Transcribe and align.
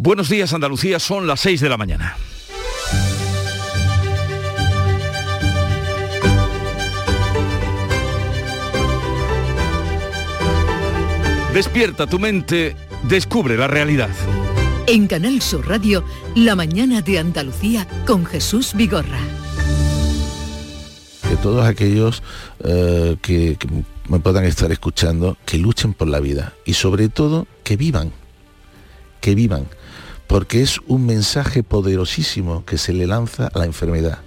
Buenos 0.00 0.28
días 0.28 0.52
Andalucía, 0.52 1.00
son 1.00 1.26
las 1.26 1.40
6 1.40 1.60
de 1.60 1.68
la 1.68 1.76
mañana. 1.76 2.16
Despierta 11.52 12.06
tu 12.06 12.20
mente, 12.20 12.76
descubre 13.08 13.56
la 13.56 13.66
realidad. 13.66 14.10
En 14.86 15.08
Canal 15.08 15.42
Sur 15.42 15.66
Radio, 15.66 16.04
La 16.36 16.54
mañana 16.54 17.02
de 17.02 17.18
Andalucía 17.18 17.88
con 18.06 18.24
Jesús 18.24 18.74
Vigorra. 18.74 19.18
Que 21.28 21.34
todos 21.42 21.66
aquellos 21.66 22.22
eh, 22.62 23.16
que, 23.20 23.56
que 23.56 23.68
me 24.08 24.20
puedan 24.20 24.44
estar 24.44 24.70
escuchando, 24.70 25.36
que 25.44 25.58
luchen 25.58 25.92
por 25.92 26.06
la 26.06 26.20
vida 26.20 26.54
y 26.64 26.74
sobre 26.74 27.08
todo 27.08 27.48
que 27.64 27.76
vivan, 27.76 28.12
que 29.20 29.34
vivan, 29.34 29.66
porque 30.28 30.62
es 30.62 30.78
un 30.86 31.06
mensaje 31.06 31.64
poderosísimo 31.64 32.64
que 32.64 32.78
se 32.78 32.92
le 32.92 33.08
lanza 33.08 33.48
a 33.48 33.58
la 33.58 33.64
enfermedad, 33.64 34.18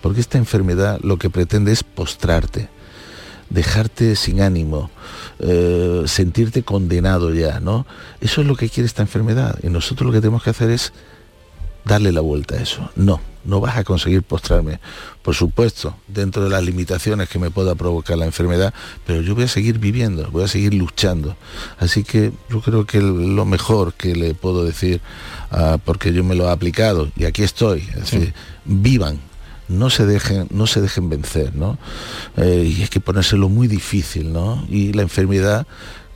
porque 0.00 0.20
esta 0.20 0.38
enfermedad 0.38 1.00
lo 1.02 1.18
que 1.18 1.28
pretende 1.28 1.72
es 1.72 1.82
postrarte, 1.82 2.70
dejarte 3.50 4.16
sin 4.16 4.40
ánimo, 4.40 4.90
eh, 5.40 6.04
sentirte 6.06 6.62
condenado 6.62 7.34
ya, 7.34 7.60
¿no? 7.60 7.86
Eso 8.20 8.40
es 8.40 8.46
lo 8.46 8.54
que 8.54 8.68
quiere 8.70 8.86
esta 8.86 9.02
enfermedad 9.02 9.58
y 9.62 9.68
nosotros 9.68 10.06
lo 10.06 10.12
que 10.12 10.20
tenemos 10.20 10.44
que 10.44 10.50
hacer 10.50 10.70
es 10.70 10.92
darle 11.88 12.12
la 12.12 12.20
vuelta 12.20 12.54
a 12.54 12.60
eso. 12.60 12.90
No, 12.94 13.20
no 13.44 13.60
vas 13.60 13.76
a 13.76 13.82
conseguir 13.82 14.22
postrarme. 14.22 14.78
Por 15.22 15.34
supuesto, 15.34 15.96
dentro 16.06 16.44
de 16.44 16.50
las 16.50 16.62
limitaciones 16.62 17.28
que 17.28 17.38
me 17.38 17.50
pueda 17.50 17.74
provocar 17.74 18.18
la 18.18 18.26
enfermedad, 18.26 18.72
pero 19.06 19.22
yo 19.22 19.34
voy 19.34 19.44
a 19.44 19.48
seguir 19.48 19.78
viviendo, 19.78 20.30
voy 20.30 20.44
a 20.44 20.48
seguir 20.48 20.74
luchando. 20.74 21.36
Así 21.78 22.04
que 22.04 22.32
yo 22.50 22.60
creo 22.60 22.86
que 22.86 23.00
lo 23.00 23.44
mejor 23.44 23.94
que 23.94 24.14
le 24.14 24.34
puedo 24.34 24.64
decir, 24.64 25.00
uh, 25.50 25.78
porque 25.84 26.12
yo 26.12 26.22
me 26.22 26.34
lo 26.34 26.44
he 26.44 26.50
aplicado 26.50 27.10
y 27.16 27.24
aquí 27.24 27.42
estoy, 27.42 27.80
es 27.94 28.10
decir, 28.10 28.34
vivan, 28.64 29.18
no 29.68 29.90
se 29.90 30.06
dejen, 30.06 30.46
no 30.50 30.66
se 30.66 30.80
dejen 30.80 31.08
vencer, 31.08 31.54
¿no? 31.54 31.78
Eh, 32.36 32.74
y 32.76 32.82
es 32.82 32.90
que 32.90 33.00
ponérselo 33.00 33.48
muy 33.48 33.66
difícil, 33.66 34.32
¿no? 34.32 34.64
Y 34.68 34.92
la 34.92 35.02
enfermedad 35.02 35.66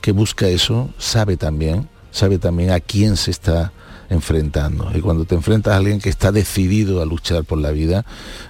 que 0.01 0.11
busca 0.11 0.47
eso 0.47 0.89
sabe 0.97 1.37
también, 1.37 1.87
sabe 2.11 2.37
también 2.37 2.71
a 2.71 2.79
quién 2.79 3.15
se 3.15 3.31
está 3.31 3.71
enfrentando. 4.13 4.89
Y 4.95 5.01
cuando 5.01 5.25
te 5.25 5.35
enfrentas 5.35 5.73
a 5.73 5.77
alguien 5.77 5.99
que 5.99 6.09
está 6.09 6.31
decidido 6.31 7.01
a 7.01 7.05
luchar 7.05 7.43
por 7.43 7.59
la 7.59 7.71
vida, 7.71 8.05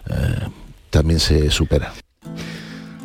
eh, 0.09 0.47
también 0.89 1.19
se 1.19 1.49
supera. 1.49 1.93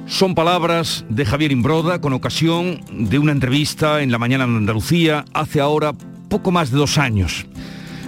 Son 0.06 0.34
palabras 0.34 1.04
de 1.08 1.26
Javier 1.26 1.52
Imbroda 1.52 2.00
con 2.00 2.12
ocasión 2.12 2.80
de 2.90 3.18
una 3.18 3.32
entrevista 3.32 4.02
en 4.02 4.10
la 4.10 4.18
mañana 4.18 4.44
en 4.44 4.56
Andalucía 4.56 5.24
hace 5.34 5.60
ahora 5.60 5.92
poco 6.28 6.50
más 6.50 6.70
de 6.70 6.78
dos 6.78 6.98
años. 6.98 7.46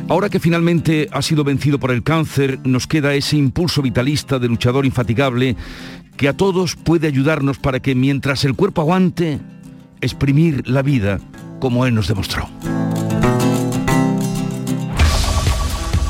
Ahora 0.09 0.29
que 0.29 0.41
finalmente 0.41 1.09
ha 1.12 1.23
sido 1.23 1.45
vencido 1.45 1.79
por 1.79 1.91
el 1.91 2.03
cáncer, 2.03 2.59
nos 2.64 2.87
queda 2.87 3.14
ese 3.14 3.37
impulso 3.37 3.83
vitalista 3.83 4.39
de 4.39 4.48
luchador 4.48 4.87
infatigable 4.87 5.57
que 6.17 6.29
a 6.29 6.37
todos 6.37 6.75
puede 6.75 7.07
ayudarnos 7.07 7.59
para 7.59 7.81
que 7.81 7.95
mientras 7.95 8.45
el 8.45 8.55
cuerpo 8.55 8.81
aguante, 8.81 9.39
exprimir 10.01 10.69
la 10.69 10.83
vida 10.83 11.20
como 11.61 11.87
él 11.87 11.95
nos 11.95 12.09
demostró. 12.09 12.48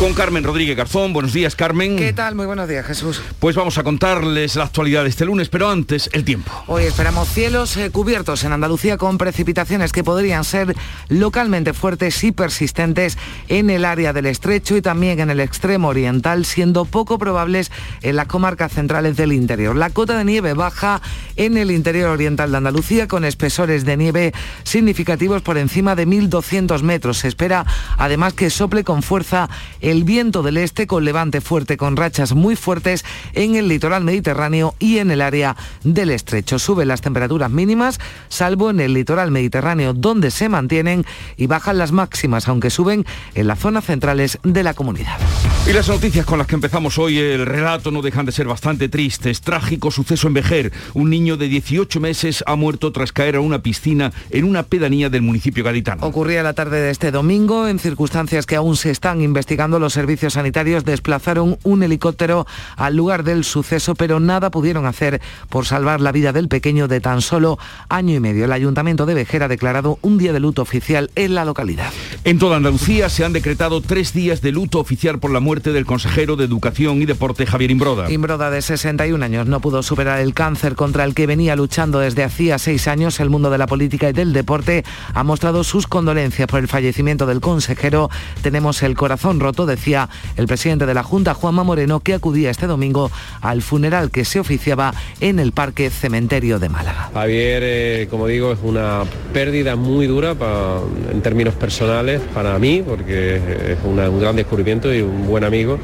Con 0.00 0.14
Carmen 0.14 0.42
Rodríguez 0.42 0.78
Garzón. 0.78 1.12
Buenos 1.12 1.34
días, 1.34 1.54
Carmen. 1.54 1.96
¿Qué 1.96 2.14
tal? 2.14 2.34
Muy 2.34 2.46
buenos 2.46 2.66
días, 2.66 2.86
Jesús. 2.86 3.20
Pues 3.38 3.54
vamos 3.54 3.76
a 3.76 3.82
contarles 3.82 4.56
la 4.56 4.64
actualidad 4.64 5.02
de 5.02 5.10
este 5.10 5.26
lunes, 5.26 5.50
pero 5.50 5.68
antes 5.68 6.08
el 6.14 6.24
tiempo. 6.24 6.50
Hoy 6.68 6.84
esperamos 6.84 7.28
cielos 7.28 7.76
eh, 7.76 7.90
cubiertos 7.90 8.42
en 8.44 8.52
Andalucía 8.52 8.96
con 8.96 9.18
precipitaciones 9.18 9.92
que 9.92 10.02
podrían 10.02 10.44
ser 10.44 10.74
localmente 11.10 11.74
fuertes 11.74 12.24
y 12.24 12.32
persistentes 12.32 13.18
en 13.48 13.68
el 13.68 13.84
área 13.84 14.14
del 14.14 14.24
estrecho 14.24 14.74
y 14.74 14.80
también 14.80 15.20
en 15.20 15.28
el 15.28 15.38
extremo 15.38 15.88
oriental, 15.88 16.46
siendo 16.46 16.86
poco 16.86 17.18
probables 17.18 17.70
en 18.00 18.16
las 18.16 18.26
comarcas 18.26 18.72
centrales 18.72 19.18
del 19.18 19.34
interior. 19.34 19.76
La 19.76 19.90
cota 19.90 20.16
de 20.16 20.24
nieve 20.24 20.54
baja 20.54 21.02
en 21.36 21.58
el 21.58 21.70
interior 21.70 22.08
oriental 22.08 22.50
de 22.50 22.56
Andalucía 22.56 23.06
con 23.06 23.26
espesores 23.26 23.84
de 23.84 23.98
nieve 23.98 24.32
significativos 24.62 25.42
por 25.42 25.58
encima 25.58 25.94
de 25.94 26.06
1.200 26.06 26.80
metros. 26.80 27.18
Se 27.18 27.28
espera 27.28 27.66
además 27.98 28.32
que 28.32 28.48
sople 28.48 28.82
con 28.82 29.02
fuerza 29.02 29.50
el 29.90 30.04
viento 30.04 30.42
del 30.42 30.56
este 30.56 30.86
con 30.86 31.04
levante 31.04 31.40
fuerte 31.40 31.76
con 31.76 31.96
rachas 31.96 32.32
muy 32.32 32.54
fuertes 32.54 33.04
en 33.32 33.56
el 33.56 33.68
litoral 33.68 34.04
mediterráneo 34.04 34.74
y 34.78 34.98
en 34.98 35.10
el 35.10 35.20
área 35.20 35.56
del 35.82 36.10
estrecho. 36.10 36.58
Suben 36.58 36.88
las 36.88 37.00
temperaturas 37.00 37.50
mínimas, 37.50 37.98
salvo 38.28 38.70
en 38.70 38.80
el 38.80 38.94
litoral 38.94 39.30
mediterráneo 39.30 39.92
donde 39.92 40.30
se 40.30 40.48
mantienen 40.48 41.04
y 41.36 41.46
bajan 41.46 41.78
las 41.78 41.92
máximas, 41.92 42.46
aunque 42.46 42.70
suben 42.70 43.04
en 43.34 43.48
las 43.48 43.58
zonas 43.58 43.84
centrales 43.84 44.38
de 44.44 44.62
la 44.62 44.74
comunidad. 44.74 45.18
Y 45.66 45.72
las 45.72 45.88
noticias 45.88 46.24
con 46.24 46.38
las 46.38 46.46
que 46.46 46.54
empezamos 46.54 46.96
hoy, 46.98 47.18
el 47.18 47.44
relato 47.44 47.90
no 47.90 48.00
dejan 48.00 48.26
de 48.26 48.32
ser 48.32 48.46
bastante 48.46 48.88
tristes. 48.88 49.40
Trágico 49.40 49.90
suceso 49.90 50.28
en 50.28 50.34
Vejer. 50.34 50.72
Un 50.94 51.10
niño 51.10 51.36
de 51.36 51.48
18 51.48 52.00
meses 52.00 52.42
ha 52.46 52.56
muerto 52.56 52.92
tras 52.92 53.12
caer 53.12 53.36
a 53.36 53.40
una 53.40 53.60
piscina 53.60 54.12
en 54.30 54.44
una 54.44 54.62
pedanía 54.62 55.10
del 55.10 55.22
municipio 55.22 55.62
gaditano. 55.62 56.06
Ocurría 56.06 56.42
la 56.42 56.54
tarde 56.54 56.80
de 56.80 56.90
este 56.90 57.10
domingo 57.10 57.68
en 57.68 57.78
circunstancias 57.78 58.46
que 58.46 58.56
aún 58.56 58.76
se 58.76 58.90
están 58.90 59.20
investigando 59.20 59.79
los 59.80 59.92
servicios 59.92 60.34
sanitarios 60.34 60.84
desplazaron 60.84 61.58
un 61.64 61.82
helicóptero 61.82 62.46
al 62.76 62.96
lugar 62.96 63.24
del 63.24 63.44
suceso, 63.44 63.94
pero 63.94 64.20
nada 64.20 64.50
pudieron 64.50 64.86
hacer 64.86 65.20
por 65.48 65.66
salvar 65.66 66.00
la 66.00 66.12
vida 66.12 66.32
del 66.32 66.48
pequeño 66.48 66.88
de 66.88 67.00
tan 67.00 67.20
solo 67.20 67.58
año 67.88 68.14
y 68.14 68.20
medio. 68.20 68.44
El 68.44 68.52
Ayuntamiento 68.52 69.06
de 69.06 69.14
Vejer 69.14 69.42
ha 69.42 69.48
declarado 69.48 69.98
un 70.02 70.18
día 70.18 70.32
de 70.32 70.40
luto 70.40 70.62
oficial 70.62 71.10
en 71.16 71.34
la 71.34 71.44
localidad. 71.44 71.92
En 72.24 72.38
toda 72.38 72.56
Andalucía 72.56 73.08
se 73.08 73.24
han 73.24 73.32
decretado 73.32 73.80
tres 73.80 74.12
días 74.12 74.40
de 74.42 74.52
luto 74.52 74.78
oficial 74.78 75.18
por 75.18 75.30
la 75.30 75.40
muerte 75.40 75.72
del 75.72 75.86
consejero 75.86 76.36
de 76.36 76.44
Educación 76.44 77.02
y 77.02 77.06
Deporte 77.06 77.46
Javier 77.46 77.70
Imbroda. 77.70 78.10
Imbroda, 78.10 78.50
de 78.50 78.62
61 78.62 79.24
años, 79.24 79.46
no 79.46 79.60
pudo 79.60 79.82
superar 79.82 80.20
el 80.20 80.34
cáncer 80.34 80.74
contra 80.74 81.04
el 81.04 81.14
que 81.14 81.26
venía 81.26 81.56
luchando 81.56 81.98
desde 81.98 82.24
hacía 82.24 82.58
seis 82.58 82.86
años. 82.88 83.20
El 83.20 83.30
mundo 83.30 83.50
de 83.50 83.58
la 83.58 83.66
política 83.66 84.10
y 84.10 84.12
del 84.12 84.32
deporte 84.32 84.84
ha 85.14 85.24
mostrado 85.24 85.64
sus 85.64 85.86
condolencias 85.86 86.48
por 86.48 86.60
el 86.60 86.68
fallecimiento 86.68 87.26
del 87.26 87.40
consejero. 87.40 88.10
Tenemos 88.42 88.82
el 88.82 88.94
corazón 88.94 89.40
roto, 89.40 89.66
decía 89.70 90.08
el 90.36 90.46
presidente 90.46 90.84
de 90.84 90.94
la 90.94 91.02
Junta, 91.02 91.34
Juanma 91.34 91.64
Moreno, 91.64 92.00
que 92.00 92.14
acudía 92.14 92.50
este 92.50 92.66
domingo 92.66 93.10
al 93.40 93.62
funeral 93.62 94.10
que 94.10 94.24
se 94.24 94.40
oficiaba 94.40 94.92
en 95.20 95.38
el 95.38 95.52
Parque 95.52 95.88
Cementerio 95.88 96.58
de 96.58 96.68
Málaga. 96.68 97.10
Javier, 97.14 97.62
eh, 97.64 98.08
como 98.10 98.26
digo, 98.26 98.52
es 98.52 98.58
una 98.62 99.04
pérdida 99.32 99.76
muy 99.76 100.06
dura 100.06 100.34
para, 100.34 100.80
en 101.10 101.22
términos 101.22 101.54
personales 101.54 102.20
para 102.34 102.58
mí, 102.58 102.82
porque 102.86 103.36
es 103.36 103.78
un 103.84 104.20
gran 104.20 104.36
descubrimiento 104.36 104.92
y 104.92 105.00
un 105.00 105.26
buen 105.26 105.44
amigo. 105.44 105.78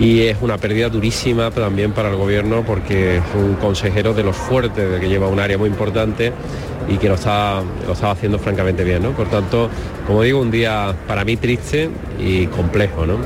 Y 0.00 0.22
es 0.22 0.38
una 0.40 0.58
pérdida 0.58 0.88
durísima 0.88 1.50
también 1.50 1.92
para 1.92 2.10
el 2.10 2.16
gobierno 2.16 2.64
porque 2.66 3.18
es 3.18 3.22
un 3.34 3.54
consejero 3.54 4.12
de 4.12 4.22
los 4.22 4.36
fuertes, 4.36 4.90
de 4.90 5.00
que 5.00 5.08
lleva 5.08 5.28
un 5.28 5.40
área 5.40 5.56
muy 5.56 5.68
importante 5.68 6.32
y 6.88 6.96
que 6.98 7.08
lo 7.08 7.14
está, 7.14 7.62
lo 7.86 7.92
estaba 7.92 8.12
haciendo 8.12 8.38
francamente 8.38 8.84
bien. 8.84 9.02
¿no? 9.02 9.10
Por 9.10 9.28
tanto, 9.28 9.70
como 10.06 10.22
digo, 10.22 10.40
un 10.40 10.50
día 10.50 10.94
para 11.06 11.24
mí 11.24 11.36
triste 11.36 11.90
y 12.18 12.46
complejo. 12.48 13.06
¿no? 13.06 13.18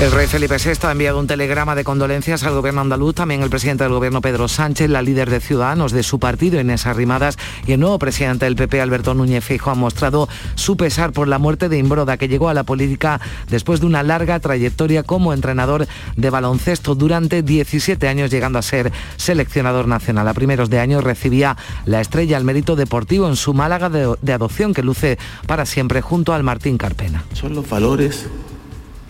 El 0.00 0.10
rey 0.10 0.26
Felipe 0.26 0.56
VI 0.56 0.86
ha 0.88 0.90
enviado 0.90 1.20
un 1.20 1.28
telegrama 1.28 1.76
de 1.76 1.84
condolencias 1.84 2.42
al 2.42 2.54
gobierno 2.54 2.80
andaluz, 2.80 3.14
también 3.14 3.42
el 3.42 3.50
presidente 3.50 3.84
del 3.84 3.92
gobierno 3.92 4.20
Pedro 4.20 4.48
Sánchez, 4.48 4.90
la 4.90 5.00
líder 5.00 5.30
de 5.30 5.38
Ciudadanos 5.38 5.92
de 5.92 6.02
su 6.02 6.18
partido 6.18 6.60
Inés 6.60 6.86
Arrimadas 6.86 7.38
y 7.66 7.72
el 7.72 7.80
nuevo 7.80 8.00
presidente 8.00 8.46
del 8.46 8.56
PP 8.56 8.80
Alberto 8.80 9.14
Núñez 9.14 9.44
Fijo 9.44 9.70
han 9.70 9.78
mostrado 9.78 10.28
su 10.56 10.76
pesar 10.76 11.12
por 11.12 11.28
la 11.28 11.38
muerte 11.38 11.68
de 11.68 11.78
Imbroda, 11.78 12.16
que 12.16 12.26
llegó 12.26 12.48
a 12.48 12.54
la 12.54 12.64
política 12.64 13.20
después 13.48 13.80
de 13.80 13.86
una 13.86 14.02
larga 14.02 14.40
trayectoria 14.40 15.04
como 15.04 15.32
entrenador 15.32 15.86
de 16.16 16.30
baloncesto 16.30 16.96
durante 16.96 17.42
17 17.42 18.08
años, 18.08 18.30
llegando 18.30 18.58
a 18.58 18.62
ser 18.62 18.90
seleccionador 19.16 19.86
nacional. 19.86 20.26
A 20.26 20.34
primeros 20.34 20.68
de 20.68 20.80
año 20.80 21.00
recibía 21.00 21.56
la 21.84 22.00
estrella 22.00 22.36
al 22.36 22.44
mérito 22.44 22.74
deportivo 22.74 23.28
en 23.28 23.36
su 23.36 23.54
Málaga 23.54 23.88
de 23.88 24.32
adopción 24.32 24.74
que 24.74 24.82
luce 24.82 25.18
para 25.46 25.64
siempre 25.64 26.00
junto 26.00 26.34
al 26.34 26.42
Martín 26.42 26.76
Carpena. 26.76 27.24
Son 27.34 27.54
los 27.54 27.68
valores 27.68 28.26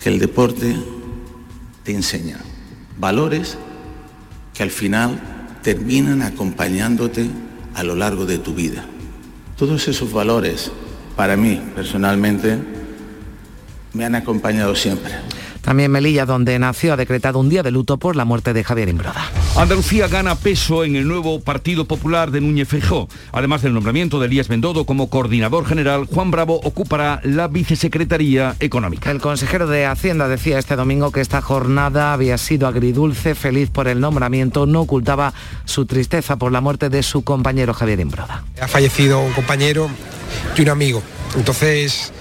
que 0.03 0.09
el 0.09 0.19
deporte 0.19 0.75
te 1.83 1.93
enseña. 1.93 2.37
Valores 2.99 3.57
que 4.53 4.61
al 4.61 4.69
final 4.69 5.17
terminan 5.63 6.21
acompañándote 6.21 7.29
a 7.73 7.83
lo 7.83 7.95
largo 7.95 8.25
de 8.25 8.37
tu 8.37 8.53
vida. 8.53 8.83
Todos 9.57 9.87
esos 9.87 10.11
valores, 10.11 10.71
para 11.15 11.37
mí 11.37 11.61
personalmente, 11.73 12.57
me 13.93 14.03
han 14.03 14.15
acompañado 14.15 14.75
siempre. 14.75 15.13
También 15.63 15.91
Melilla, 15.91 16.25
donde 16.25 16.59
nació, 16.59 16.93
ha 16.93 16.97
decretado 16.97 17.39
un 17.39 17.47
día 17.47 17.63
de 17.63 17.71
luto 17.71 17.97
por 17.97 18.17
la 18.17 18.25
muerte 18.25 18.51
de 18.51 18.65
Javier 18.65 18.89
Imbroda. 18.89 19.31
Andalucía 19.55 20.09
gana 20.09 20.35
peso 20.35 20.83
en 20.83 20.97
el 20.97 21.07
nuevo 21.07 21.39
Partido 21.39 21.85
Popular 21.85 22.31
de 22.31 22.41
Núñez 22.41 22.67
Feijó. 22.67 23.07
Además 23.31 23.61
del 23.61 23.73
nombramiento 23.73 24.19
de 24.19 24.25
Elías 24.27 24.49
Bendodo 24.49 24.85
como 24.85 25.09
coordinador 25.09 25.65
general, 25.65 26.05
Juan 26.05 26.31
Bravo 26.31 26.59
ocupará 26.63 27.21
la 27.23 27.47
vicesecretaría 27.47 28.57
económica. 28.59 29.09
El 29.09 29.21
consejero 29.21 29.67
de 29.67 29.85
Hacienda 29.85 30.27
decía 30.27 30.59
este 30.59 30.75
domingo 30.75 31.11
que 31.11 31.21
esta 31.21 31.41
jornada 31.41 32.11
había 32.11 32.37
sido 32.37 32.67
agridulce, 32.67 33.33
feliz 33.33 33.69
por 33.69 33.87
el 33.87 34.01
nombramiento, 34.01 34.65
no 34.65 34.81
ocultaba 34.81 35.33
su 35.63 35.85
tristeza 35.85 36.35
por 36.35 36.51
la 36.51 36.59
muerte 36.59 36.89
de 36.89 37.03
su 37.03 37.23
compañero 37.23 37.73
Javier 37.73 38.01
Imbroda. 38.01 38.43
Ha 38.59 38.67
fallecido 38.67 39.21
un 39.21 39.31
compañero 39.31 39.89
y 40.57 40.61
un 40.61 40.69
amigo. 40.69 41.01
Entonces 41.35 42.11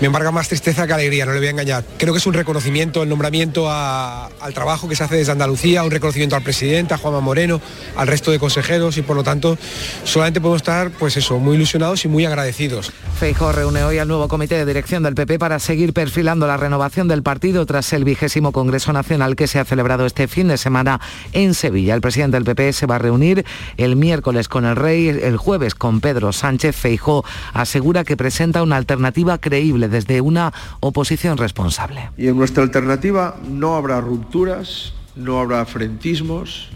me 0.00 0.06
embarga 0.06 0.30
más 0.30 0.48
tristeza 0.48 0.86
que 0.86 0.94
alegría, 0.94 1.26
no 1.26 1.32
le 1.32 1.38
voy 1.38 1.48
a 1.48 1.50
engañar. 1.50 1.84
Creo 1.98 2.14
que 2.14 2.18
es 2.18 2.26
un 2.26 2.32
reconocimiento, 2.32 3.02
el 3.02 3.08
nombramiento 3.08 3.70
al 3.70 4.54
trabajo 4.54 4.88
que 4.88 4.96
se 4.96 5.04
hace 5.04 5.16
desde 5.16 5.32
Andalucía, 5.32 5.82
un 5.82 5.90
reconocimiento 5.90 6.36
al 6.36 6.42
presidente, 6.42 6.94
a 6.94 6.98
Juanma 6.98 7.20
Moreno, 7.20 7.60
al 7.96 8.06
resto 8.06 8.30
de 8.30 8.38
consejeros 8.38 8.96
y 8.96 9.02
por 9.02 9.16
lo 9.16 9.22
tanto 9.22 9.58
solamente 10.04 10.40
podemos 10.40 10.62
estar, 10.62 10.90
pues 10.90 11.18
eso, 11.18 11.38
muy 11.38 11.56
ilusionados 11.56 12.04
y 12.04 12.08
muy 12.08 12.24
agradecidos. 12.24 12.92
Feijóo 13.18 13.52
reúne 13.52 13.84
hoy 13.84 13.98
al 13.98 14.08
nuevo 14.08 14.28
comité 14.28 14.54
de 14.54 14.64
dirección 14.64 15.02
del 15.02 15.14
PP 15.14 15.38
para 15.38 15.58
seguir 15.58 15.92
perfilando 15.92 16.46
la 16.46 16.56
renovación 16.56 17.06
del 17.06 17.22
partido 17.22 17.66
tras 17.66 17.92
el 17.92 18.04
vigésimo 18.04 18.52
Congreso 18.52 18.94
Nacional 18.94 19.36
que 19.36 19.46
se 19.46 19.58
ha 19.58 19.66
celebrado 19.66 20.06
este 20.06 20.28
fin 20.28 20.48
de 20.48 20.56
semana 20.56 21.00
en 21.34 21.52
Sevilla. 21.52 21.94
El 21.94 22.00
presidente 22.00 22.38
del 22.38 22.44
PP 22.44 22.72
se 22.72 22.86
va 22.86 22.96
a 22.96 22.98
reunir 22.98 23.44
el 23.76 23.96
miércoles 23.96 24.48
con 24.48 24.64
el 24.64 24.76
rey, 24.76 25.08
el 25.08 25.36
jueves 25.36 25.74
con 25.74 26.00
Pedro 26.00 26.32
Sánchez. 26.32 26.74
Feijóo 26.74 27.22
asegura 27.52 28.04
que 28.04 28.16
presenta 28.16 28.62
una 28.62 28.76
alternativa 28.76 29.36
creíble 29.36 29.89
desde 29.90 30.20
una 30.20 30.52
oposición 30.80 31.36
responsable. 31.36 32.10
Y 32.16 32.28
en 32.28 32.36
nuestra 32.36 32.62
alternativa 32.62 33.36
no 33.48 33.76
habrá 33.76 34.00
rupturas, 34.00 34.94
no 35.16 35.40
habrá 35.40 35.64
frentismos, 35.66 36.70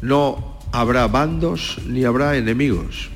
no 0.00 0.58
habrá 0.72 1.06
bandos 1.06 1.78
ni 1.86 2.04
habrá 2.04 2.36
enemigos. 2.36 3.10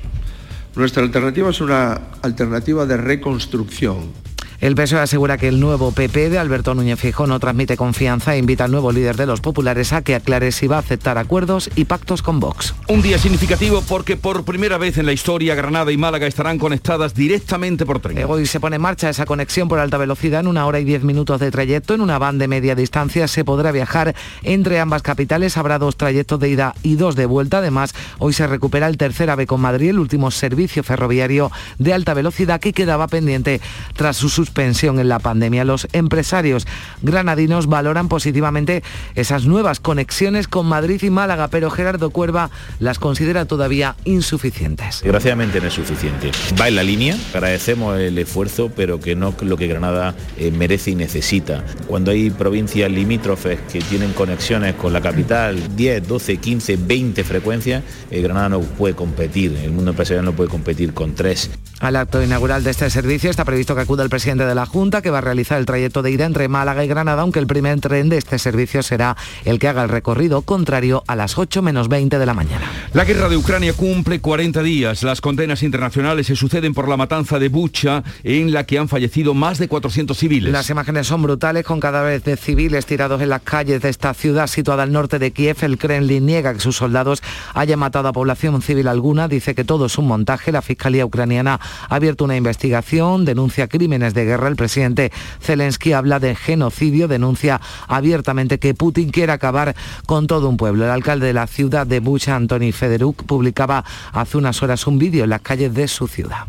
Nuestra 0.75 1.01
alternativa 1.01 1.49
es 1.49 1.59
una 1.59 2.01
alternativa 2.21 2.85
de 2.85 2.97
reconstrucción 2.97 4.26
el 4.59 4.73
PSOE 4.73 5.01
asegura 5.01 5.37
que 5.37 5.47
el 5.47 5.59
nuevo 5.59 5.91
PP 5.91 6.29
de 6.31 6.39
Alberto 6.39 6.73
Núñez 6.73 6.99
Fijó 6.99 7.27
no 7.27 7.39
transmite 7.39 7.77
confianza 7.77 8.33
e 8.33 8.39
invita 8.39 8.63
al 8.63 8.71
nuevo 8.71 8.91
líder 8.91 9.15
de 9.15 9.27
los 9.27 9.39
populares 9.39 9.93
a 9.93 10.01
que 10.01 10.15
aclare 10.15 10.51
si 10.51 10.65
va 10.65 10.77
a 10.77 10.79
aceptar 10.79 11.19
acuerdos 11.19 11.69
y 11.75 11.85
pactos 11.85 12.23
con 12.23 12.39
Vox. 12.39 12.73
Un 12.87 13.03
día 13.03 13.19
significativo 13.19 13.83
porque 13.87 14.17
por 14.17 14.45
primera 14.45 14.79
vez 14.79 14.97
en 14.97 15.05
la 15.05 15.13
historia 15.13 15.53
Granada 15.53 15.91
y 15.91 15.97
Málaga 15.97 16.25
estarán 16.25 16.57
conectadas 16.57 17.13
directamente 17.13 17.85
por 17.85 17.99
tren. 17.99 18.25
Hoy 18.27 18.47
se 18.47 18.59
pone 18.59 18.77
en 18.77 18.81
marcha 18.81 19.09
esa 19.09 19.25
conexión 19.25 19.67
por 19.67 19.77
alta 19.77 19.97
velocidad 19.97 20.39
en 20.39 20.47
una 20.47 20.65
hora 20.65 20.79
y 20.79 20.85
diez 20.85 21.03
minutos 21.03 21.39
de 21.39 21.51
trayecto. 21.51 21.93
En 21.93 22.01
una 22.01 22.17
van 22.17 22.39
de 22.39 22.47
media 22.47 22.73
distancia 22.73 23.27
se 23.27 23.45
podrá 23.45 23.71
viajar 23.71 24.15
entre 24.41 24.79
ambas 24.79 25.03
capitales. 25.03 25.57
Habrá 25.57 25.77
dos 25.77 25.97
trayectos 25.97 26.39
de 26.39 26.49
ida 26.49 26.73
y 26.81 26.95
dos 26.95 27.15
de 27.15 27.27
vuelta. 27.27 27.59
Además, 27.59 27.93
hoy 28.17 28.33
se 28.33 28.47
recupera 28.47 28.87
el 28.87 28.97
tercer 28.97 29.29
AVE 29.29 29.45
con 29.45 29.61
Madrid, 29.61 29.91
el 29.91 29.99
último 29.99 30.31
servicio 30.31 30.83
ferroviario 30.83 31.51
de 31.77 31.93
alta 31.93 32.15
velocidad 32.15 32.59
que 32.59 32.73
quedaba 32.73 33.07
pendiente 33.07 33.61
tras 33.95 34.17
su 34.17 34.29
suspensión 34.47 34.99
en 34.99 35.09
la 35.09 35.19
pandemia. 35.19 35.65
Los 35.65 35.87
empresarios 35.91 36.65
granadinos 37.01 37.67
valoran 37.67 38.07
positivamente 38.07 38.81
esas 39.15 39.45
nuevas 39.45 39.81
conexiones 39.81 40.47
con 40.47 40.65
Madrid 40.67 41.01
y 41.03 41.09
Málaga, 41.09 41.49
pero 41.49 41.69
Gerardo 41.69 42.11
Cuerva 42.11 42.49
las 42.79 42.97
considera 42.97 43.43
todavía 43.45 43.95
insuficientes. 44.05 45.01
Desgraciadamente 45.03 45.59
no 45.59 45.67
es 45.67 45.73
suficiente. 45.73 46.31
Va 46.59 46.69
en 46.69 46.75
la 46.77 46.83
línea, 46.83 47.17
agradecemos 47.33 47.99
el 47.99 48.17
esfuerzo, 48.17 48.71
pero 48.73 49.01
que 49.01 49.15
no 49.15 49.35
lo 49.41 49.57
que 49.57 49.67
Granada 49.67 50.15
eh, 50.37 50.49
merece 50.51 50.91
y 50.91 50.95
necesita. 50.95 51.65
Cuando 51.87 52.11
hay 52.11 52.29
provincias 52.29 52.89
limítrofes 52.89 53.59
que 53.71 53.79
tienen 53.79 54.13
conexiones 54.13 54.75
con 54.75 54.93
la 54.93 55.01
capital, 55.01 55.75
10, 55.75 56.07
12, 56.07 56.37
15, 56.37 56.77
20 56.77 57.23
frecuencias, 57.25 57.83
eh, 58.09 58.21
Granada 58.21 58.49
no 58.49 58.61
puede 58.61 58.95
competir, 58.95 59.57
el 59.61 59.71
mundo 59.71 59.91
empresarial 59.91 60.23
no 60.23 60.31
puede 60.31 60.49
competir 60.49 60.93
con 60.93 61.15
tres. 61.15 61.49
Al 61.79 61.95
acto 61.95 62.23
inaugural 62.23 62.63
de 62.63 62.71
este 62.71 62.89
servicio 62.89 63.29
está 63.29 63.45
previsto 63.45 63.75
que 63.75 63.81
acuda 63.81 64.03
el 64.03 64.09
presidente 64.09 64.36
de 64.45 64.55
la 64.55 64.65
Junta, 64.65 65.01
que 65.01 65.09
va 65.09 65.19
a 65.19 65.21
realizar 65.21 65.57
el 65.57 65.65
trayecto 65.65 66.01
de 66.01 66.11
ida 66.11 66.25
entre 66.25 66.47
Málaga 66.47 66.83
y 66.83 66.87
Granada, 66.87 67.21
aunque 67.21 67.39
el 67.39 67.47
primer 67.47 67.79
tren 67.79 68.09
de 68.09 68.17
este 68.17 68.39
servicio 68.39 68.83
será 68.83 69.17
el 69.45 69.59
que 69.59 69.67
haga 69.67 69.83
el 69.83 69.89
recorrido 69.89 70.41
contrario 70.41 71.03
a 71.07 71.15
las 71.15 71.37
8 71.37 71.61
menos 71.61 71.89
20 71.89 72.19
de 72.19 72.25
la 72.25 72.33
mañana. 72.33 72.71
La 72.93 73.05
guerra 73.05 73.29
de 73.29 73.37
Ucrania 73.37 73.73
cumple 73.73 74.19
40 74.19 74.61
días. 74.63 75.03
Las 75.03 75.21
condenas 75.21 75.63
internacionales 75.63 76.27
se 76.27 76.35
suceden 76.35 76.73
por 76.73 76.87
la 76.87 76.97
matanza 76.97 77.39
de 77.39 77.49
Bucha, 77.49 78.03
en 78.23 78.51
la 78.51 78.65
que 78.65 78.77
han 78.77 78.87
fallecido 78.87 79.33
más 79.33 79.57
de 79.57 79.67
400 79.67 80.17
civiles. 80.17 80.51
Las 80.51 80.69
imágenes 80.69 81.07
son 81.07 81.21
brutales, 81.23 81.63
con 81.65 81.79
cadáveres 81.79 82.23
de 82.23 82.37
civiles 82.37 82.85
tirados 82.85 83.21
en 83.21 83.29
las 83.29 83.41
calles 83.41 83.81
de 83.81 83.89
esta 83.89 84.13
ciudad 84.13 84.47
situada 84.47 84.83
al 84.83 84.91
norte 84.91 85.19
de 85.19 85.31
Kiev. 85.31 85.57
El 85.61 85.77
Kremlin 85.77 86.25
niega 86.25 86.53
que 86.53 86.59
sus 86.59 86.75
soldados 86.75 87.21
hayan 87.53 87.79
matado 87.79 88.07
a 88.07 88.13
población 88.13 88.61
civil 88.61 88.87
alguna. 88.87 89.27
Dice 89.27 89.55
que 89.55 89.63
todo 89.63 89.85
es 89.85 89.97
un 89.97 90.07
montaje. 90.07 90.51
La 90.51 90.61
Fiscalía 90.61 91.05
ucraniana 91.05 91.59
ha 91.89 91.95
abierto 91.95 92.25
una 92.25 92.35
investigación, 92.35 93.25
denuncia 93.25 93.67
crímenes 93.67 94.13
de 94.13 94.25
guerra. 94.27 94.47
El 94.47 94.55
presidente 94.55 95.11
Zelensky 95.41 95.93
habla 95.93 96.19
de 96.19 96.35
genocidio, 96.35 97.07
denuncia 97.07 97.59
abiertamente 97.87 98.59
que 98.59 98.75
Putin 98.75 99.09
quiere 99.09 99.31
acabar 99.31 99.75
con 100.05 100.27
todo 100.27 100.47
un 100.49 100.57
pueblo. 100.57 100.85
El 100.85 100.91
alcalde 100.91 101.27
de 101.27 101.33
la 101.33 101.47
ciudad 101.47 101.87
de 101.87 101.99
Bucha, 101.99 102.35
Antoni 102.35 102.71
Federuk, 102.71 103.23
publicaba 103.23 103.83
hace 104.11 104.37
unas 104.37 104.61
horas 104.61 104.85
un 104.85 104.99
vídeo 104.99 105.23
en 105.23 105.31
las 105.31 105.41
calles 105.41 105.73
de 105.73 105.87
su 105.87 106.07
ciudad. 106.07 106.45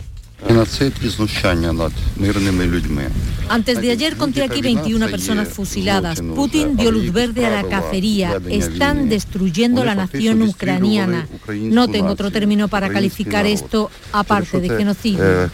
Antes 3.49 3.81
de 3.81 3.91
ayer 3.91 4.17
conté 4.17 4.43
aquí 4.43 4.61
21 4.61 5.09
personas 5.09 5.49
fusiladas. 5.49 6.21
Putin 6.21 6.77
dio 6.77 6.91
luz 6.91 7.13
verde 7.13 7.47
a 7.47 7.51
la 7.51 7.69
cacería. 7.69 8.41
Están 8.49 9.09
destruyendo 9.09 9.85
la 9.85 9.95
nación 9.95 10.43
ucraniana. 10.43 11.27
No 11.49 11.89
tengo 11.89 12.09
otro 12.09 12.31
término 12.31 12.69
para 12.69 12.91
calificar 12.91 13.47
esto 13.47 13.91
aparte 14.13 14.61
de 14.61 14.69
genocidio 14.69 15.51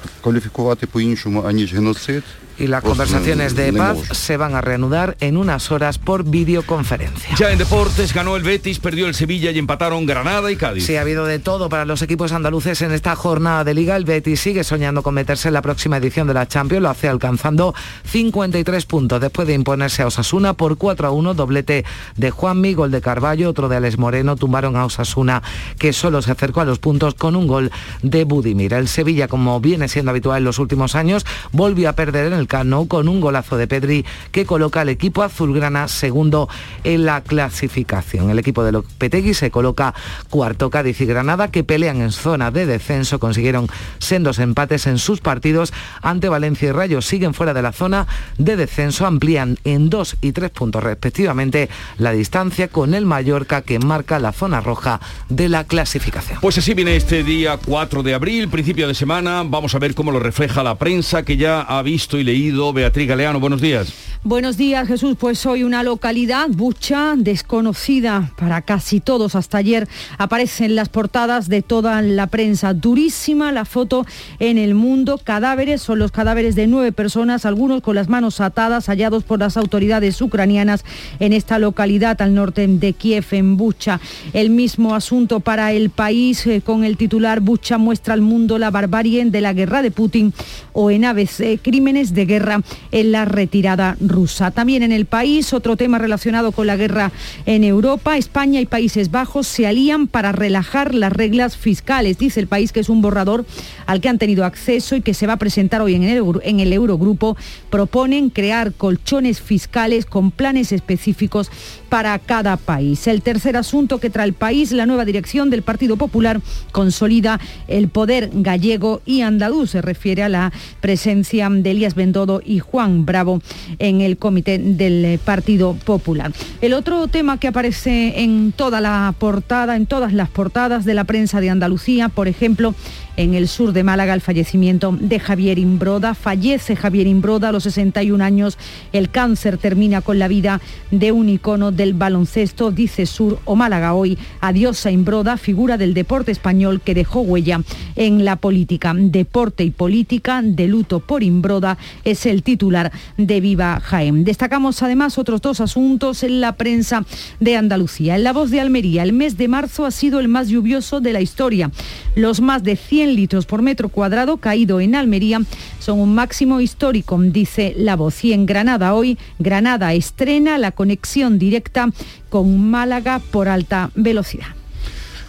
y 2.59 2.67
las 2.67 2.83
conversaciones 2.83 3.55
de 3.55 3.73
paz 3.73 3.99
se 4.13 4.37
van 4.37 4.55
a 4.55 4.61
reanudar 4.61 5.17
en 5.21 5.37
unas 5.37 5.71
horas 5.71 5.99
por 5.99 6.25
videoconferencia. 6.25 7.35
Ya 7.37 7.51
en 7.51 7.59
deportes 7.59 8.15
ganó 8.15 8.37
el 8.37 8.43
Betis, 8.43 8.79
perdió 8.79 9.07
el 9.07 9.15
Sevilla 9.15 9.51
y 9.51 9.59
empataron 9.59 10.07
Granada 10.07 10.51
y 10.51 10.57
Cádiz. 10.57 10.87
Sí, 10.87 10.97
ha 10.97 11.01
habido 11.01 11.27
de 11.27 11.39
todo 11.39 11.69
para 11.69 11.85
los 11.85 12.03
equipos 12.03 12.33
andaluces 12.33 12.81
en 12.83 12.93
esta 12.93 13.17
jornada 13.17 13.65
de 13.65 13.75
liga. 13.75 13.97
El 13.97 14.05
Betis 14.05 14.41
sigue 14.41 14.65
soñando 14.65 15.03
con 15.03 15.15
meterse 15.15 15.49
en 15.49 15.55
la 15.55 15.63
próxima 15.63 15.97
edición 15.97 16.27
de 16.27 16.35
la 16.35 16.47
Champions, 16.47 16.83
lo 16.83 16.91
hace 16.91 17.09
alcanzando 17.09 17.75
53 18.05 18.87
puntos 18.87 19.21
después 19.21 19.49
de 19.49 19.55
imponerse 19.55 20.03
a 20.03 20.07
Osasuna 20.07 20.55
por 20.55 20.77
4 20.77 21.09
a 21.09 21.11
1, 21.11 21.35
doblete 21.35 21.85
de 22.17 22.31
Juanmi, 22.31 22.75
gol 22.75 22.91
de 22.91 23.01
Carballo, 23.01 23.51
otro 23.51 23.69
de 23.69 23.77
Alex 23.77 23.99
Moreno, 23.99 24.37
tumbaron 24.37 24.77
a 24.77 24.85
Osasuna 24.85 25.43
que 25.79 25.93
solo 25.93 26.23
se 26.23 26.33
acercó 26.33 26.61
a 26.61 26.65
los 26.65 26.79
puntos 26.79 27.15
con 27.15 27.37
un 27.37 27.47
gol 27.47 27.71
de 28.03 28.25
Budimir. 28.25 28.75
El 28.75 28.89
Sevilla, 28.89 29.29
como 29.29 29.61
viene 29.61 29.89
siendo 29.89 30.11
habitual 30.11 30.39
en 30.39 30.45
los 30.45 30.59
últimos 30.59 30.95
años, 30.95 31.25
volvió 31.53 31.89
a 31.89 31.95
perder 31.95 32.27
en 32.27 32.39
el 32.39 32.44
Cano 32.47 32.87
con 32.87 33.09
un 33.09 33.21
golazo 33.21 33.57
de 33.57 33.67
Pedri 33.67 34.05
que 34.33 34.47
coloca 34.47 34.83
al 34.83 34.89
equipo 34.89 35.23
azulgrana 35.23 35.89
segundo 35.89 36.49
en 36.85 37.05
la 37.05 37.23
clasificación. 37.23 38.31
El 38.31 38.39
equipo 38.39 38.65
de 38.65 38.73
Lopetegui 38.73 39.35
se 39.35 39.51
coloca 39.51 39.95
cuarto 40.31 40.71
Cádiz 40.71 41.01
y 41.01 41.07
Granada 41.07 41.51
que 41.51 41.65
pelean 41.65 42.01
en 42.01 42.13
zona 42.13 42.51
de 42.51 42.67
descenso, 42.67 43.19
consiguieron 43.19 43.69
sendos 43.99 44.39
empates 44.39 44.87
en 44.87 44.99
sus 44.99 45.21
partidos 45.21 45.73
ante 46.03 46.29
Valencia 46.29 46.69
y 46.69 46.73
Rayo, 46.73 47.03
siguen 47.03 47.35
fuera 47.35 47.55
de 47.55 47.63
la 47.63 47.73
zona 47.73 48.07
de 48.39 48.57
descenso, 48.57 49.07
amplían 49.07 49.59
en 49.65 49.91
dos 49.91 50.17
y 50.21 50.33
tres 50.33 50.51
puntos 50.51 50.83
respectivamente 50.83 51.69
la 51.99 52.13
distancia 52.13 52.69
con 52.69 52.95
el 52.95 53.07
Mallorca 53.07 53.63
que 53.63 53.79
marca 53.79 54.19
la 54.19 54.33
zona 54.33 54.61
roja 54.61 55.01
de 55.29 55.49
la 55.49 55.65
clasificación. 55.65 56.39
Pues 56.41 56.59
así 56.59 56.75
viene 56.75 56.97
este 56.97 57.25
día 57.25 57.59
4 57.65 58.03
de 58.03 58.15
abril, 58.15 58.49
principio 58.49 58.89
de 58.89 58.95
semana, 58.95 59.43
vamos 59.45 59.75
a 59.75 59.79
ver 59.79 59.95
cómo 59.95 60.13
lo 60.13 60.21
refleja 60.21 60.63
la 60.63 60.77
prensa 60.77 61.23
que 61.23 61.37
ya 61.37 61.61
ha 61.61 61.83
visto 61.83 62.19
y 62.19 62.25
leído 62.25 62.34
Beatriz 62.73 63.09
Galeano. 63.09 63.39
Buenos 63.39 63.61
días. 63.61 63.93
Buenos 64.27 64.57
días, 64.57 64.89
Jesús. 64.89 65.17
Pues 65.21 65.45
hoy 65.45 65.65
una 65.65 65.83
localidad, 65.83 66.47
Bucha, 66.49 67.13
desconocida 67.15 68.33
para 68.39 68.63
casi 68.63 69.01
todos. 69.01 69.35
Hasta 69.35 69.59
ayer 69.59 69.87
aparece 70.17 70.65
en 70.65 70.77
las 70.77 70.89
portadas 70.89 71.51
de 71.51 71.61
toda 71.61 72.01
la 72.01 72.27
prensa. 72.29 72.73
Durísima 72.73 73.53
la 73.53 73.67
foto 73.67 74.07
en 74.39 74.57
el 74.57 74.75
mundo. 74.75 75.21
Cadáveres 75.23 75.83
son 75.83 75.99
los 75.99 76.11
cadáveres 76.11 76.55
de 76.55 76.67
nueve 76.67 76.91
personas, 76.91 77.45
algunos 77.45 77.83
con 77.83 77.97
las 77.97 78.09
manos 78.09 78.41
atadas, 78.41 78.87
hallados 78.87 79.25
por 79.25 79.41
las 79.41 79.59
autoridades 79.59 80.21
ucranianas 80.23 80.87
en 81.21 81.35
esta 81.35 81.59
localidad 81.59 82.23
al 82.23 82.35
norte 82.35 82.67
de 82.67 82.95
Kiev, 82.95 83.27
en 83.33 83.59
Bucha. 83.59 84.01
El 84.33 84.49
mismo 84.49 84.95
asunto 84.95 85.41
para 85.41 85.73
el 85.73 85.91
país 85.91 86.47
eh, 86.47 86.63
con 86.65 86.85
el 86.85 86.97
titular 86.97 87.41
Bucha 87.41 87.77
muestra 87.77 88.15
al 88.15 88.23
mundo 88.23 88.59
la 88.59 88.71
barbarie 88.71 89.23
de 89.27 89.41
la 89.43 89.53
guerra 89.53 89.83
de 89.83 89.91
Putin 89.91 90.33
o 90.73 90.91
en 90.91 91.05
ABC, 91.05 91.61
crímenes 91.61 92.15
de 92.15 92.24
guerra 92.25 92.63
en 92.93 93.13
la 93.13 93.25
retirada 93.25 93.97
rusa. 94.01 94.51
También 94.51 94.83
en 94.83 94.93
el 94.93 95.07
país, 95.07 95.53
otro 95.53 95.77
tema 95.77 95.99
relacionado 95.99 96.53
con 96.53 96.67
la 96.67 96.77
guerra 96.77 97.13
en 97.47 97.65
Europa, 97.65 98.17
España 98.17 98.61
y 98.61 98.67
Países 98.67 99.11
Bajos 99.11 99.47
se 99.47 99.67
alían 99.67 100.07
para 100.07 100.33
relajar 100.33 100.95
las 100.95 101.13
reglas 101.13 101.57
fiscales. 101.57 102.19
Dice 102.19 102.41
el 102.41 102.47
país 102.47 102.73
que 102.73 102.81
es 102.81 102.89
un 102.89 103.03
borrador 103.03 103.45
al 103.87 104.01
que 104.01 104.09
han 104.09 104.19
tenido 104.19 104.45
acceso 104.45 104.97
y 104.97 105.03
que 105.03 105.15
se 105.15 105.27
va 105.27 105.35
a 105.35 105.39
presentar 105.39 105.83
hoy 105.83 105.95
en 105.95 106.05
el, 106.05 106.73
Eurogrupo. 106.73 107.37
Proponen 107.71 108.31
crear 108.31 108.73
colchones 108.73 109.41
fiscales 109.41 110.07
con 110.07 110.31
planes 110.31 110.73
específicos 110.73 111.51
para 111.89 112.19
cada 112.19 112.57
país. 112.57 113.07
El 113.07 113.23
tercer 113.23 113.57
asunto 113.57 113.99
que 113.99 114.11
trae 114.11 114.27
el 114.27 114.33
país, 114.33 114.73
la 114.73 114.87
nueva 114.87 115.05
dirección 115.05 115.51
del 115.51 115.63
Partido 115.63 115.97
Popular 115.97 116.41
consolida 116.73 117.41
el 117.69 117.89
poder 117.89 118.31
gallego 118.33 119.03
y 119.07 119.21
andaluz. 119.21 119.71
Se 119.71 119.83
refiere 119.83 120.23
a 120.23 120.29
la 120.29 120.53
presencia 120.81 121.49
de 121.51 121.71
Elías 121.71 121.95
Bendodo 122.15 122.41
y 122.45 122.61
Juan 122.61 123.05
Bravo 123.05 123.43
en 123.81 124.01
el 124.01 124.19
comité 124.19 124.59
del 124.59 125.19
Partido 125.19 125.75
Popular. 125.75 126.31
El 126.61 126.73
otro 126.73 127.09
tema 127.09 127.39
que 127.41 127.49
aparece 127.49 128.23
en 128.23 128.53
toda 128.53 128.81
la 128.81 129.13
portada, 129.19 129.75
en 129.75 129.87
todas 129.87 130.13
las 130.13 130.29
portadas 130.29 130.85
de 130.85 130.95
la 130.95 131.03
prensa 131.03 131.41
de 131.41 131.51
Andalucía, 131.51 132.09
por 132.09 132.29
ejemplo, 132.29 132.73
en 133.17 133.35
el 133.35 133.49
sur 133.49 133.73
de 133.73 133.85
Málaga 133.85 134.15
el 134.15 134.21
fallecimiento 134.21 134.97
de 134.99 135.21
Javier 135.21 135.59
Imbroda. 135.59 136.15
Fallece 136.15 136.77
Javier 136.77 137.07
Imbroda 137.07 137.49
a 137.49 137.53
los 137.53 137.65
61 137.65 138.23
años. 138.23 138.59
El 138.93 139.11
cáncer 139.11 139.59
termina 139.59 140.01
con 140.01 140.19
la 140.19 140.29
vida 140.29 140.61
de 140.91 141.13
un 141.13 141.29
icono 141.29 141.71
del 141.71 141.95
baloncesto, 141.95 142.71
dice 142.71 143.07
Sur 143.07 143.39
o 143.45 143.57
Málaga 143.57 143.95
hoy. 143.95 144.19
Adiós 144.41 144.85
a 144.87 144.91
Imbroda, 144.91 145.37
figura 145.37 145.79
del 145.79 145.95
deporte 145.95 146.33
español 146.33 146.81
que 146.81 146.95
dejó 146.95 147.21
huella 147.21 147.61
en 147.97 148.25
la 148.25 148.37
política. 148.37 148.95
Deporte 148.97 149.65
y 149.65 149.71
política 149.71 150.43
de 150.43 150.67
luto 150.69 151.01
por 151.01 151.23
Imbroda 151.23 151.79
es 152.05 152.27
el 152.27 152.43
titular 152.43 152.93
de 153.17 153.41
Viva 153.41 153.81
Jaén. 153.81 154.25
Destacamos 154.25 154.83
además 154.83 155.19
otros 155.19 155.41
dos 155.41 155.61
asuntos 155.61 156.23
en 156.23 156.41
la 156.41 156.53
prensa 156.53 157.05
de 157.41 157.57
Andalucía. 157.57 158.17
En 158.17 158.25
la 158.25 158.33
voz 158.33 158.51
de 158.51 158.61
Almería, 158.61 159.03
el 159.03 159.13
mes 159.13 159.37
de 159.37 159.49
marzo 159.49 159.87
ha 159.87 159.91
sido 159.91 160.21
el 160.21 160.29
más 160.29 160.49
lluvioso 160.49 161.01
de 161.01 161.13
la 161.13 161.21
historia. 161.21 161.71
Los 162.15 162.41
más 162.41 162.63
de 162.63 162.77
100 162.77 163.15
litros 163.15 163.47
por 163.47 163.63
metro 163.63 163.89
cuadrado 163.89 164.37
caído 164.37 164.81
en 164.81 164.95
Almería 164.95 165.41
son 165.79 166.01
un 166.01 166.15
máximo 166.15 166.61
histórico, 166.61 167.19
dice 167.21 167.75
la 167.77 167.97
voz. 167.97 168.25
Y 168.25 168.33
en 168.33 168.47
Granada 168.47 168.95
hoy, 168.95 169.19
Granada 169.39 169.93
estrena 169.95 170.59
la 170.59 170.73
conexión 170.73 171.39
directa 171.39 171.91
con 172.29 172.71
Málaga 172.71 173.21
por 173.31 173.49
alta 173.49 173.91
velocidad. 173.95 174.64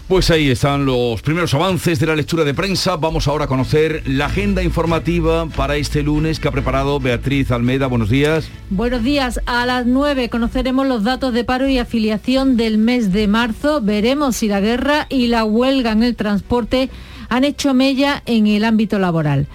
Pues 0.07 0.29
ahí 0.29 0.51
están 0.51 0.85
los 0.85 1.23
primeros 1.23 1.55
avances 1.55 1.99
de 1.99 2.05
la 2.05 2.15
lectura 2.15 2.43
de 2.43 2.53
prensa. 2.53 2.95
Vamos 2.95 3.27
ahora 3.27 3.45
a 3.45 3.47
conocer 3.47 4.03
la 4.05 4.27
agenda 4.27 4.61
informativa 4.61 5.47
para 5.47 5.77
este 5.77 6.03
lunes 6.03 6.39
que 6.39 6.47
ha 6.47 6.51
preparado 6.51 6.99
Beatriz 6.99 7.49
Almeda. 7.49 7.87
Buenos 7.87 8.11
días. 8.11 8.47
Buenos 8.69 9.03
días. 9.03 9.41
A 9.47 9.65
las 9.65 9.87
9 9.87 10.29
conoceremos 10.29 10.85
los 10.85 11.03
datos 11.03 11.33
de 11.33 11.43
paro 11.43 11.67
y 11.67 11.79
afiliación 11.79 12.55
del 12.55 12.77
mes 12.77 13.11
de 13.13 13.27
marzo. 13.27 13.81
Veremos 13.81 14.35
si 14.35 14.47
la 14.47 14.59
guerra 14.59 15.07
y 15.09 15.25
la 15.25 15.43
huelga 15.43 15.93
en 15.93 16.03
el 16.03 16.15
transporte 16.15 16.91
han 17.29 17.43
hecho 17.43 17.73
mella 17.73 18.21
en 18.27 18.45
el 18.45 18.63
ámbito 18.63 18.99
laboral. 18.99 19.47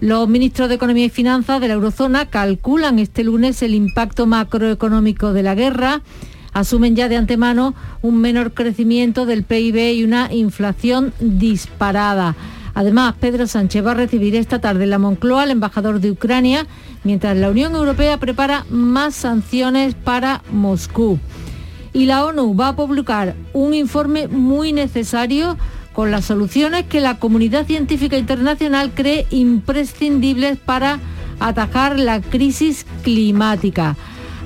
Los 0.00 0.26
ministros 0.26 0.70
de 0.70 0.76
Economía 0.76 1.04
y 1.04 1.10
Finanzas 1.10 1.60
de 1.60 1.68
la 1.68 1.74
Eurozona 1.74 2.30
calculan 2.30 2.98
este 2.98 3.24
lunes 3.24 3.60
el 3.62 3.74
impacto 3.74 4.24
macroeconómico 4.26 5.34
de 5.34 5.42
la 5.42 5.54
guerra, 5.54 6.00
asumen 6.52 6.96
ya 6.96 7.08
de 7.08 7.16
antemano 7.16 7.74
un 8.02 8.20
menor 8.20 8.52
crecimiento 8.52 9.26
del 9.26 9.42
PIB 9.42 9.94
y 9.94 10.04
una 10.04 10.32
inflación 10.32 11.12
disparada. 11.20 12.36
Además, 12.74 13.14
Pedro 13.18 13.46
Sánchez 13.46 13.84
va 13.84 13.90
a 13.90 13.94
recibir 13.94 14.36
esta 14.36 14.60
tarde 14.60 14.86
la 14.86 14.98
Moncloa 14.98 15.42
al 15.42 15.50
embajador 15.50 16.00
de 16.00 16.12
Ucrania, 16.12 16.66
mientras 17.02 17.36
la 17.36 17.50
Unión 17.50 17.74
Europea 17.74 18.18
prepara 18.18 18.64
más 18.70 19.16
sanciones 19.16 19.94
para 19.94 20.42
Moscú. 20.52 21.18
Y 21.92 22.04
la 22.06 22.24
ONU 22.24 22.54
va 22.54 22.68
a 22.68 22.76
publicar 22.76 23.34
un 23.52 23.74
informe 23.74 24.28
muy 24.28 24.72
necesario 24.72 25.56
con 25.92 26.12
las 26.12 26.26
soluciones 26.26 26.84
que 26.84 27.00
la 27.00 27.18
comunidad 27.18 27.66
científica 27.66 28.16
internacional 28.16 28.92
cree 28.94 29.26
imprescindibles 29.30 30.56
para 30.56 31.00
atajar 31.40 31.98
la 31.98 32.20
crisis 32.20 32.86
climática. 33.02 33.96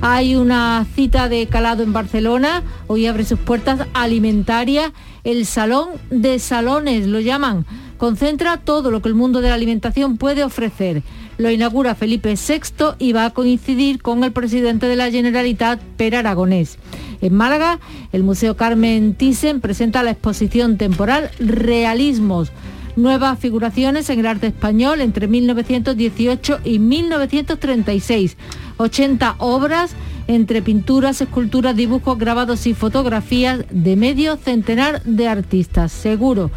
Hay 0.05 0.35
una 0.35 0.85
cita 0.97 1.29
de 1.29 1.47
calado 1.47 1.85
en 1.85 1.93
Barcelona, 1.93 2.65
hoy 2.89 3.07
abre 3.07 3.25
sus 3.25 3.39
puertas 3.39 3.87
alimentaria, 3.95 4.93
el 5.23 5.47
Salón 5.47 5.91
de 6.11 6.41
Salones 6.41 7.07
lo 7.07 7.21
llaman, 7.21 7.65
concentra 7.99 8.57
todo 8.57 8.91
lo 8.91 9.01
que 9.01 9.09
el 9.09 9.15
mundo 9.15 9.41
de 9.41 9.51
la 9.51 9.55
alimentación 9.55 10.17
puede 10.17 10.43
ofrecer. 10.43 11.05
Lo 11.39 11.53
inaugura 11.53 11.95
Felipe 11.95 12.35
VI 12.35 12.97
y 12.99 13.13
va 13.13 13.27
a 13.27 13.31
coincidir 13.31 14.03
con 14.03 14.25
el 14.25 14.33
presidente 14.33 14.87
de 14.89 14.97
la 14.97 15.09
Generalitat, 15.09 15.81
Per 15.97 16.17
Aragonés. 16.17 16.79
En 17.21 17.33
Málaga, 17.33 17.79
el 18.11 18.25
Museo 18.25 18.57
Carmen 18.57 19.15
Thyssen 19.15 19.61
presenta 19.61 20.03
la 20.03 20.11
exposición 20.11 20.79
temporal 20.79 21.31
Realismos, 21.39 22.51
nuevas 22.97 23.39
figuraciones 23.39 24.09
en 24.11 24.21
el 24.21 24.27
arte 24.27 24.49
español 24.49 25.01
entre 25.01 25.27
1918 25.27 26.61
y 26.65 26.79
1936. 26.79 28.37
80 28.77 29.37
obras 29.39 29.93
entre 30.27 30.63
pinturas, 30.63 31.21
esculturas, 31.21 31.77
dibujos, 31.77 32.19
grabados 32.19 32.67
y 32.67 32.75
fotografías 32.75 33.65
de 33.71 33.97
medio 33.97 34.37
centenar 34.37 35.03
de 35.05 35.29
artistas. 35.29 35.93
Seguro 35.93 36.51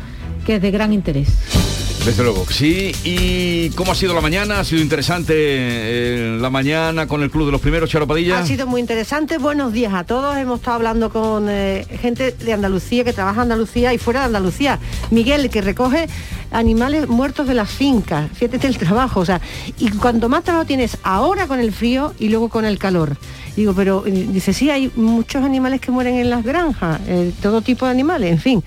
que 0.46 0.56
es 0.56 0.62
de 0.62 0.72
gran 0.72 0.94
interés. 0.94 1.65
Desde 2.06 2.22
luego, 2.22 2.46
sí. 2.48 2.92
¿Y 3.04 3.72
cómo 3.72 3.92
ha 3.92 3.96
sido 3.96 4.14
la 4.14 4.22
mañana? 4.22 4.60
¿Ha 4.60 4.64
sido 4.64 4.80
interesante 4.80 5.34
eh, 5.36 6.38
la 6.40 6.52
mañana 6.52 7.08
con 7.08 7.24
el 7.24 7.32
Club 7.32 7.48
de 7.48 7.52
los 7.52 7.62
Primeros, 7.62 7.90
Charo 7.90 8.06
Padilla? 8.06 8.38
Ha 8.38 8.46
sido 8.46 8.68
muy 8.68 8.80
interesante. 8.80 9.40
Buenos 9.40 9.74
días 9.74 9.92
a 9.92 10.04
todos. 10.04 10.38
Hemos 10.38 10.60
estado 10.60 10.76
hablando 10.76 11.10
con 11.10 11.48
eh, 11.50 11.84
gente 12.00 12.32
de 12.32 12.54
Andalucía 12.54 13.04
que 13.04 13.12
trabaja 13.12 13.38
en 13.38 13.52
Andalucía 13.52 13.92
y 13.92 13.98
fuera 13.98 14.20
de 14.20 14.28
Andalucía. 14.28 14.78
Miguel, 15.10 15.50
que 15.50 15.62
recoge 15.62 16.08
animales 16.52 17.08
muertos 17.08 17.48
de 17.48 17.56
las 17.56 17.72
fincas. 17.72 18.30
Fíjate 18.34 18.68
el 18.68 18.78
trabajo. 18.78 19.22
O 19.22 19.26
sea, 19.26 19.42
y 19.80 19.90
cuanto 19.90 20.30
más 20.30 20.44
trabajo 20.44 20.66
tienes 20.66 21.00
ahora 21.02 21.48
con 21.48 21.60
el 21.60 21.74
frío 21.74 22.14
y 22.20 22.30
luego 22.30 22.50
con 22.50 22.66
el 22.66 22.78
calor. 22.78 23.18
Digo, 23.56 23.74
pero 23.74 24.06
eh, 24.06 24.28
dice, 24.30 24.54
sí, 24.54 24.70
hay 24.70 24.92
muchos 24.96 25.44
animales 25.44 25.82
que 25.82 25.90
mueren 25.90 26.16
en 26.16 26.30
las 26.30 26.44
granjas, 26.44 27.00
todo 27.42 27.62
tipo 27.62 27.86
de 27.86 27.92
animales, 27.92 28.30
en 28.30 28.40
fin. 28.40 28.64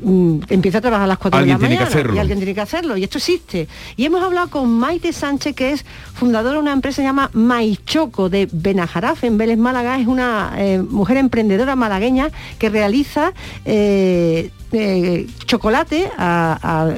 Mm, 0.00 0.40
empieza 0.48 0.78
a 0.78 0.80
trabajar 0.80 1.04
a 1.04 1.08
las 1.08 1.18
4 1.18 1.40
de 1.40 1.46
la 1.46 1.58
mañana 1.58 1.88
y 2.14 2.18
alguien 2.18 2.38
tiene 2.38 2.54
que 2.54 2.60
hacerlo 2.60 2.96
y 2.96 3.04
esto 3.04 3.18
existe. 3.18 3.66
Y 3.96 4.04
hemos 4.04 4.22
hablado 4.22 4.48
con 4.48 4.70
Maite 4.70 5.12
Sánchez 5.12 5.56
que 5.56 5.72
es 5.72 5.84
fundadora 6.14 6.54
de 6.54 6.60
una 6.60 6.72
empresa 6.72 7.02
llamada 7.02 7.30
Maichoco 7.32 8.28
de 8.28 8.48
Benajaraf 8.50 9.24
en 9.24 9.38
Vélez 9.38 9.58
Málaga. 9.58 9.98
Es 9.98 10.06
una 10.06 10.52
eh, 10.56 10.80
mujer 10.82 11.16
emprendedora 11.16 11.74
malagueña 11.74 12.30
que 12.58 12.68
realiza 12.68 13.32
eh, 13.64 14.50
eh, 14.72 15.26
chocolate 15.46 16.10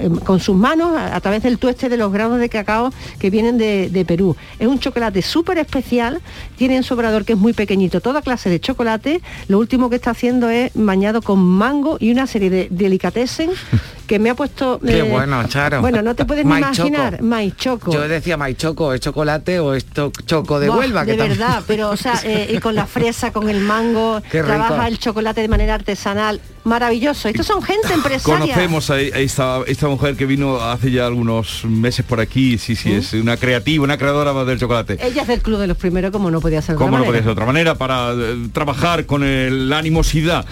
em, 0.00 0.16
con 0.16 0.40
sus 0.40 0.56
manos 0.56 0.96
a, 0.96 1.20
través 1.20 1.42
del 1.42 1.58
tueste 1.58 1.88
de 1.88 1.96
los 1.96 2.12
granos 2.12 2.38
de 2.40 2.48
cacao 2.48 2.92
que 3.18 3.30
vienen 3.30 3.58
de, 3.58 4.04
Perú. 4.06 4.36
Es 4.58 4.66
un 4.66 4.78
chocolate 4.78 5.22
súper 5.22 5.58
especial, 5.58 6.20
tiene 6.56 6.76
un 6.76 6.82
sobrador 6.82 7.24
que 7.24 7.34
es 7.34 7.38
muy 7.38 7.52
pequeñito, 7.52 8.00
toda 8.00 8.22
clase 8.22 8.50
de 8.50 8.60
chocolate. 8.60 9.20
Lo 9.48 9.58
último 9.58 9.90
que 9.90 9.96
está 9.96 10.10
haciendo 10.10 10.48
es 10.48 10.72
bañado 10.74 11.22
con 11.22 11.38
mango 11.38 11.96
y 12.00 12.10
una 12.10 12.26
serie 12.26 12.50
de 12.50 12.68
delicatessen 12.70 13.50
que 14.06 14.18
me 14.18 14.30
ha 14.30 14.34
puesto... 14.34 14.80
Qué 14.80 15.00
eh, 15.00 15.02
bueno, 15.02 15.46
Charo. 15.46 15.80
Bueno, 15.80 16.02
no 16.02 16.14
te 16.14 16.24
puedes 16.24 16.44
ni 16.44 16.56
imaginar, 16.56 17.22
maíz 17.22 17.54
choco. 17.56 17.92
Yo 17.92 18.08
decía 18.08 18.36
maíz 18.36 18.56
choco, 18.56 18.92
¿es 18.92 19.00
chocolate 19.00 19.60
o 19.60 19.74
es 19.74 19.86
choco 20.26 20.58
de 20.58 20.68
Huelva? 20.70 21.04
De 21.04 21.16
verdad, 21.16 21.62
pero 21.66 21.90
o 21.90 21.96
sea, 21.96 22.14
eh, 22.24 22.52
y 22.56 22.58
con 22.58 22.74
la 22.74 22.86
fresa, 22.86 23.32
con 23.32 23.48
el 23.48 23.60
mango, 23.60 24.20
trabaja 24.28 24.88
el 24.88 24.98
chocolate 24.98 25.42
de 25.42 25.48
manera 25.48 25.74
artesanal 25.74 26.40
maravilloso. 26.70 27.28
Estos 27.28 27.46
son 27.46 27.62
gente 27.62 27.92
empresaria. 27.92 28.22
Conocemos 28.22 28.90
a, 28.90 29.00
esta, 29.00 29.60
esta, 29.66 29.88
mujer 29.88 30.16
que 30.16 30.24
vino 30.24 30.60
hace 30.60 30.90
ya 30.90 31.06
algunos 31.06 31.64
meses 31.64 32.04
por 32.06 32.20
aquí. 32.20 32.56
Sí, 32.58 32.76
sí, 32.76 32.92
es 32.92 33.12
una 33.12 33.36
creativa, 33.36 33.84
una 33.84 33.98
creadora 33.98 34.32
del 34.44 34.58
chocolate. 34.58 34.96
Ella 35.02 35.22
es 35.22 35.28
del 35.28 35.42
club 35.42 35.58
de 35.58 35.66
los 35.66 35.76
primeros, 35.76 36.12
como 36.12 36.30
no 36.30 36.40
podía 36.40 36.62
ser 36.62 36.76
de 36.76 36.84
otra 36.84 36.86
manera. 36.86 37.00
no 37.00 37.06
podía 37.06 37.20
ser 37.20 37.26
de 37.26 37.32
otra 37.32 37.46
manera? 37.46 37.74
Para 37.74 38.12
eh, 38.12 38.48
trabajar 38.52 39.04
con 39.04 39.20
la 39.68 39.78
animosidad 39.78 40.46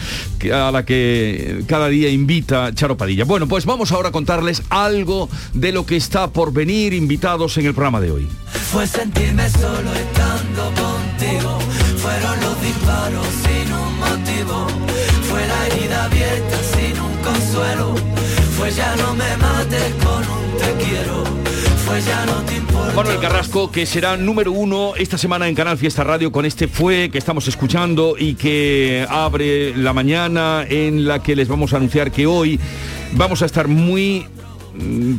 a 0.52 0.70
la 0.72 0.84
que 0.84 1.62
cada 1.68 1.88
día 1.88 2.10
invita 2.10 2.74
Charo 2.74 2.96
Padilla. 2.96 3.24
Bueno, 3.24 3.46
pues 3.46 3.64
vamos 3.64 3.92
ahora 3.92 4.08
a 4.08 4.12
contarles 4.12 4.62
algo 4.70 5.28
de 5.54 5.70
lo 5.72 5.86
que 5.86 5.96
está 5.96 6.30
por 6.30 6.52
venir 6.52 6.92
invitados 6.94 7.56
en 7.58 7.66
el 7.66 7.74
programa 7.74 8.00
de 8.00 8.10
hoy. 8.10 8.28
Fue 8.72 8.86
sentirme 8.86 9.48
solo 9.50 9.94
estando 9.94 10.64
contigo, 10.82 11.58
fueron 11.96 12.40
los 12.40 12.60
disparos 12.60 13.26
sin 13.44 13.72
un 13.72 13.98
motivo, 13.98 14.66
fue 14.68 14.88
la 14.88 14.97
herida 15.68 16.04
abierta. 16.04 16.58
Manuel 22.94 23.20
Carrasco, 23.20 23.70
que 23.70 23.86
será 23.86 24.16
número 24.16 24.52
uno 24.52 24.94
esta 24.96 25.16
semana 25.16 25.48
en 25.48 25.54
Canal 25.54 25.78
Fiesta 25.78 26.04
Radio 26.04 26.32
con 26.32 26.44
este 26.44 26.68
Fue 26.68 27.10
que 27.10 27.18
estamos 27.18 27.46
escuchando 27.48 28.16
y 28.18 28.34
que 28.34 29.06
abre 29.08 29.76
la 29.76 29.92
mañana 29.92 30.66
en 30.68 31.06
la 31.06 31.22
que 31.22 31.36
les 31.36 31.48
vamos 31.48 31.72
a 31.72 31.76
anunciar 31.76 32.10
que 32.10 32.26
hoy 32.26 32.58
vamos 33.12 33.42
a 33.42 33.46
estar 33.46 33.68
muy 33.68 34.26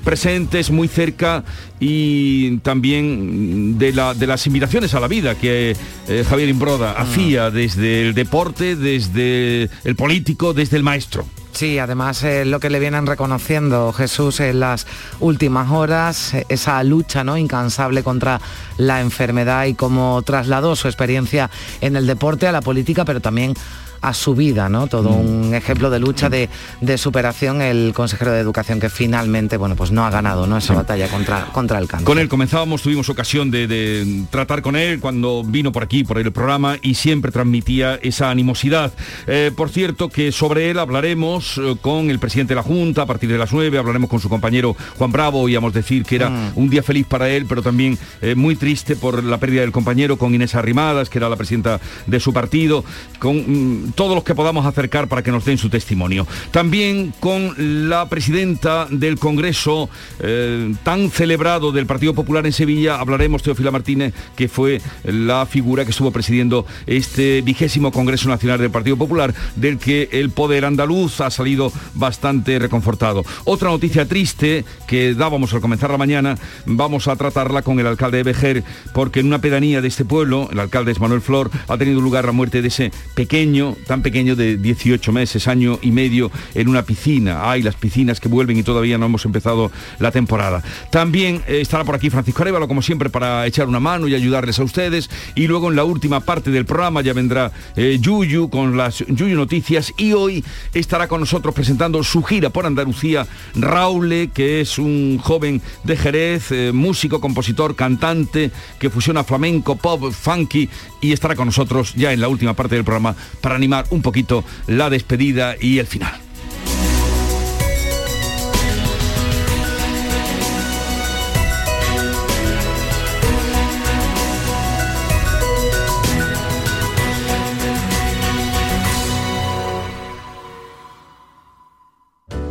presentes, 0.04 0.72
muy 0.72 0.88
cerca 0.88 1.44
y 1.80 2.58
también 2.58 3.78
de, 3.78 3.94
la, 3.94 4.13
de 4.13 4.28
las 4.28 4.46
invitaciones 4.48 4.94
a 4.94 5.00
la 5.00 5.08
vida 5.08 5.36
que 5.36 5.75
eh, 6.08 6.25
Javier 6.28 6.50
Imbroda 6.50 6.96
ah. 6.98 7.01
hacía 7.01 7.51
desde 7.51 8.01
el 8.01 8.13
deporte, 8.13 8.75
desde 8.75 9.70
el 9.84 9.96
político, 9.96 10.54
desde 10.54 10.78
el 10.78 10.84
maestro. 10.84 11.25
Sí, 11.51 11.80
además 11.80 12.24
es 12.24 12.48
lo 12.48 12.60
que 12.60 12.70
le 12.70 12.80
vienen 12.80 13.06
reconociendo 13.06 13.92
Jesús 13.92 14.39
en 14.39 14.60
las 14.60 14.88
últimas 15.20 15.72
horas, 15.72 16.34
esa 16.48 16.82
lucha 16.84 17.24
¿no? 17.24 17.38
incansable 17.38 18.04
contra 18.04 18.39
la 18.78 19.01
enfermedad 19.01 19.66
y 19.66 19.74
cómo 19.74 20.22
trasladó 20.22 20.75
su 20.75 20.88
experiencia 20.88 21.50
en 21.82 21.96
el 21.96 22.08
deporte 22.08 22.48
a 22.48 22.51
la 22.51 22.62
política, 22.62 23.04
pero 23.04 23.20
también 23.20 23.56
a 24.01 24.13
su 24.13 24.36
vida, 24.36 24.70
¿no? 24.70 24.88
Todo 24.88 25.10
mm. 25.10 25.48
un 25.48 25.56
ejemplo 25.56 25.89
de 25.89 26.00
lucha 26.00 26.29
de, 26.29 26.50
superación 26.98 27.62
el 27.62 27.94
consejero 27.94 28.32
de 28.32 28.39
Educación 28.39 28.79
que 28.79 28.89
finalmente, 28.89 29.58
bueno, 29.58 29.75
pues 29.75 29.91
no 29.91 30.06
ha 30.06 30.10
ganado, 30.10 30.48
¿no? 30.48 30.58
Esa 30.58 30.74
batalla 30.74 31.08
contra, 31.08 31.46
contra 31.46 31.79
el 31.79 31.88
cáncer. 31.88 32.06
Con 32.06 32.20
él 32.20 32.27
comenzábamos, 32.27 32.82
tuvimos 32.82 33.10
ocasión 33.10 33.51
de, 33.51 34.25
tratar 34.29 34.62
con 34.62 34.75
él 34.75 35.00
cuando 35.00 35.44
vino 35.44 35.72
por 35.72 35.84
aquí, 35.84 36.03
por 36.03 36.18
el 36.18 36.32
programa, 36.32 36.77
y 36.82 36.96
siempre 36.96 37.32
transmitía 37.32 38.00
esa 38.01 38.29
animosidad. 38.29 38.91
Eh, 39.27 39.51
por 39.56 39.70
cierto, 39.70 40.10
que 40.10 40.32
sobre 40.32 40.70
él 40.70 40.79
hablaremos 40.79 41.58
eh, 41.58 41.75
con 41.82 42.10
el 42.10 42.20
presidente 42.20 42.51
de 42.51 42.56
la 42.56 42.63
Junta 42.63 43.03
a 43.03 43.06
partir 43.06 43.29
de 43.29 43.38
las 43.38 43.51
9, 43.51 43.77
hablaremos 43.77 44.10
con 44.10 44.20
su 44.20 44.29
compañero 44.29 44.75
Juan 44.98 45.12
Bravo, 45.12 45.41
oíamos 45.41 45.74
decir 45.74 46.03
que 46.03 46.15
era 46.15 46.29
mm. 46.29 46.51
un 46.56 46.70
día 46.70 46.84
feliz 46.84 47.06
para 47.06 47.29
él, 47.29 47.46
pero 47.48 47.62
también 47.62 47.98
eh, 48.22 48.36
muy 48.36 48.56
triste 48.56 48.96
por 48.96 49.24
la 49.24 49.38
pérdida 49.38 49.62
del 49.62 49.72
compañero, 49.72 50.18
con 50.18 50.34
Inés 50.34 50.56
Arrimadas, 50.56 51.10
que 51.10 51.18
era 51.18 51.29
la 51.29 51.36
presidenta 51.36 51.79
de 52.06 52.20
su 52.20 52.34
partido, 52.34 52.84
con 53.20 53.38
mm, 53.38 53.88
todos 53.96 54.15
los 54.15 54.24
que 54.24 54.36
podamos 54.36 54.65
acercar 54.65 55.08
para 55.08 55.24
que 55.24 55.31
nos 55.31 55.46
den 55.46 55.58
su 55.58 55.69
testimonio. 55.69 56.27
También 56.51 57.13
con 57.19 57.89
la 57.89 58.08
presidenta 58.10 58.88
del 58.89 59.17
Congreso 59.19 59.89
eh, 60.19 60.74
tan 60.84 61.10
celebrado 61.10 61.72
del 61.72 61.86
Partido 61.86 62.13
Popular 62.13 62.46
en 62.46 62.53
Sevilla, 62.53 63.00
hablaremos 63.00 63.43
Teofila 63.43 63.72
Martínez, 63.72 64.13
que 64.36 64.48
fue 64.48 64.81
la 65.03 65.46
figura 65.46 65.86
que 65.86 65.91
estuvo 65.91 66.12
presidiendo 66.12 66.65
este 66.88 67.41
vigésimo 67.41 67.91
Congreso 67.91 68.29
Nacional 68.29 68.60
del 68.60 68.72
Partido 68.72 68.98
Popular, 68.98 69.34
del 69.55 69.77
que 69.77 70.10
el 70.12 70.29
poder 70.29 70.65
andaluz 70.65 71.22
ha 71.22 71.29
salido 71.29 71.72
bastante 71.93 72.60
reconfortado. 72.60 73.24
Otra 73.46 73.69
noticia 73.69 74.08
triste 74.08 74.65
que 74.88 75.13
dábamos 75.13 75.53
al 75.53 75.62
comenzar 75.62 75.91
la 75.91 75.98
mañana, 75.98 76.38
vamos 76.65 77.08
a 77.08 77.15
tratarla 77.15 77.62
con 77.62 77.79
el 77.79 77.88
alcalde 77.88 78.17
de 78.17 78.24
Vejer, 78.24 78.63
porque 78.93 79.19
en 79.19 79.27
una 79.27 79.39
pedanía 79.39 79.81
de 79.81 79.88
este 79.88 80.05
pueblo, 80.05 80.50
el 80.51 80.60
alcalde 80.60 80.91
es 80.91 81.00
Manuel 81.00 81.22
Flor, 81.22 81.50
ha 81.67 81.77
tenido 81.77 82.01
lugar 82.01 82.25
la 82.25 82.31
muerte 82.31 82.62
de 82.62 82.67
ese 82.67 82.91
pequeño, 83.15 83.75
tan 83.86 84.01
pequeño 84.01 84.36
de 84.36 84.57
18 84.57 85.12
meses, 85.12 85.48
año 85.48 85.79
y 85.81 85.91
medio, 85.91 86.31
en 86.55 86.67
una 86.67 86.83
piscina. 86.83 87.50
Hay 87.50 87.62
las 87.62 87.75
piscinas 87.75 88.19
que 88.19 88.27
vuelven 88.27 88.57
y 88.57 88.63
todavía 88.63 88.98
no 88.98 89.05
hemos 89.05 89.25
empezado 89.25 89.71
la 90.00 90.12
temporada. 90.12 90.63
También 90.91 91.41
eh, 91.48 91.62
estará 91.62 91.83
por 91.83 91.95
aquí 91.95 92.09
Francisco 92.09 92.41
Arevalo, 92.41 92.67
como 92.67 92.81
siempre, 92.81 93.09
para 93.09 93.45
echar 93.45 93.67
una 93.67 93.79
mano 93.79 94.07
y 94.07 94.15
ayudarles 94.15 94.59
a 94.59 94.63
ustedes. 94.63 95.09
Y 95.36 95.48
luego 95.48 95.69
en 95.69 95.75
la 95.75 95.83
última 95.83 96.19
parte 96.19 96.51
del 96.51 96.65
programa 96.65 97.01
ya 97.01 97.13
vendrá 97.13 97.51
eh, 97.75 97.98
Yuyu 98.00 98.50
con 98.50 98.77
las 98.77 99.03
Yuyu 99.07 99.36
Noticias 99.36 99.93
y 99.98 100.13
hoy 100.13 100.43
estará 100.74 101.07
con 101.07 101.19
nosotros 101.19 101.53
presentando 101.53 102.03
su 102.03 102.24
gira 102.24 102.50
por 102.50 102.65
Andalucía, 102.65 103.27
Raule, 103.55 104.29
que 104.33 104.62
es 104.62 104.77
un 104.77 105.19
joven 105.21 105.62
de 105.83 105.95
Jerez, 105.95 106.51
eh, 106.51 106.71
músico, 106.74 107.21
compositor, 107.21 107.75
cantante, 107.75 108.51
que 108.79 108.89
fusiona 108.89 109.24
flamenco, 109.24 109.75
pop, 109.75 110.12
funky 110.12 110.69
y 111.01 111.13
estará 111.13 111.36
con 111.36 111.45
nosotros 111.45 111.93
ya 111.95 112.12
en 112.12 112.21
la 112.21 112.27
última 112.27 112.53
parte 112.53 112.75
del 112.75 112.83
programa 112.83 113.15
para 113.41 113.55
animar 113.55 113.69
un 113.90 114.02
poquito 114.02 114.44
la 114.68 114.90
despedida 114.90 115.56
y 115.60 115.80
el 115.80 115.88
final. 115.88 116.14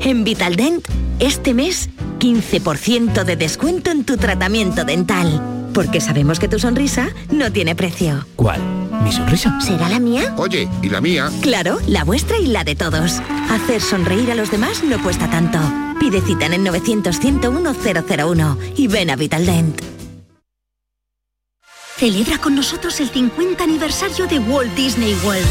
En 0.01 0.25
Vitaldent, 0.25 0.89
este 1.19 1.53
mes, 1.53 1.91
15% 2.19 3.25
de 3.25 3.37
descuento 3.37 3.91
en 3.91 4.05
tu 4.05 4.17
tratamiento 4.17 4.85
dental. 4.85 5.58
Porque 5.75 6.01
sabemos 6.01 6.39
que 6.39 6.49
tu 6.49 6.59
sonrisa 6.59 7.09
no 7.31 7.53
tiene 7.53 7.75
precio. 7.75 8.27
¿Cuál? 8.37 8.61
¿Mi 9.03 9.13
sonrisa? 9.13 9.61
¿Será 9.61 9.89
la 9.89 9.99
mía? 9.99 10.35
Oye, 10.37 10.69
¿y 10.83 10.89
la 10.89 11.01
mía? 11.01 11.31
Claro, 11.41 11.79
la 11.87 12.05
vuestra 12.05 12.39
y 12.39 12.47
la 12.47 12.65
de 12.65 12.75
todos. 12.75 13.21
Hacer 13.51 13.81
sonreír 13.81 14.31
a 14.31 14.35
los 14.35 14.51
demás 14.51 14.83
no 14.83 15.03
cuesta 15.03 15.31
tanto. 15.31 15.59
Pide 16.01 16.21
cita 16.21 16.47
en 16.47 16.55
el 16.55 16.65
900-101-001 16.67 18.57
y 18.77 18.87
ven 18.89 19.11
a 19.11 19.17
Vitaldent. 19.17 19.81
Celebra 21.97 22.39
con 22.39 22.55
nosotros 22.55 23.01
el 23.01 23.09
50 23.09 23.65
aniversario 23.65 24.29
de 24.29 24.39
Walt 24.39 24.73
Disney 24.77 25.17
World, 25.25 25.45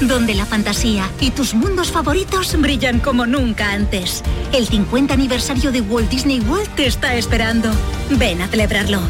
donde 0.00 0.34
la 0.34 0.46
fantasía 0.46 1.10
y 1.20 1.30
tus 1.30 1.52
mundos 1.52 1.90
favoritos 1.92 2.58
brillan 2.58 3.00
como 3.00 3.26
nunca 3.26 3.72
antes. 3.72 4.22
El 4.52 4.66
50 4.66 5.12
aniversario 5.12 5.70
de 5.70 5.82
Walt 5.82 6.08
Disney 6.08 6.40
World 6.40 6.74
te 6.74 6.86
está 6.86 7.14
esperando. 7.16 7.70
Ven 8.12 8.40
a 8.40 8.48
celebrarlo. 8.48 9.00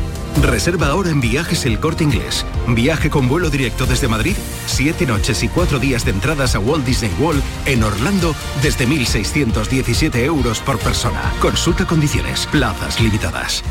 Reserva 0.43 0.89
ahora 0.89 1.11
en 1.11 1.21
Viajes 1.21 1.67
El 1.67 1.81
Corte 1.81 2.05
Inglés. 2.05 2.47
Viaje 2.69 3.11
con 3.11 3.29
vuelo 3.29 3.51
directo 3.51 3.87
desde 3.87 4.09
Madrid, 4.09 4.37
siete 4.67 5.07
noches 5.07 5.43
y 5.43 5.49
cuatro 5.49 5.79
días 5.79 6.05
de 6.05 6.13
entradas 6.13 6.55
a 6.55 6.59
Walt 6.59 6.85
Disney 6.85 7.13
World 7.19 7.43
en 7.67 7.83
Orlando 7.83 8.35
desde 8.63 8.87
1.617 8.87 10.17
euros 10.25 10.61
por 10.61 10.79
persona. 10.79 11.33
Consulta 11.41 11.87
condiciones, 11.87 12.47
plazas 12.47 13.01
limitadas. 13.01 13.63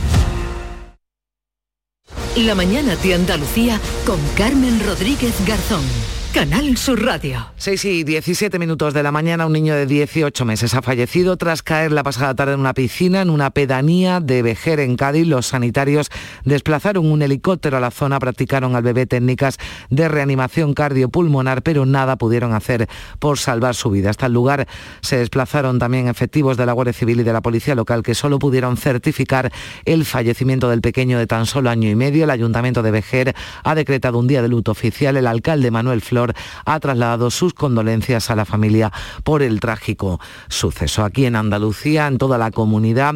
La 2.35 2.55
mañana 2.55 2.95
de 2.95 3.15
Andalucía 3.15 3.79
con 4.05 4.19
Carmen 4.37 4.79
Rodríguez 4.85 5.33
Garzón. 5.45 5.83
Canal 6.33 6.77
Sur 6.77 7.03
Radio. 7.03 7.47
6 7.57 7.85
y 7.85 8.03
17 8.03 8.59
minutos 8.59 8.93
de 8.93 9.01
la 9.01 9.11
mañana, 9.11 9.47
un 9.47 9.51
niño 9.51 9.73
de 9.73 9.87
18 9.87 10.45
meses 10.45 10.75
ha 10.75 10.83
fallecido 10.83 11.37
tras 11.37 11.63
caer 11.63 11.91
la 11.91 12.03
pasada 12.03 12.35
tarde 12.35 12.53
en 12.53 12.59
una 12.59 12.75
piscina 12.75 13.23
en 13.23 13.31
una 13.31 13.49
pedanía 13.49 14.19
de 14.19 14.43
Vejer, 14.43 14.79
en 14.79 14.95
Cádiz. 14.95 15.25
Los 15.25 15.47
sanitarios 15.47 16.11
desplazaron 16.45 17.11
un 17.11 17.23
helicóptero 17.23 17.77
a 17.77 17.79
la 17.79 17.89
zona, 17.89 18.19
practicaron 18.19 18.75
al 18.75 18.83
bebé 18.83 19.07
técnicas 19.07 19.57
de 19.89 20.07
reanimación 20.07 20.75
cardiopulmonar, 20.75 21.63
pero 21.63 21.87
nada 21.87 22.15
pudieron 22.15 22.53
hacer 22.53 22.87
por 23.17 23.39
salvar 23.39 23.73
su 23.73 23.89
vida. 23.89 24.11
Hasta 24.11 24.27
el 24.27 24.33
lugar 24.33 24.67
se 25.01 25.17
desplazaron 25.17 25.79
también 25.79 26.07
efectivos 26.07 26.57
de 26.57 26.67
la 26.67 26.73
Guardia 26.73 26.93
Civil 26.93 27.21
y 27.21 27.23
de 27.23 27.33
la 27.33 27.41
Policía 27.41 27.73
Local 27.73 28.03
que 28.03 28.13
solo 28.13 28.37
pudieron 28.37 28.77
certificar 28.77 29.51
el 29.83 30.05
fallecimiento 30.05 30.69
del 30.69 30.81
pequeño 30.81 31.17
de 31.17 31.25
tan 31.25 31.47
solo 31.47 31.71
año 31.71 31.89
y 31.89 31.95
medio. 31.95 32.25
El 32.25 32.29
Ayuntamiento 32.29 32.83
de 32.83 32.91
Vejer 32.91 33.35
ha 33.63 33.73
decretado 33.73 34.19
un 34.19 34.27
día 34.27 34.43
de 34.43 34.47
luto 34.47 34.71
oficial. 34.71 35.17
El 35.17 35.25
alcalde 35.25 35.71
Manuel 35.71 36.01
Flores 36.01 36.18
ha 36.65 36.79
trasladado 36.79 37.31
sus 37.31 37.53
condolencias 37.53 38.29
a 38.29 38.35
la 38.35 38.45
familia 38.45 38.91
por 39.23 39.41
el 39.41 39.59
trágico 39.59 40.19
suceso. 40.47 41.03
Aquí 41.03 41.25
en 41.25 41.35
Andalucía, 41.35 42.07
en 42.07 42.17
toda 42.17 42.37
la 42.37 42.51
comunidad, 42.51 43.15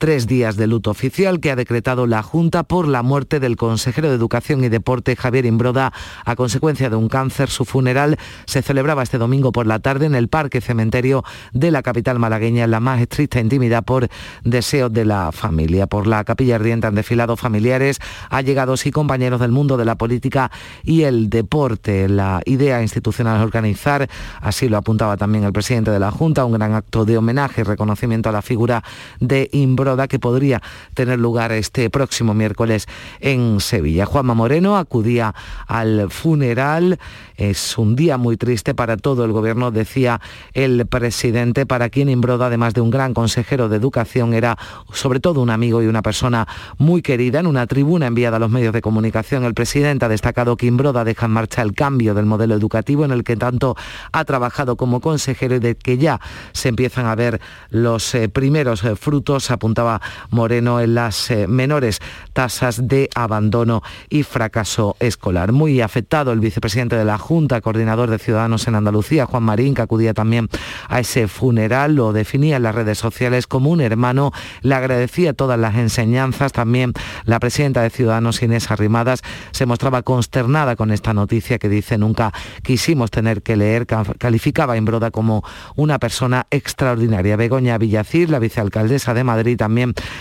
tres 0.00 0.26
días 0.26 0.56
de 0.56 0.66
luto 0.66 0.90
oficial 0.90 1.40
que 1.40 1.50
ha 1.50 1.56
decretado 1.56 2.06
la 2.06 2.22
Junta 2.22 2.62
por 2.62 2.88
la 2.88 3.02
muerte 3.02 3.38
del 3.38 3.56
consejero 3.56 4.08
de 4.08 4.14
Educación 4.14 4.64
y 4.64 4.70
Deporte 4.70 5.14
Javier 5.14 5.44
Imbroda 5.44 5.92
a 6.24 6.36
consecuencia 6.36 6.88
de 6.88 6.96
un 6.96 7.10
cáncer. 7.10 7.50
Su 7.50 7.66
funeral 7.66 8.16
se 8.46 8.62
celebraba 8.62 9.02
este 9.02 9.18
domingo 9.18 9.52
por 9.52 9.66
la 9.66 9.78
tarde 9.78 10.06
en 10.06 10.14
el 10.14 10.28
Parque 10.28 10.62
Cementerio 10.62 11.22
de 11.52 11.70
la 11.70 11.82
capital 11.82 12.18
malagueña 12.18 12.64
en 12.64 12.70
la 12.70 12.80
más 12.80 12.98
estricta 12.98 13.40
intimidad 13.40 13.84
por 13.84 14.08
deseo 14.42 14.88
de 14.88 15.04
la 15.04 15.32
familia. 15.32 15.86
Por 15.86 16.06
la 16.06 16.24
capilla 16.24 16.54
ardiente 16.54 16.86
han 16.86 16.94
desfilado 16.94 17.36
familiares, 17.36 18.00
allegados 18.30 18.86
y 18.86 18.92
compañeros 18.92 19.38
del 19.38 19.52
mundo 19.52 19.76
de 19.76 19.84
la 19.84 19.96
política 19.96 20.50
y 20.82 21.02
el 21.02 21.28
deporte. 21.28 22.08
La 22.08 22.40
idea 22.46 22.80
institucional 22.80 23.36
es 23.36 23.42
organizar, 23.44 24.08
así 24.40 24.70
lo 24.70 24.78
apuntaba 24.78 25.18
también 25.18 25.44
el 25.44 25.52
presidente 25.52 25.90
de 25.90 26.00
la 26.00 26.10
Junta, 26.10 26.46
un 26.46 26.52
gran 26.52 26.72
acto 26.72 27.04
de 27.04 27.18
homenaje 27.18 27.60
y 27.60 27.64
reconocimiento 27.64 28.30
a 28.30 28.32
la 28.32 28.40
figura 28.40 28.82
de 29.20 29.50
Imbroda 29.52 29.89
que 30.08 30.18
podría 30.18 30.62
tener 30.94 31.18
lugar 31.18 31.52
este 31.52 31.90
próximo 31.90 32.34
miércoles 32.34 32.86
en 33.20 33.60
Sevilla. 33.60 34.06
Juanma 34.06 34.34
Moreno 34.34 34.76
acudía 34.76 35.34
al 35.66 36.10
funeral. 36.10 36.98
Es 37.36 37.78
un 37.78 37.96
día 37.96 38.18
muy 38.18 38.36
triste 38.36 38.74
para 38.74 38.96
todo 38.96 39.24
el 39.24 39.32
gobierno, 39.32 39.70
decía 39.70 40.20
el 40.52 40.86
presidente, 40.86 41.66
para 41.66 41.88
quien 41.88 42.08
Imbroda, 42.08 42.46
además 42.46 42.74
de 42.74 42.82
un 42.82 42.90
gran 42.90 43.14
consejero 43.14 43.68
de 43.68 43.76
educación, 43.76 44.34
era 44.34 44.58
sobre 44.92 45.20
todo 45.20 45.40
un 45.40 45.50
amigo 45.50 45.82
y 45.82 45.86
una 45.86 46.02
persona 46.02 46.46
muy 46.78 47.02
querida. 47.02 47.40
En 47.40 47.46
una 47.46 47.66
tribuna 47.66 48.06
enviada 48.06 48.36
a 48.36 48.40
los 48.40 48.50
medios 48.50 48.72
de 48.72 48.82
comunicación, 48.82 49.44
el 49.44 49.54
presidente 49.54 50.04
ha 50.04 50.08
destacado 50.08 50.56
que 50.56 50.66
Imbroda 50.66 51.04
deja 51.04 51.26
en 51.26 51.32
marcha 51.32 51.62
el 51.62 51.72
cambio 51.72 52.14
del 52.14 52.26
modelo 52.26 52.54
educativo 52.54 53.04
en 53.04 53.10
el 53.10 53.24
que 53.24 53.36
tanto 53.36 53.76
ha 54.12 54.24
trabajado 54.24 54.76
como 54.76 55.00
consejero 55.00 55.56
y 55.56 55.58
de 55.58 55.74
que 55.76 55.98
ya 55.98 56.20
se 56.52 56.68
empiezan 56.68 57.06
a 57.06 57.14
ver 57.14 57.40
los 57.70 58.14
eh, 58.14 58.28
primeros 58.28 58.84
eh, 58.84 58.96
frutos 58.96 59.50
apuntados 59.50 59.79
apuntaba 59.80 60.00
Moreno 60.30 60.80
en 60.80 60.94
las 60.94 61.30
eh, 61.30 61.46
menores 61.46 62.00
tasas 62.32 62.86
de 62.86 63.08
abandono 63.14 63.82
y 64.08 64.22
fracaso 64.22 64.96
escolar. 65.00 65.52
Muy 65.52 65.80
afectado 65.80 66.32
el 66.32 66.40
vicepresidente 66.40 66.96
de 66.96 67.04
la 67.04 67.18
Junta, 67.18 67.60
coordinador 67.60 68.10
de 68.10 68.18
Ciudadanos 68.18 68.68
en 68.68 68.74
Andalucía, 68.74 69.26
Juan 69.26 69.42
Marín, 69.42 69.74
que 69.74 69.82
acudía 69.82 70.14
también 70.14 70.48
a 70.88 71.00
ese 71.00 71.28
funeral, 71.28 71.94
lo 71.94 72.12
definía 72.12 72.56
en 72.56 72.62
las 72.62 72.74
redes 72.74 72.98
sociales 72.98 73.46
como 73.46 73.70
un 73.70 73.80
hermano, 73.80 74.32
le 74.62 74.74
agradecía 74.74 75.32
todas 75.32 75.58
las 75.58 75.74
enseñanzas, 75.76 76.52
también 76.52 76.92
la 77.24 77.40
presidenta 77.40 77.82
de 77.82 77.90
Ciudadanos, 77.90 78.42
Inés 78.42 78.70
Arrimadas, 78.70 79.22
se 79.50 79.66
mostraba 79.66 80.02
consternada 80.02 80.76
con 80.76 80.90
esta 80.90 81.14
noticia 81.14 81.58
que 81.58 81.68
dice 81.68 81.98
nunca 81.98 82.32
quisimos 82.62 83.10
tener 83.10 83.42
que 83.42 83.56
leer, 83.56 83.86
calificaba 83.86 84.74
a 84.74 84.76
Imbroda 84.76 85.10
como 85.10 85.42
una 85.76 85.98
persona 85.98 86.46
extraordinaria. 86.50 87.36
Begoña 87.36 87.78
Villacir, 87.78 88.30
la 88.30 88.38
vicealcaldesa 88.38 89.14
de 89.14 89.24
Madrid, 89.24 89.56
también 89.56 89.69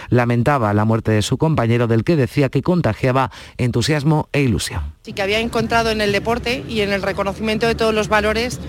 lamentaba 0.09 0.73
la 0.73 0.85
muerte 0.85 1.11
de 1.11 1.21
su 1.21 1.37
compañero, 1.37 1.87
del 1.87 2.03
que 2.03 2.15
decía 2.15 2.49
que 2.49 2.61
contagiaba 2.61 3.31
entusiasmo 3.57 4.29
e 4.33 4.41
ilusión. 4.41 4.93
Sí 5.03 5.13
que 5.13 5.21
había 5.21 5.39
encontrado 5.39 5.91
en 5.91 6.01
el 6.01 6.11
deporte 6.11 6.63
y 6.67 6.81
en 6.81 6.93
el 6.93 7.01
reconocimiento 7.01 7.67
de 7.67 7.75
todos 7.75 7.93
los 7.93 8.07
valores 8.07 8.59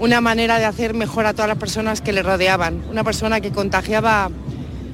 una 0.00 0.20
manera 0.20 0.58
de 0.58 0.64
hacer 0.64 0.94
mejor 0.94 1.26
a 1.26 1.32
todas 1.32 1.48
las 1.48 1.58
personas 1.58 2.00
que 2.00 2.12
le 2.12 2.22
rodeaban, 2.22 2.84
una 2.90 3.02
persona 3.02 3.40
que 3.40 3.50
contagiaba 3.50 4.30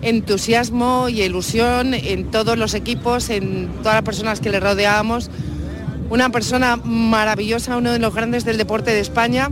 entusiasmo 0.05 1.09
y 1.09 1.23
ilusión 1.23 1.95
en 1.95 2.31
todos 2.31 2.59
los 2.59 2.75
equipos, 2.75 3.31
en 3.31 3.69
todas 3.79 3.95
las 3.95 4.03
personas 4.03 4.41
que 4.41 4.51
le 4.51 4.61
rodeábamos. 4.61 5.31
Una 6.11 6.31
persona 6.31 6.77
maravillosa, 6.77 7.77
uno 7.77 7.91
de 7.93 7.99
los 7.99 8.15
grandes 8.15 8.45
del 8.45 8.59
deporte 8.59 8.91
de 8.91 9.01
España 9.01 9.51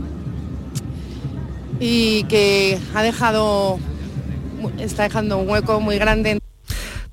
y 1.79 2.23
que 2.25 2.79
ha 2.93 3.01
dejado, 3.01 3.79
está 4.79 5.03
dejando 5.03 5.37
un 5.37 5.49
hueco 5.49 5.79
muy 5.79 5.97
grande 5.97 6.39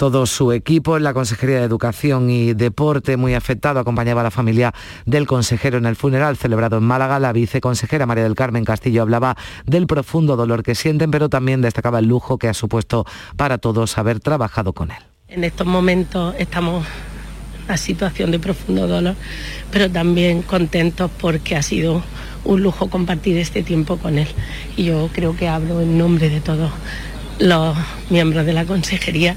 todo 0.00 0.24
su 0.24 0.50
equipo 0.52 0.96
en 0.96 1.02
la 1.02 1.12
Consejería 1.12 1.58
de 1.58 1.64
Educación 1.64 2.30
y 2.30 2.54
Deporte, 2.54 3.18
muy 3.18 3.34
afectado, 3.34 3.80
acompañaba 3.80 4.22
a 4.22 4.24
la 4.24 4.30
familia 4.30 4.72
del 5.04 5.26
consejero 5.26 5.76
en 5.76 5.84
el 5.84 5.94
funeral 5.94 6.38
celebrado 6.38 6.78
en 6.78 6.84
Málaga. 6.84 7.18
La 7.18 7.34
viceconsejera 7.34 8.06
María 8.06 8.24
del 8.24 8.34
Carmen 8.34 8.64
Castillo 8.64 9.02
hablaba 9.02 9.36
del 9.66 9.86
profundo 9.86 10.36
dolor 10.36 10.62
que 10.62 10.74
sienten, 10.74 11.10
pero 11.10 11.28
también 11.28 11.60
destacaba 11.60 11.98
el 11.98 12.06
lujo 12.06 12.38
que 12.38 12.48
ha 12.48 12.54
supuesto 12.54 13.04
para 13.36 13.58
todos 13.58 13.98
haber 13.98 14.20
trabajado 14.20 14.72
con 14.72 14.90
él. 14.90 15.02
En 15.28 15.44
estos 15.44 15.66
momentos 15.66 16.34
estamos 16.38 16.86
en 17.58 17.64
una 17.66 17.76
situación 17.76 18.30
de 18.30 18.38
profundo 18.38 18.86
dolor, 18.86 19.16
pero 19.70 19.90
también 19.90 20.40
contentos 20.40 21.10
porque 21.20 21.56
ha 21.56 21.62
sido 21.62 22.02
un 22.44 22.62
lujo 22.62 22.88
compartir 22.88 23.36
este 23.36 23.62
tiempo 23.62 23.98
con 23.98 24.18
él. 24.18 24.28
Y 24.78 24.84
yo 24.84 25.10
creo 25.12 25.36
que 25.36 25.46
hablo 25.46 25.82
en 25.82 25.98
nombre 25.98 26.30
de 26.30 26.40
todos 26.40 26.70
los 27.40 27.76
miembros 28.10 28.46
de 28.46 28.52
la 28.52 28.64
consejería 28.66 29.34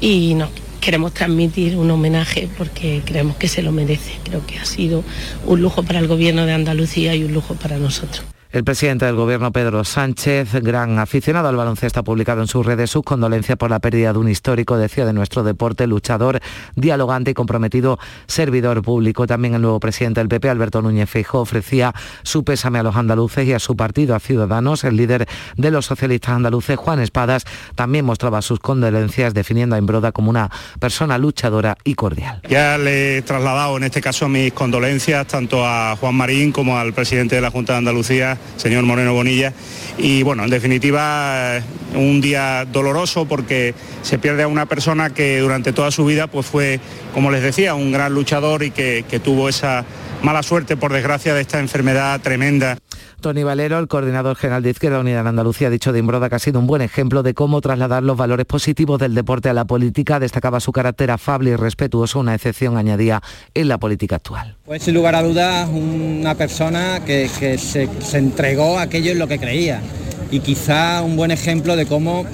y 0.00 0.34
nos 0.34 0.50
queremos 0.80 1.12
transmitir 1.12 1.76
un 1.76 1.90
homenaje 1.90 2.48
porque 2.56 3.02
creemos 3.04 3.36
que 3.36 3.48
se 3.48 3.62
lo 3.62 3.72
merece. 3.72 4.12
Creo 4.22 4.46
que 4.46 4.58
ha 4.58 4.64
sido 4.64 5.04
un 5.44 5.60
lujo 5.60 5.82
para 5.82 5.98
el 5.98 6.06
Gobierno 6.06 6.46
de 6.46 6.52
Andalucía 6.52 7.14
y 7.14 7.24
un 7.24 7.34
lujo 7.34 7.54
para 7.54 7.78
nosotros. 7.78 8.24
El 8.54 8.62
presidente 8.62 9.04
del 9.04 9.16
Gobierno, 9.16 9.50
Pedro 9.50 9.82
Sánchez, 9.82 10.52
gran 10.62 11.00
aficionado 11.00 11.48
al 11.48 11.56
baloncesto, 11.56 11.98
ha 11.98 12.04
publicado 12.04 12.40
en 12.40 12.46
sus 12.46 12.64
redes 12.64 12.88
sus 12.88 13.02
condolencias 13.02 13.58
por 13.58 13.68
la 13.68 13.80
pérdida 13.80 14.12
de 14.12 14.20
un 14.20 14.28
histórico, 14.28 14.76
decía, 14.76 15.04
de 15.04 15.12
nuestro 15.12 15.42
deporte, 15.42 15.88
luchador, 15.88 16.38
dialogante 16.76 17.32
y 17.32 17.34
comprometido 17.34 17.98
servidor 18.28 18.82
público. 18.82 19.26
También 19.26 19.54
el 19.54 19.62
nuevo 19.62 19.80
presidente 19.80 20.20
del 20.20 20.28
PP, 20.28 20.48
Alberto 20.48 20.82
Núñez 20.82 21.10
Feijóo, 21.10 21.40
ofrecía 21.40 21.92
su 22.22 22.44
pésame 22.44 22.78
a 22.78 22.84
los 22.84 22.94
andaluces 22.94 23.44
y 23.44 23.52
a 23.54 23.58
su 23.58 23.74
partido, 23.74 24.14
a 24.14 24.20
Ciudadanos. 24.20 24.84
El 24.84 24.98
líder 24.98 25.26
de 25.56 25.70
los 25.72 25.86
socialistas 25.86 26.36
andaluces, 26.36 26.76
Juan 26.76 27.00
Espadas, 27.00 27.46
también 27.74 28.04
mostraba 28.04 28.40
sus 28.40 28.60
condolencias, 28.60 29.34
definiendo 29.34 29.74
a 29.74 29.80
Imbroda 29.80 30.12
como 30.12 30.30
una 30.30 30.48
persona 30.78 31.18
luchadora 31.18 31.76
y 31.82 31.96
cordial. 31.96 32.40
Ya 32.48 32.78
le 32.78 33.18
he 33.18 33.22
trasladado 33.22 33.76
en 33.78 33.82
este 33.82 34.00
caso 34.00 34.28
mis 34.28 34.52
condolencias 34.52 35.26
tanto 35.26 35.66
a 35.66 35.96
Juan 35.96 36.14
Marín 36.14 36.52
como 36.52 36.78
al 36.78 36.92
presidente 36.92 37.34
de 37.34 37.40
la 37.40 37.50
Junta 37.50 37.72
de 37.72 37.78
Andalucía 37.80 38.38
señor 38.56 38.84
Moreno 38.84 39.14
Bonilla. 39.14 39.52
Y 39.98 40.22
bueno, 40.22 40.44
en 40.44 40.50
definitiva, 40.50 41.60
un 41.94 42.20
día 42.20 42.64
doloroso 42.64 43.26
porque 43.26 43.74
se 44.02 44.18
pierde 44.18 44.42
a 44.42 44.48
una 44.48 44.66
persona 44.66 45.10
que 45.10 45.38
durante 45.38 45.72
toda 45.72 45.90
su 45.90 46.04
vida 46.04 46.26
pues 46.26 46.46
fue, 46.46 46.80
como 47.12 47.30
les 47.30 47.42
decía, 47.42 47.74
un 47.74 47.92
gran 47.92 48.12
luchador 48.12 48.62
y 48.62 48.70
que, 48.70 49.04
que 49.08 49.20
tuvo 49.20 49.48
esa 49.48 49.84
mala 50.24 50.42
suerte, 50.42 50.76
por 50.76 50.92
desgracia, 50.92 51.34
de 51.34 51.42
esta 51.42 51.60
enfermedad 51.60 52.18
tremenda. 52.20 52.78
Tony 53.20 53.42
Valero, 53.42 53.78
el 53.78 53.88
coordinador 53.88 54.36
general 54.36 54.62
de 54.62 54.70
Izquierda 54.70 54.98
Unida 54.98 55.20
en 55.20 55.26
Andalucía, 55.26 55.68
ha 55.68 55.70
dicho 55.70 55.92
de 55.92 55.98
Imbroda 55.98 56.28
que 56.28 56.34
ha 56.34 56.38
sido 56.38 56.58
un 56.58 56.66
buen 56.66 56.82
ejemplo 56.82 57.22
de 57.22 57.34
cómo 57.34 57.60
trasladar 57.60 58.02
los 58.02 58.16
valores 58.16 58.46
positivos 58.46 58.98
del 58.98 59.14
deporte 59.14 59.50
a 59.50 59.52
la 59.52 59.66
política. 59.66 60.18
Destacaba 60.18 60.60
su 60.60 60.72
carácter 60.72 61.10
afable 61.10 61.50
y 61.50 61.56
respetuoso, 61.56 62.20
una 62.20 62.34
excepción 62.34 62.78
añadía 62.78 63.22
en 63.52 63.68
la 63.68 63.78
política 63.78 64.16
actual. 64.16 64.56
Pues 64.64 64.82
sin 64.82 64.94
lugar 64.94 65.14
a 65.14 65.22
dudas, 65.22 65.68
una 65.68 66.34
persona 66.34 67.02
que, 67.04 67.28
se, 67.28 67.88
entregó 68.16 68.78
a 68.78 68.82
aquello 68.82 69.12
en 69.12 69.18
lo 69.18 69.28
que 69.28 69.38
creía 69.38 69.82
y 70.30 70.40
quizá 70.40 71.02
un 71.02 71.16
buen 71.16 71.30
ejemplo 71.30 71.76
de 71.76 71.84
cómo 71.84 72.24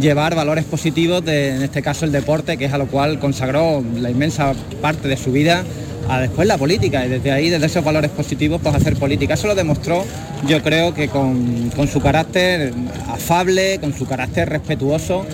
llevar 0.00 0.34
valores 0.34 0.64
positivos 0.64 1.24
de, 1.24 1.56
en 1.56 1.62
este 1.62 1.82
caso, 1.82 2.06
el 2.06 2.12
deporte, 2.12 2.56
que 2.56 2.64
es 2.64 2.72
a 2.72 2.78
lo 2.78 2.86
cual 2.86 3.18
consagró 3.18 3.84
la 3.96 4.10
inmensa 4.10 4.54
parte 4.80 5.08
de 5.08 5.16
su 5.16 5.30
vida 5.30 5.62
a 6.08 6.20
después 6.20 6.46
la 6.46 6.58
política 6.58 7.04
y 7.04 7.08
desde 7.08 7.32
ahí, 7.32 7.50
desde 7.50 7.66
esos 7.66 7.84
valores 7.84 8.10
positivos, 8.10 8.60
pues 8.62 8.74
hacer 8.74 8.96
política. 8.96 9.34
Eso 9.34 9.46
lo 9.46 9.54
demostró, 9.54 10.04
yo 10.46 10.62
creo 10.62 10.94
que 10.94 11.08
con, 11.08 11.70
con 11.70 11.88
su 11.88 12.00
carácter 12.00 12.72
afable, 13.08 13.78
con 13.80 13.92
su 13.94 14.06
carácter 14.06 14.48
respetuoso. 14.48 15.26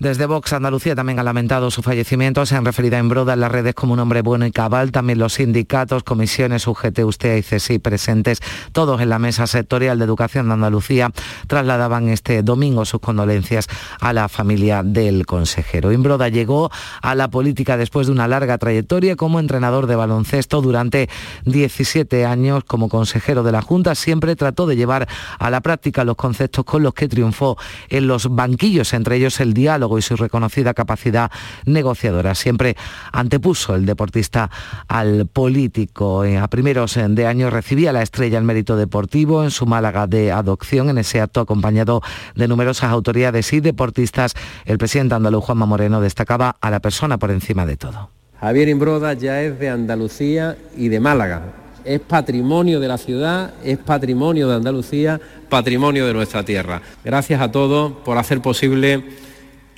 Desde 0.00 0.26
Vox 0.26 0.52
Andalucía 0.52 0.94
también 0.94 1.18
ha 1.18 1.24
lamentado 1.24 1.72
su 1.72 1.82
fallecimiento. 1.82 2.46
Se 2.46 2.54
han 2.54 2.64
referido 2.64 2.94
a 2.94 3.00
Embroda 3.00 3.32
en 3.32 3.40
las 3.40 3.50
redes 3.50 3.74
como 3.74 3.94
un 3.94 3.98
hombre 3.98 4.22
bueno 4.22 4.46
y 4.46 4.52
cabal. 4.52 4.92
También 4.92 5.18
los 5.18 5.34
sindicatos, 5.34 6.04
comisiones, 6.04 6.68
UGT, 6.68 7.00
USTEA 7.00 7.36
y 7.36 7.42
CESI 7.42 7.80
presentes, 7.80 8.38
todos 8.70 9.00
en 9.00 9.08
la 9.08 9.18
mesa 9.18 9.48
sectorial 9.48 9.98
de 9.98 10.04
educación 10.04 10.46
de 10.46 10.54
Andalucía, 10.54 11.10
trasladaban 11.48 12.10
este 12.10 12.44
domingo 12.44 12.84
sus 12.84 13.00
condolencias 13.00 13.66
a 13.98 14.12
la 14.12 14.28
familia 14.28 14.84
del 14.84 15.26
consejero. 15.26 15.90
Imbroda 15.90 16.28
llegó 16.28 16.70
a 17.02 17.16
la 17.16 17.26
política 17.26 17.76
después 17.76 18.06
de 18.06 18.12
una 18.12 18.28
larga 18.28 18.56
trayectoria 18.56 19.16
como 19.16 19.40
entrenador 19.40 19.88
de 19.88 19.96
baloncesto 19.96 20.62
durante 20.62 21.08
17 21.44 22.24
años 22.24 22.62
como 22.62 22.88
consejero 22.88 23.42
de 23.42 23.50
la 23.50 23.62
Junta. 23.62 23.96
Siempre 23.96 24.36
trató 24.36 24.68
de 24.68 24.76
llevar 24.76 25.08
a 25.40 25.50
la 25.50 25.60
práctica 25.60 26.04
los 26.04 26.14
conceptos 26.14 26.64
con 26.64 26.84
los 26.84 26.94
que 26.94 27.08
triunfó 27.08 27.58
en 27.88 28.06
los 28.06 28.32
banquillos, 28.32 28.92
entre 28.94 29.16
ellos 29.16 29.40
el 29.40 29.54
diálogo 29.54 29.87
y 29.96 30.02
su 30.02 30.16
reconocida 30.16 30.74
capacidad 30.74 31.30
negociadora. 31.64 32.34
Siempre 32.34 32.76
antepuso 33.12 33.74
el 33.74 33.86
deportista 33.86 34.50
al 34.88 35.26
político. 35.26 36.24
Eh, 36.24 36.36
a 36.36 36.48
primeros 36.48 36.96
eh, 36.96 37.06
de 37.08 37.26
año 37.26 37.48
recibía 37.48 37.92
la 37.92 38.02
estrella 38.02 38.38
al 38.38 38.44
mérito 38.44 38.76
deportivo 38.76 39.44
en 39.44 39.50
su 39.50 39.64
Málaga 39.66 40.06
de 40.06 40.32
adopción. 40.32 40.90
En 40.90 40.98
ese 40.98 41.20
acto, 41.20 41.40
acompañado 41.40 42.02
de 42.34 42.48
numerosas 42.48 42.90
autoridades 42.90 43.52
y 43.52 43.60
deportistas, 43.60 44.34
el 44.64 44.78
presidente 44.78 45.14
andaluz 45.14 45.44
Juanma 45.44 45.66
Moreno 45.66 46.00
destacaba 46.00 46.56
a 46.60 46.70
la 46.70 46.80
persona 46.80 47.18
por 47.18 47.30
encima 47.30 47.64
de 47.64 47.76
todo. 47.76 48.10
Javier 48.40 48.68
Imbroda 48.68 49.14
ya 49.14 49.42
es 49.42 49.58
de 49.58 49.68
Andalucía 49.68 50.56
y 50.76 50.88
de 50.88 51.00
Málaga. 51.00 51.42
Es 51.84 52.00
patrimonio 52.00 52.80
de 52.80 52.88
la 52.88 52.98
ciudad, 52.98 53.54
es 53.64 53.78
patrimonio 53.78 54.48
de 54.48 54.56
Andalucía, 54.56 55.20
patrimonio 55.48 56.06
de 56.06 56.14
nuestra 56.14 56.44
tierra. 56.44 56.82
Gracias 57.04 57.40
a 57.40 57.50
todos 57.50 57.92
por 58.04 58.18
hacer 58.18 58.40
posible 58.40 59.04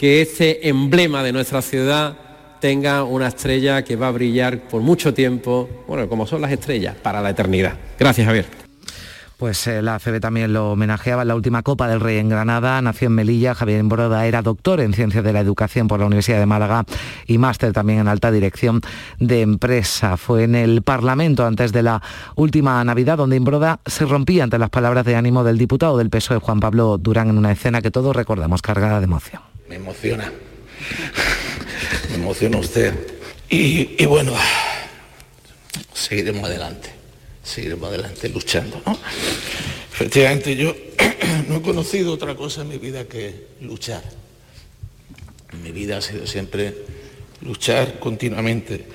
que 0.01 0.23
este 0.23 0.67
emblema 0.67 1.23
de 1.23 1.31
nuestra 1.31 1.61
ciudad 1.61 2.17
tenga 2.59 3.05
una 3.05 3.29
estrella 3.29 3.85
que 3.85 3.97
va 3.97 4.09
a 4.09 4.11
brillar 4.11 4.61
por 4.61 4.81
mucho 4.81 5.13
tiempo, 5.13 5.69
bueno, 5.87 6.09
como 6.09 6.27
son 6.27 6.41
las 6.41 6.51
estrellas, 6.51 6.97
para 7.03 7.21
la 7.21 7.29
eternidad. 7.29 7.75
Gracias, 7.99 8.27
Javier. 8.27 8.47
Pues 9.37 9.67
eh, 9.67 9.83
la 9.83 9.97
ACB 9.97 10.19
también 10.19 10.55
lo 10.55 10.73
homenajeaba 10.73 11.21
en 11.21 11.29
la 11.29 11.35
última 11.35 11.63
Copa 11.63 11.87
del 11.87 12.01
Rey 12.01 12.17
en 12.17 12.31
Granada. 12.31 12.81
Nació 12.81 13.09
en 13.09 13.15
Melilla. 13.15 13.55
Javier 13.55 13.79
Embroda 13.79 14.27
era 14.27 14.41
doctor 14.41 14.81
en 14.81 14.95
Ciencias 14.95 15.23
de 15.23 15.35
la 15.35 15.41
Educación 15.41 15.87
por 15.87 16.01
la 16.01 16.07
Universidad 16.07 16.39
de 16.39 16.47
Málaga 16.47 16.87
y 17.27 17.37
máster 17.37 17.75
también 17.75 17.99
en 17.99 18.09
Alta 18.09 18.31
Dirección 18.31 18.81
de 19.19 19.43
Empresa. 19.43 20.17
Fue 20.17 20.45
en 20.45 20.55
el 20.55 20.81
Parlamento 20.81 21.45
antes 21.45 21.73
de 21.73 21.83
la 21.83 22.01
última 22.37 22.83
Navidad 22.85 23.19
donde 23.19 23.37
Embroda 23.37 23.81
se 23.85 24.07
rompía 24.07 24.45
ante 24.45 24.59
las 24.59 24.71
palabras 24.71 25.05
de 25.05 25.17
ánimo 25.17 25.45
del 25.45 25.59
diputado 25.59 25.99
del 25.99 26.09
PSOE 26.09 26.39
Juan 26.39 26.61
Pablo 26.61 26.97
Durán 26.97 27.29
en 27.29 27.37
una 27.37 27.53
escena 27.53 27.83
que 27.83 27.91
todos 27.91 28.17
recordamos 28.17 28.63
cargada 28.63 28.99
de 28.99 29.05
emoción 29.05 29.50
me 29.71 29.77
emociona. 29.77 30.33
me 32.11 32.15
emociona 32.17 32.59
usted. 32.59 32.93
Y, 33.49 34.05
bueno, 34.05 34.33
seguiremos 35.95 36.45
adelante, 36.45 36.91
seguiremos 37.43 37.89
adelante 37.89 38.29
luchando. 38.29 38.83
Efectivamente, 39.93 40.57
yo 40.57 40.75
no 41.49 41.57
he 41.57 41.63
conocido 41.63 42.13
otra 42.13 42.35
cosa 42.35 42.63
en 42.63 42.69
mi 42.69 42.79
vida 42.79 43.05
que 43.05 43.47
luchar. 43.61 44.03
Mi 45.63 45.71
vida 45.71 45.99
ha 45.99 46.03
sido 46.03 46.27
siempre 46.27 46.75
luchar 47.41 48.01
continuamente 48.01 48.87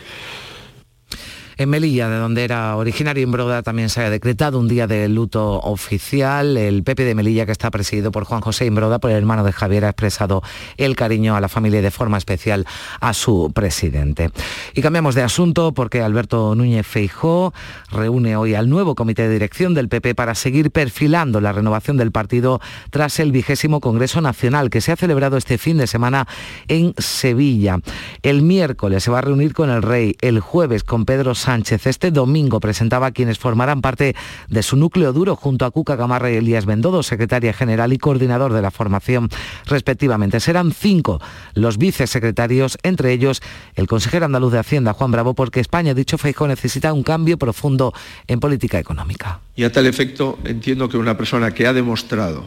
En 1.58 1.70
Melilla, 1.70 2.10
de 2.10 2.18
donde 2.18 2.44
era 2.44 2.76
originario 2.76 3.24
Imbroda, 3.24 3.64
también 3.64 3.88
se 3.88 4.02
ha 4.02 4.10
decretado 4.10 4.60
un 4.60 4.68
día 4.68 4.88
de 4.88 5.08
luto 5.08 5.62
oficial. 5.62 6.58
El 6.58 6.84
Pepe 6.84 7.06
de 7.06 7.16
Melilla, 7.16 7.46
que 7.46 7.54
está 7.54 7.72
presidido 7.72 8.12
por 8.12 8.26
Juan 8.26 8.42
José 8.42 8.66
Imbroda, 8.66 9.00
por 9.00 9.12
el 9.12 9.16
hermano 9.16 9.46
de 9.46 9.54
Javier, 9.54 9.86
ha 9.86 9.90
expresado 9.90 10.44
el 10.76 10.98
cariño 10.98 11.34
a 11.34 11.40
la 11.40 11.48
familia 11.48 11.80
y 11.80 11.82
de 11.82 11.92
forma 11.92 12.18
especial 12.18 12.66
a 13.00 13.14
su 13.14 13.54
presidente. 13.56 14.32
Y 14.74 14.82
cambiamos 14.82 15.16
de 15.16 15.24
asunto 15.24 15.74
porque 15.74 16.02
Alberto 16.02 16.56
Núñez 16.56 16.86
Feijó 16.86 17.54
reúne 17.90 18.36
hoy 18.36 18.54
al 18.54 18.70
nuevo 18.70 18.96
comité 18.96 19.24
de 19.24 19.30
dirección 19.30 19.74
del 19.74 19.88
PP 19.88 20.14
para 20.14 20.36
seguir 20.36 20.72
perfilando 20.72 21.40
la 21.40 21.54
renovación 21.54 21.96
del 21.96 22.12
partido 22.12 22.60
tras 22.90 23.18
el 23.22 23.32
vigésimo 23.32 23.80
Congreso 23.80 24.20
Nacional 24.20 24.70
que 24.70 24.82
se 24.82 24.92
ha 24.92 24.98
celebrado 24.98 25.38
este 25.38 25.58
fin 25.58 25.78
de 25.78 25.88
semana 25.88 26.28
en 26.68 26.94
Sevilla. 26.98 27.80
El 28.24 28.42
miércoles 28.42 29.04
se 29.04 29.12
va 29.12 29.20
a 29.20 29.22
reunir 29.22 29.54
con 29.54 29.70
el 29.70 29.82
rey, 29.82 30.18
el 30.20 30.42
jueves 30.42 30.84
con 30.84 31.06
Pedro 31.06 31.34
Sánchez. 31.34 31.45
Este 31.48 32.10
domingo 32.10 32.60
presentaba 32.60 33.08
a 33.08 33.12
quienes 33.12 33.38
formarán 33.38 33.82
parte 33.82 34.16
de 34.50 34.64
su 34.64 34.78
núcleo 34.78 35.14
duro 35.14 35.36
junto 35.36 35.66
a 35.66 35.70
Cuca 35.70 35.96
Gamarra 35.96 36.32
y 36.32 36.38
Elías 36.38 36.66
Bendodo, 36.66 37.04
secretaria 37.04 37.54
general 37.54 37.94
y 37.94 38.00
coordinador 38.00 38.52
de 38.52 38.64
la 38.64 38.72
formación 38.72 39.30
respectivamente. 39.68 40.40
Serán 40.40 40.72
cinco 40.72 41.22
los 41.54 41.78
vicesecretarios, 41.78 42.80
entre 42.82 43.14
ellos 43.14 43.42
el 43.76 43.86
consejero 43.86 44.26
andaluz 44.26 44.54
de 44.54 44.60
Hacienda, 44.60 44.94
Juan 44.94 45.12
Bravo, 45.12 45.36
porque 45.36 45.60
España, 45.60 45.94
dicho 45.94 46.18
Feijóo, 46.18 46.48
necesita 46.48 46.92
un 46.94 47.04
cambio 47.04 47.38
profundo 47.38 47.94
en 48.26 48.40
política 48.40 48.80
económica. 48.80 49.40
Y 49.56 49.66
a 49.66 49.72
tal 49.72 49.86
efecto 49.86 50.40
entiendo 50.46 50.90
que 50.90 50.98
una 50.98 51.16
persona 51.16 51.52
que 51.52 51.68
ha 51.68 51.74
demostrado 51.74 52.46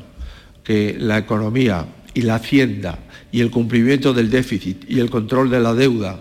que 0.64 0.96
la 0.98 1.18
economía 1.18 1.86
y 2.14 2.22
la 2.22 2.34
hacienda 2.34 2.98
y 3.30 3.42
el 3.42 3.52
cumplimiento 3.52 4.12
del 4.12 4.28
déficit 4.28 4.90
y 4.90 4.98
el 4.98 5.08
control 5.08 5.50
de 5.50 5.60
la 5.60 5.72
deuda 5.72 6.18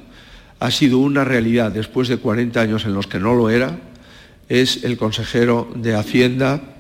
ha 0.60 0.72
sido 0.72 1.00
una 1.00 1.24
realidad 1.24 1.72
después 1.72 2.08
de 2.08 2.18
40 2.18 2.60
años 2.60 2.86
en 2.86 2.94
los 2.94 3.08
que 3.08 3.20
no 3.20 3.36
lo 3.36 3.50
era, 3.50 3.78
es 4.50 4.84
el 4.84 4.98
consejero 4.98 5.70
de 5.76 5.96
Hacienda, 5.96 6.77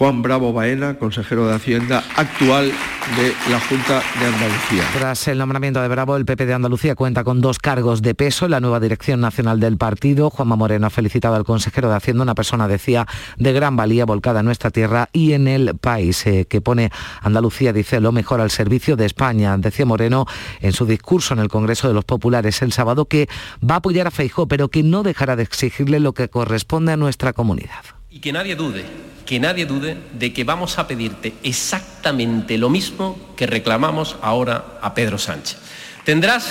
Juan 0.00 0.22
Bravo 0.22 0.54
Baena, 0.54 0.94
consejero 0.94 1.46
de 1.46 1.54
Hacienda 1.54 2.02
actual 2.16 2.72
de 3.18 3.52
la 3.52 3.60
Junta 3.60 4.02
de 4.18 4.24
Andalucía. 4.24 4.82
Tras 4.94 5.28
el 5.28 5.36
nombramiento 5.36 5.82
de 5.82 5.88
Bravo, 5.88 6.16
el 6.16 6.24
PP 6.24 6.46
de 6.46 6.54
Andalucía 6.54 6.94
cuenta 6.94 7.22
con 7.22 7.42
dos 7.42 7.58
cargos 7.58 8.00
de 8.00 8.14
peso 8.14 8.46
en 8.46 8.52
la 8.52 8.60
nueva 8.60 8.80
dirección 8.80 9.20
nacional 9.20 9.60
del 9.60 9.76
partido. 9.76 10.30
Juanma 10.30 10.56
Moreno 10.56 10.86
ha 10.86 10.90
felicitado 10.90 11.34
al 11.34 11.44
consejero 11.44 11.90
de 11.90 11.96
Hacienda, 11.96 12.22
una 12.22 12.34
persona, 12.34 12.66
decía, 12.66 13.06
de 13.36 13.52
gran 13.52 13.76
valía 13.76 14.06
volcada 14.06 14.40
en 14.40 14.46
nuestra 14.46 14.70
tierra 14.70 15.10
y 15.12 15.34
en 15.34 15.46
el 15.46 15.76
país, 15.76 16.26
eh, 16.26 16.46
que 16.48 16.62
pone 16.62 16.90
Andalucía, 17.20 17.74
dice, 17.74 18.00
lo 18.00 18.10
mejor 18.10 18.40
al 18.40 18.50
servicio 18.50 18.96
de 18.96 19.04
España. 19.04 19.58
Decía 19.58 19.84
Moreno 19.84 20.24
en 20.62 20.72
su 20.72 20.86
discurso 20.86 21.34
en 21.34 21.40
el 21.40 21.48
Congreso 21.48 21.88
de 21.88 21.94
los 21.94 22.06
Populares 22.06 22.62
el 22.62 22.72
sábado 22.72 23.04
que 23.04 23.28
va 23.62 23.74
a 23.74 23.78
apoyar 23.78 24.06
a 24.06 24.10
Feijó, 24.10 24.48
pero 24.48 24.70
que 24.70 24.82
no 24.82 25.02
dejará 25.02 25.36
de 25.36 25.42
exigirle 25.42 26.00
lo 26.00 26.14
que 26.14 26.30
corresponde 26.30 26.92
a 26.92 26.96
nuestra 26.96 27.34
comunidad. 27.34 27.99
Y 28.10 28.20
que 28.20 28.32
nadie 28.32 28.56
dude 28.56 28.84
que 29.30 29.38
nadie 29.38 29.64
dude 29.64 29.96
de 30.18 30.32
que 30.32 30.42
vamos 30.42 30.80
a 30.80 30.88
pedirte 30.88 31.34
exactamente 31.44 32.58
lo 32.58 32.68
mismo 32.68 33.16
que 33.36 33.46
reclamamos 33.46 34.16
ahora 34.22 34.80
a 34.82 34.92
Pedro 34.92 35.18
Sánchez. 35.18 35.56
Tendrás, 36.04 36.50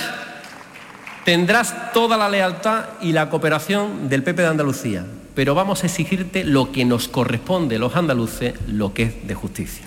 tendrás 1.26 1.92
toda 1.92 2.16
la 2.16 2.30
lealtad 2.30 2.86
y 3.02 3.12
la 3.12 3.28
cooperación 3.28 4.08
del 4.08 4.22
PP 4.22 4.40
de 4.40 4.48
Andalucía, 4.48 5.04
pero 5.34 5.54
vamos 5.54 5.82
a 5.82 5.88
exigirte 5.88 6.42
lo 6.42 6.72
que 6.72 6.86
nos 6.86 7.06
corresponde 7.08 7.78
los 7.78 7.94
andaluces, 7.96 8.54
lo 8.66 8.94
que 8.94 9.02
es 9.02 9.28
de 9.28 9.34
justicia. 9.34 9.84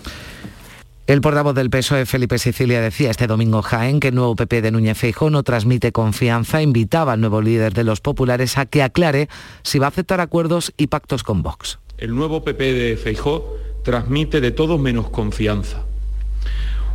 El 1.06 1.20
portavoz 1.20 1.54
del 1.54 1.70
PSOE, 1.70 2.06
Felipe 2.06 2.38
Sicilia, 2.38 2.80
decía 2.80 3.12
este 3.12 3.28
domingo 3.28 3.62
Jaén 3.62 4.00
que 4.00 4.08
el 4.08 4.16
nuevo 4.16 4.38
PP 4.38 4.62
de 4.62 4.72
Núñez 4.72 4.98
Feijóo 4.98 5.30
no 5.30 5.44
transmite 5.44 5.92
confianza, 5.92 6.62
invitaba 6.62 7.12
al 7.12 7.20
nuevo 7.20 7.42
líder 7.42 7.74
de 7.74 7.84
los 7.84 8.00
populares 8.00 8.58
a 8.58 8.66
que 8.68 8.82
aclare 8.82 9.28
si 9.64 9.80
va 9.80 9.88
a 9.88 9.90
aceptar 9.90 10.22
acuerdos 10.22 10.72
y 10.78 10.88
pactos 10.88 11.24
con 11.24 11.44
Vox. 11.44 11.78
El 11.98 12.16
nuevo 12.16 12.46
PP 12.46 12.74
de 12.74 12.96
Feijó 12.96 13.58
transmite 13.84 14.40
de 14.40 14.52
todo 14.52 14.78
menos 14.78 15.10
confianza. 15.10 15.84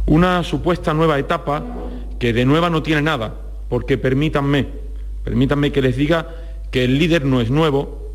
Una 0.06 0.42
supuesta 0.42 0.94
nueva 0.94 1.18
etapa 1.18 1.62
que 2.18 2.32
de 2.32 2.46
nueva 2.46 2.70
no 2.70 2.82
tiene 2.82 3.02
nada, 3.02 3.34
porque 3.68 3.98
permítanme, 3.98 4.68
permítanme 5.22 5.70
que 5.70 5.82
les 5.82 5.98
diga 5.98 6.34
que 6.70 6.84
el 6.84 6.98
líder 6.98 7.26
no 7.26 7.42
es 7.42 7.50
nuevo 7.50 8.10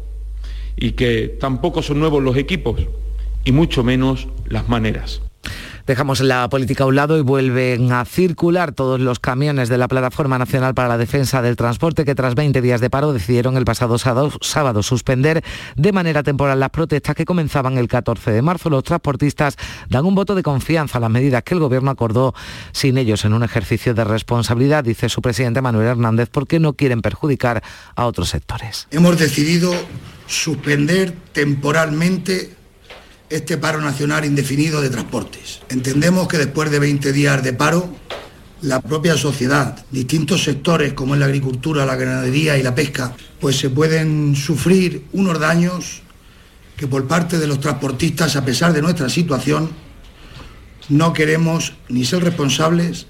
y 0.76 0.94
que 0.94 1.28
tampoco 1.40 1.84
son 1.84 2.00
nuevos 2.00 2.24
los 2.24 2.36
equipos 2.36 2.82
y 3.46 3.52
mucho 3.52 3.84
menos 3.84 4.28
las 4.48 4.68
maneras. 4.68 5.22
Dejamos 5.86 6.22
la 6.22 6.48
política 6.48 6.86
a 6.86 6.88
un 6.88 6.96
lado 6.96 7.18
y 7.18 7.22
vuelven 7.22 7.92
a 7.92 8.06
circular 8.06 8.72
todos 8.72 9.02
los 9.02 9.20
camiones 9.20 9.68
de 9.68 9.78
la 9.78 9.90
Plataforma 9.90 10.40
Nacional 10.40 10.74
para 10.74 10.88
la 10.88 10.98
Defensa 10.98 11.42
del 11.42 11.58
Transporte 11.58 12.06
que 12.06 12.16
tras 12.16 12.36
20 12.36 12.62
días 12.62 12.80
de 12.80 12.90
paro 12.90 13.12
decidieron 13.12 13.58
el 13.58 13.66
pasado 13.66 13.98
sábado, 13.98 14.82
suspender 14.82 15.44
de 15.76 15.92
manera 15.92 16.24
temporal 16.24 16.62
las 16.62 16.70
protestas 16.70 17.18
que 17.18 17.26
comenzaban 17.26 17.78
el 17.78 17.90
14 17.90 18.32
de 18.32 18.42
marzo. 18.42 18.70
Los 18.70 18.86
transportistas 18.86 19.58
dan 19.90 20.06
un 20.06 20.16
voto 20.16 20.36
de 20.36 20.44
confianza 20.44 21.00
a 21.00 21.02
las 21.02 21.10
medidas 21.10 21.44
que 21.44 21.54
el 21.54 21.60
Gobierno 21.60 21.92
acordó 21.92 22.34
sin 22.72 22.98
ellos 22.98 23.26
en 23.26 23.34
un 23.34 23.44
ejercicio 23.44 23.94
de 23.94 24.06
responsabilidad, 24.06 24.86
dice 24.86 25.10
su 25.10 25.22
presidente 25.22 25.62
Manuel 25.62 25.88
Hernández, 25.88 26.30
porque 26.32 26.62
no 26.62 26.74
quieren 26.74 27.02
perjudicar 27.02 27.62
a 27.96 28.06
otros 28.06 28.30
sectores. 28.30 28.88
Hemos 28.92 29.20
decidido 29.20 29.74
suspender 30.28 31.14
temporalmente 31.34 32.63
este 33.30 33.58
paro 33.58 33.82
nacional 33.82 34.26
indefinido 34.26 34.82
de 34.82 34.90
transportes. 34.90 35.62
Entendemos 35.70 36.28
que 36.28 36.38
después 36.38 36.70
de 36.70 36.80
20 36.80 37.12
días 37.12 37.44
de 37.44 37.54
paro, 37.54 37.96
la 38.62 38.80
propia 38.82 39.18
sociedad, 39.18 39.84
distintos 39.92 40.44
sectores 40.44 40.94
como 40.94 41.16
es 41.16 41.20
la 41.20 41.26
agricultura, 41.26 41.86
la 41.86 41.96
ganadería 41.96 42.58
y 42.58 42.64
la 42.64 42.76
pesca, 42.76 43.16
pues 43.40 43.58
se 43.58 43.70
pueden 43.70 44.36
sufrir 44.36 45.06
unos 45.12 45.40
daños 45.40 46.02
que 46.78 46.88
por 46.88 47.08
parte 47.08 47.38
de 47.40 47.48
los 47.48 47.60
transportistas, 47.60 48.36
a 48.36 48.46
pesar 48.46 48.74
de 48.74 48.82
nuestra 48.82 49.10
situación, 49.10 49.70
no 50.90 51.14
queremos 51.14 51.74
ni 51.90 52.06
ser 52.06 52.24
responsables 52.24 53.08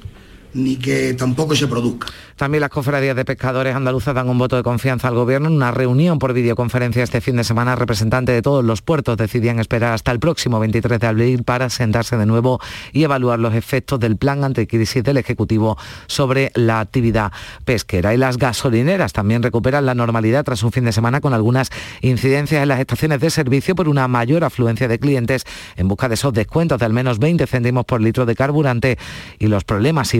ni 0.54 0.78
que 0.78 1.13
tampoco 1.13 1.56
se 1.56 1.68
produzca. 1.68 2.08
También 2.36 2.62
las 2.62 2.70
cofradías 2.70 3.16
de 3.16 3.26
pescadores 3.26 3.76
andaluzas 3.76 4.16
dan 4.16 4.28
un 4.28 4.38
voto 4.38 4.56
de 4.56 4.63
confianza 4.63 5.08
al 5.08 5.16
gobierno. 5.16 5.48
En 5.48 5.56
una 5.56 5.72
reunión 5.72 6.20
por 6.20 6.34
videoconferencia 6.34 7.04
este 7.04 7.22
fin 7.22 7.36
de 7.36 7.44
semana, 7.44 7.76
representantes 7.76 8.34
de 8.36 8.42
todos 8.42 8.63
los 8.63 8.82
puertos 8.82 9.18
decidían 9.18 9.60
esperar 9.60 9.94
hasta 9.94 10.12
el 10.12 10.20
próximo 10.20 10.60
23 10.60 11.00
de 11.00 11.08
abril 11.08 11.44
para 11.44 11.70
sentarse 11.70 12.18
de 12.18 12.26
nuevo 12.26 12.60
y 12.92 13.04
evaluar 13.04 13.39
los 13.39 13.54
efectos 13.54 14.00
del 14.00 14.18
plan 14.18 14.44
anticrisis 14.44 15.04
del 15.04 15.18
Ejecutivo 15.18 15.78
sobre 16.08 16.52
la 16.56 16.80
actividad 16.80 17.32
pesquera. 17.66 18.13
Y 18.13 18.18
las 18.18 18.38
gasolineras 18.38 19.13
también 19.13 19.44
recuperan 19.44 19.86
la 19.86 19.96
normalidad 19.96 20.44
tras 20.44 20.63
un 20.63 20.72
fin 20.72 20.86
de 20.86 20.92
semana 20.92 21.22
con 21.22 21.34
algunas 21.34 21.70
incidencias 22.02 22.62
en 22.63 22.70
las 22.70 22.80
estaciones 22.80 23.20
de 23.20 23.30
servicio 23.30 23.76
por 23.76 23.88
una 23.88 24.08
mayor 24.08 24.44
afluencia 24.44 24.88
de 24.88 25.00
clientes 25.00 25.46
en 25.76 25.88
busca 25.88 26.10
de 26.10 26.16
esos 26.16 26.34
descuentos 26.34 26.80
de 26.80 26.86
al 26.86 26.94
menos 26.94 27.20
20 27.20 27.46
céntimos 27.48 27.86
por 27.86 28.02
litro 28.02 28.26
de 28.26 28.36
carburante 28.36 28.98
y 29.39 29.48
los 29.48 29.63
problemas 29.63 30.13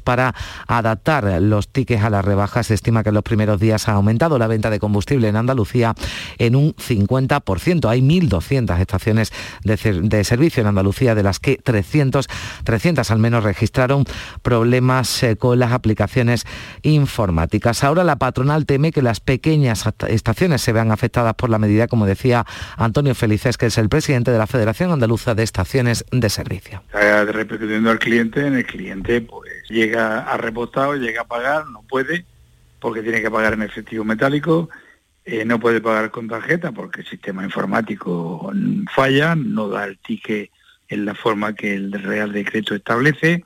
para 0.00 0.34
adaptar 0.66 1.40
los 1.40 1.68
tickets 1.68 2.02
a 2.02 2.10
las 2.10 2.24
rebajas. 2.24 2.68
Se 2.68 2.74
estima 2.74 3.02
que 3.02 3.10
en 3.10 3.14
los 3.14 3.22
primeros 3.22 3.60
días 3.60 3.88
ha 3.88 3.92
aumentado 3.92 4.38
la 4.38 4.46
venta 4.46 4.70
de 4.70 4.78
combustible 4.78 5.28
en 5.28 5.36
Andalucía 5.36 5.94
en 6.38 6.56
un 6.56 6.74
50%. 6.74 7.88
Hay 7.88 8.00
1.200 8.00 8.78
estaciones 8.80 9.32
de, 9.64 10.24
servicio 10.24 10.60
en 10.60 10.66
Andalucía, 10.66 11.14
de 11.14 11.22
las 11.22 11.38
que 11.38 11.56
300, 11.56 12.28
300 12.64 13.10
al 13.10 13.18
menos 13.18 13.44
registraron 13.44 14.04
problemas 14.42 15.22
eh, 15.22 15.36
con 15.36 15.58
las 15.58 15.72
aplicaciones 15.72 16.44
informáticas. 16.82 17.84
Ahora 17.84 18.04
la 18.04 18.16
patronal 18.16 18.66
teme 18.66 18.92
que 18.92 19.02
las 19.02 19.20
pequeñas 19.20 19.84
estaciones 20.08 20.62
se 20.62 20.72
vean 20.72 20.92
afectadas 20.92 21.34
por 21.34 21.50
la 21.50 21.58
medida, 21.58 21.86
como 21.86 22.06
decía 22.06 22.46
Antonio 22.76 23.14
Felices, 23.14 23.56
que 23.56 23.66
es 23.66 23.78
el 23.78 23.88
presidente 23.88 24.30
de 24.30 24.38
la 24.38 24.46
Federación 24.46 24.90
Andaluza 24.90 25.34
de 25.34 25.42
Estaciones 25.42 26.04
de 26.10 26.28
Servicio. 26.30 26.82
Está 26.92 27.20
al 27.90 27.98
cliente, 27.98 28.46
en 28.46 28.54
el 28.54 28.66
cliente 28.66 29.20
pues 29.20 29.49
llega 29.70 30.20
a 30.20 30.36
rebotado, 30.36 30.96
llega 30.96 31.22
a 31.22 31.28
pagar, 31.28 31.66
no 31.68 31.82
puede, 31.82 32.26
porque 32.80 33.02
tiene 33.02 33.22
que 33.22 33.30
pagar 33.30 33.54
en 33.54 33.62
efectivo 33.62 34.04
metálico, 34.04 34.68
eh, 35.24 35.44
no 35.44 35.60
puede 35.60 35.80
pagar 35.80 36.10
con 36.10 36.28
tarjeta 36.28 36.72
porque 36.72 37.02
el 37.02 37.06
sistema 37.06 37.44
informático 37.44 38.52
falla, 38.92 39.34
no 39.36 39.68
da 39.68 39.84
el 39.84 39.98
ticket 39.98 40.50
en 40.88 41.04
la 41.04 41.14
forma 41.14 41.54
que 41.54 41.74
el 41.74 41.92
Real 41.92 42.32
Decreto 42.32 42.74
establece, 42.74 43.44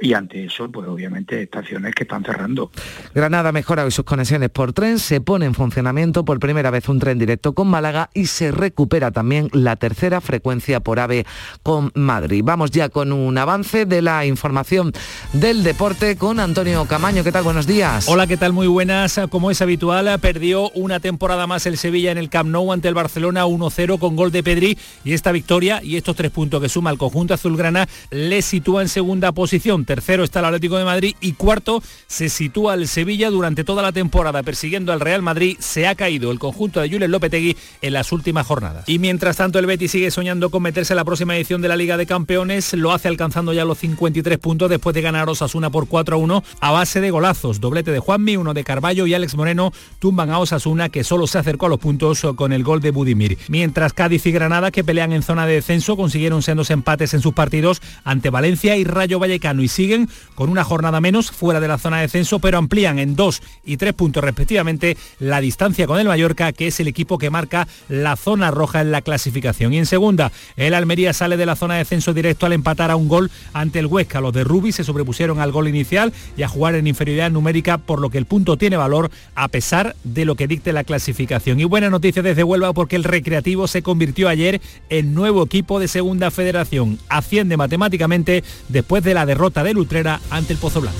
y 0.00 0.14
ante 0.14 0.44
eso, 0.44 0.70
pues 0.70 0.88
obviamente 0.88 1.42
estaciones 1.42 1.94
que 1.94 2.04
están 2.04 2.24
cerrando. 2.24 2.70
Granada 3.14 3.52
mejora 3.52 3.84
hoy 3.84 3.90
sus 3.90 4.04
conexiones 4.04 4.50
por 4.50 4.72
tren, 4.72 4.98
se 4.98 5.20
pone 5.20 5.46
en 5.46 5.54
funcionamiento 5.54 6.24
por 6.24 6.38
primera 6.38 6.70
vez 6.70 6.88
un 6.88 6.98
tren 6.98 7.18
directo 7.18 7.52
con 7.52 7.68
Málaga 7.68 8.10
y 8.14 8.26
se 8.26 8.52
recupera 8.52 9.10
también 9.10 9.48
la 9.52 9.76
tercera 9.76 10.20
frecuencia 10.20 10.80
por 10.80 10.98
AVE 10.98 11.26
con 11.62 11.92
Madrid. 11.94 12.42
Vamos 12.44 12.70
ya 12.70 12.88
con 12.88 13.12
un 13.12 13.36
avance 13.36 13.86
de 13.86 14.02
la 14.02 14.24
información 14.26 14.92
del 15.32 15.62
deporte 15.62 16.16
con 16.16 16.40
Antonio 16.40 16.84
Camaño. 16.86 17.24
¿Qué 17.24 17.32
tal? 17.32 17.44
Buenos 17.44 17.66
días. 17.66 18.08
Hola, 18.08 18.26
¿qué 18.26 18.36
tal? 18.36 18.52
Muy 18.52 18.66
buenas. 18.66 19.20
Como 19.30 19.50
es 19.50 19.60
habitual, 19.62 20.18
perdió 20.20 20.70
una 20.70 21.00
temporada 21.00 21.46
más 21.46 21.66
el 21.66 21.76
Sevilla 21.76 22.12
en 22.12 22.18
el 22.18 22.30
Camp 22.30 22.50
Nou 22.50 22.72
ante 22.72 22.88
el 22.88 22.94
Barcelona 22.94 23.46
1-0 23.46 23.98
con 23.98 24.16
gol 24.16 24.32
de 24.32 24.42
Pedri 24.42 24.78
y 25.04 25.12
esta 25.12 25.32
victoria 25.32 25.80
y 25.82 25.96
estos 25.96 26.16
tres 26.16 26.30
puntos 26.30 26.60
que 26.60 26.68
suma 26.68 26.90
el 26.90 26.98
conjunto 26.98 27.34
azulgrana 27.34 27.88
le 28.10 28.42
sitúa 28.42 28.82
en 28.82 28.88
segunda 28.88 29.32
posición 29.32 29.84
tercero 29.90 30.22
está 30.22 30.38
el 30.38 30.44
Atlético 30.44 30.78
de 30.78 30.84
Madrid 30.84 31.16
y 31.20 31.32
cuarto 31.32 31.82
se 32.06 32.28
sitúa 32.28 32.74
el 32.74 32.86
Sevilla 32.86 33.28
durante 33.28 33.64
toda 33.64 33.82
la 33.82 33.90
temporada 33.90 34.44
persiguiendo 34.44 34.92
al 34.92 35.00
Real 35.00 35.20
Madrid. 35.20 35.56
Se 35.58 35.88
ha 35.88 35.96
caído 35.96 36.30
el 36.30 36.38
conjunto 36.38 36.80
de 36.80 36.88
Jules 36.88 37.10
Lopetegui 37.10 37.56
en 37.82 37.92
las 37.94 38.12
últimas 38.12 38.46
jornadas. 38.46 38.84
Y 38.88 39.00
mientras 39.00 39.38
tanto 39.38 39.58
el 39.58 39.66
Betis 39.66 39.90
sigue 39.90 40.12
soñando 40.12 40.50
con 40.50 40.62
meterse 40.62 40.92
en 40.92 40.98
la 40.98 41.04
próxima 41.04 41.36
edición 41.36 41.60
de 41.60 41.66
la 41.66 41.74
Liga 41.74 41.96
de 41.96 42.06
Campeones, 42.06 42.72
lo 42.74 42.92
hace 42.92 43.08
alcanzando 43.08 43.52
ya 43.52 43.64
los 43.64 43.78
53 43.78 44.38
puntos 44.38 44.70
después 44.70 44.94
de 44.94 45.02
ganar 45.02 45.28
Osasuna 45.28 45.70
por 45.70 45.88
4 45.88 46.14
a 46.14 46.18
1 46.20 46.44
a 46.60 46.70
base 46.70 47.00
de 47.00 47.10
golazos. 47.10 47.58
Doblete 47.58 47.90
de 47.90 47.98
Juanmi, 47.98 48.36
uno 48.36 48.54
de 48.54 48.62
Carballo 48.62 49.08
y 49.08 49.14
Alex 49.14 49.34
Moreno 49.34 49.72
tumban 49.98 50.30
a 50.30 50.38
Osasuna 50.38 50.90
que 50.90 51.02
solo 51.02 51.26
se 51.26 51.38
acercó 51.38 51.66
a 51.66 51.68
los 51.68 51.80
puntos 51.80 52.24
con 52.36 52.52
el 52.52 52.62
gol 52.62 52.80
de 52.80 52.92
Budimir. 52.92 53.38
Mientras 53.48 53.92
Cádiz 53.92 54.24
y 54.26 54.30
Granada 54.30 54.70
que 54.70 54.84
pelean 54.84 55.12
en 55.12 55.24
zona 55.24 55.46
de 55.46 55.54
descenso 55.54 55.96
consiguieron 55.96 56.42
sendos 56.42 56.70
empates 56.70 57.12
en 57.12 57.22
sus 57.22 57.34
partidos 57.34 57.82
ante 58.04 58.30
Valencia 58.30 58.76
y 58.76 58.84
Rayo 58.84 59.18
Vallecano 59.18 59.64
siguen 59.80 60.10
con 60.34 60.50
una 60.50 60.62
jornada 60.62 61.00
menos 61.00 61.30
fuera 61.30 61.58
de 61.58 61.66
la 61.66 61.78
zona 61.78 61.96
de 61.96 62.02
descenso 62.02 62.38
pero 62.38 62.58
amplían 62.58 62.98
en 62.98 63.16
dos 63.16 63.40
y 63.64 63.78
tres 63.78 63.94
puntos 63.94 64.22
respectivamente 64.22 64.98
la 65.20 65.40
distancia 65.40 65.86
con 65.86 65.98
el 65.98 66.06
Mallorca 66.06 66.52
que 66.52 66.66
es 66.66 66.80
el 66.80 66.88
equipo 66.88 67.16
que 67.16 67.30
marca 67.30 67.66
la 67.88 68.16
zona 68.16 68.50
roja 68.50 68.82
en 68.82 68.90
la 68.90 69.00
clasificación. 69.00 69.72
Y 69.72 69.78
en 69.78 69.86
segunda, 69.86 70.32
el 70.56 70.74
Almería 70.74 71.14
sale 71.14 71.38
de 71.38 71.46
la 71.46 71.56
zona 71.56 71.74
de 71.74 71.78
descenso 71.78 72.12
directo 72.12 72.44
al 72.44 72.52
empatar 72.52 72.90
a 72.90 72.96
un 72.96 73.08
gol 73.08 73.30
ante 73.54 73.78
el 73.78 73.86
Huesca. 73.86 74.20
Los 74.20 74.34
de 74.34 74.44
Rubi 74.44 74.70
se 74.72 74.84
sobrepusieron 74.84 75.40
al 75.40 75.50
gol 75.50 75.66
inicial 75.66 76.12
y 76.36 76.42
a 76.42 76.48
jugar 76.48 76.74
en 76.74 76.86
inferioridad 76.86 77.30
numérica 77.30 77.78
por 77.78 78.02
lo 78.02 78.10
que 78.10 78.18
el 78.18 78.26
punto 78.26 78.58
tiene 78.58 78.76
valor 78.76 79.10
a 79.34 79.48
pesar 79.48 79.96
de 80.04 80.26
lo 80.26 80.34
que 80.34 80.46
dicte 80.46 80.74
la 80.74 80.84
clasificación. 80.84 81.58
Y 81.58 81.64
buena 81.64 81.88
noticia 81.88 82.22
desde 82.22 82.44
Huelva 82.44 82.74
porque 82.74 82.96
el 82.96 83.04
Recreativo 83.04 83.66
se 83.66 83.80
convirtió 83.80 84.28
ayer 84.28 84.60
en 84.90 85.14
nuevo 85.14 85.42
equipo 85.42 85.80
de 85.80 85.88
segunda 85.88 86.30
federación. 86.30 86.98
Asciende 87.08 87.56
matemáticamente 87.56 88.44
después 88.68 89.02
de 89.02 89.14
la 89.14 89.24
derrota 89.24 89.64
de 89.64 89.69
Lutrera 89.74 90.20
ante 90.30 90.52
el 90.52 90.58
Pozo 90.58 90.80
Blanco. 90.80 90.98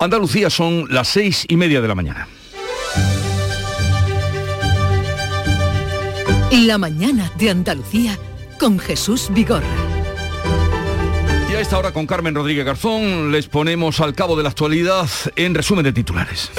Andalucía 0.00 0.48
son 0.48 0.86
las 0.88 1.08
seis 1.08 1.44
y 1.46 1.56
media 1.56 1.82
de 1.82 1.88
la 1.88 1.94
mañana. 1.94 2.26
La 6.50 6.78
mañana 6.78 7.30
de 7.36 7.50
Andalucía 7.50 8.18
con 8.58 8.78
Jesús 8.78 9.28
Vigorra. 9.30 9.66
Y 11.50 11.54
a 11.54 11.60
esta 11.60 11.78
hora 11.78 11.92
con 11.92 12.06
Carmen 12.06 12.34
Rodríguez 12.34 12.64
Garzón 12.64 13.30
les 13.30 13.46
ponemos 13.46 14.00
al 14.00 14.14
cabo 14.14 14.36
de 14.36 14.42
la 14.42 14.48
actualidad 14.48 15.08
en 15.36 15.54
resumen 15.54 15.84
de 15.84 15.92
titulares. 15.92 16.50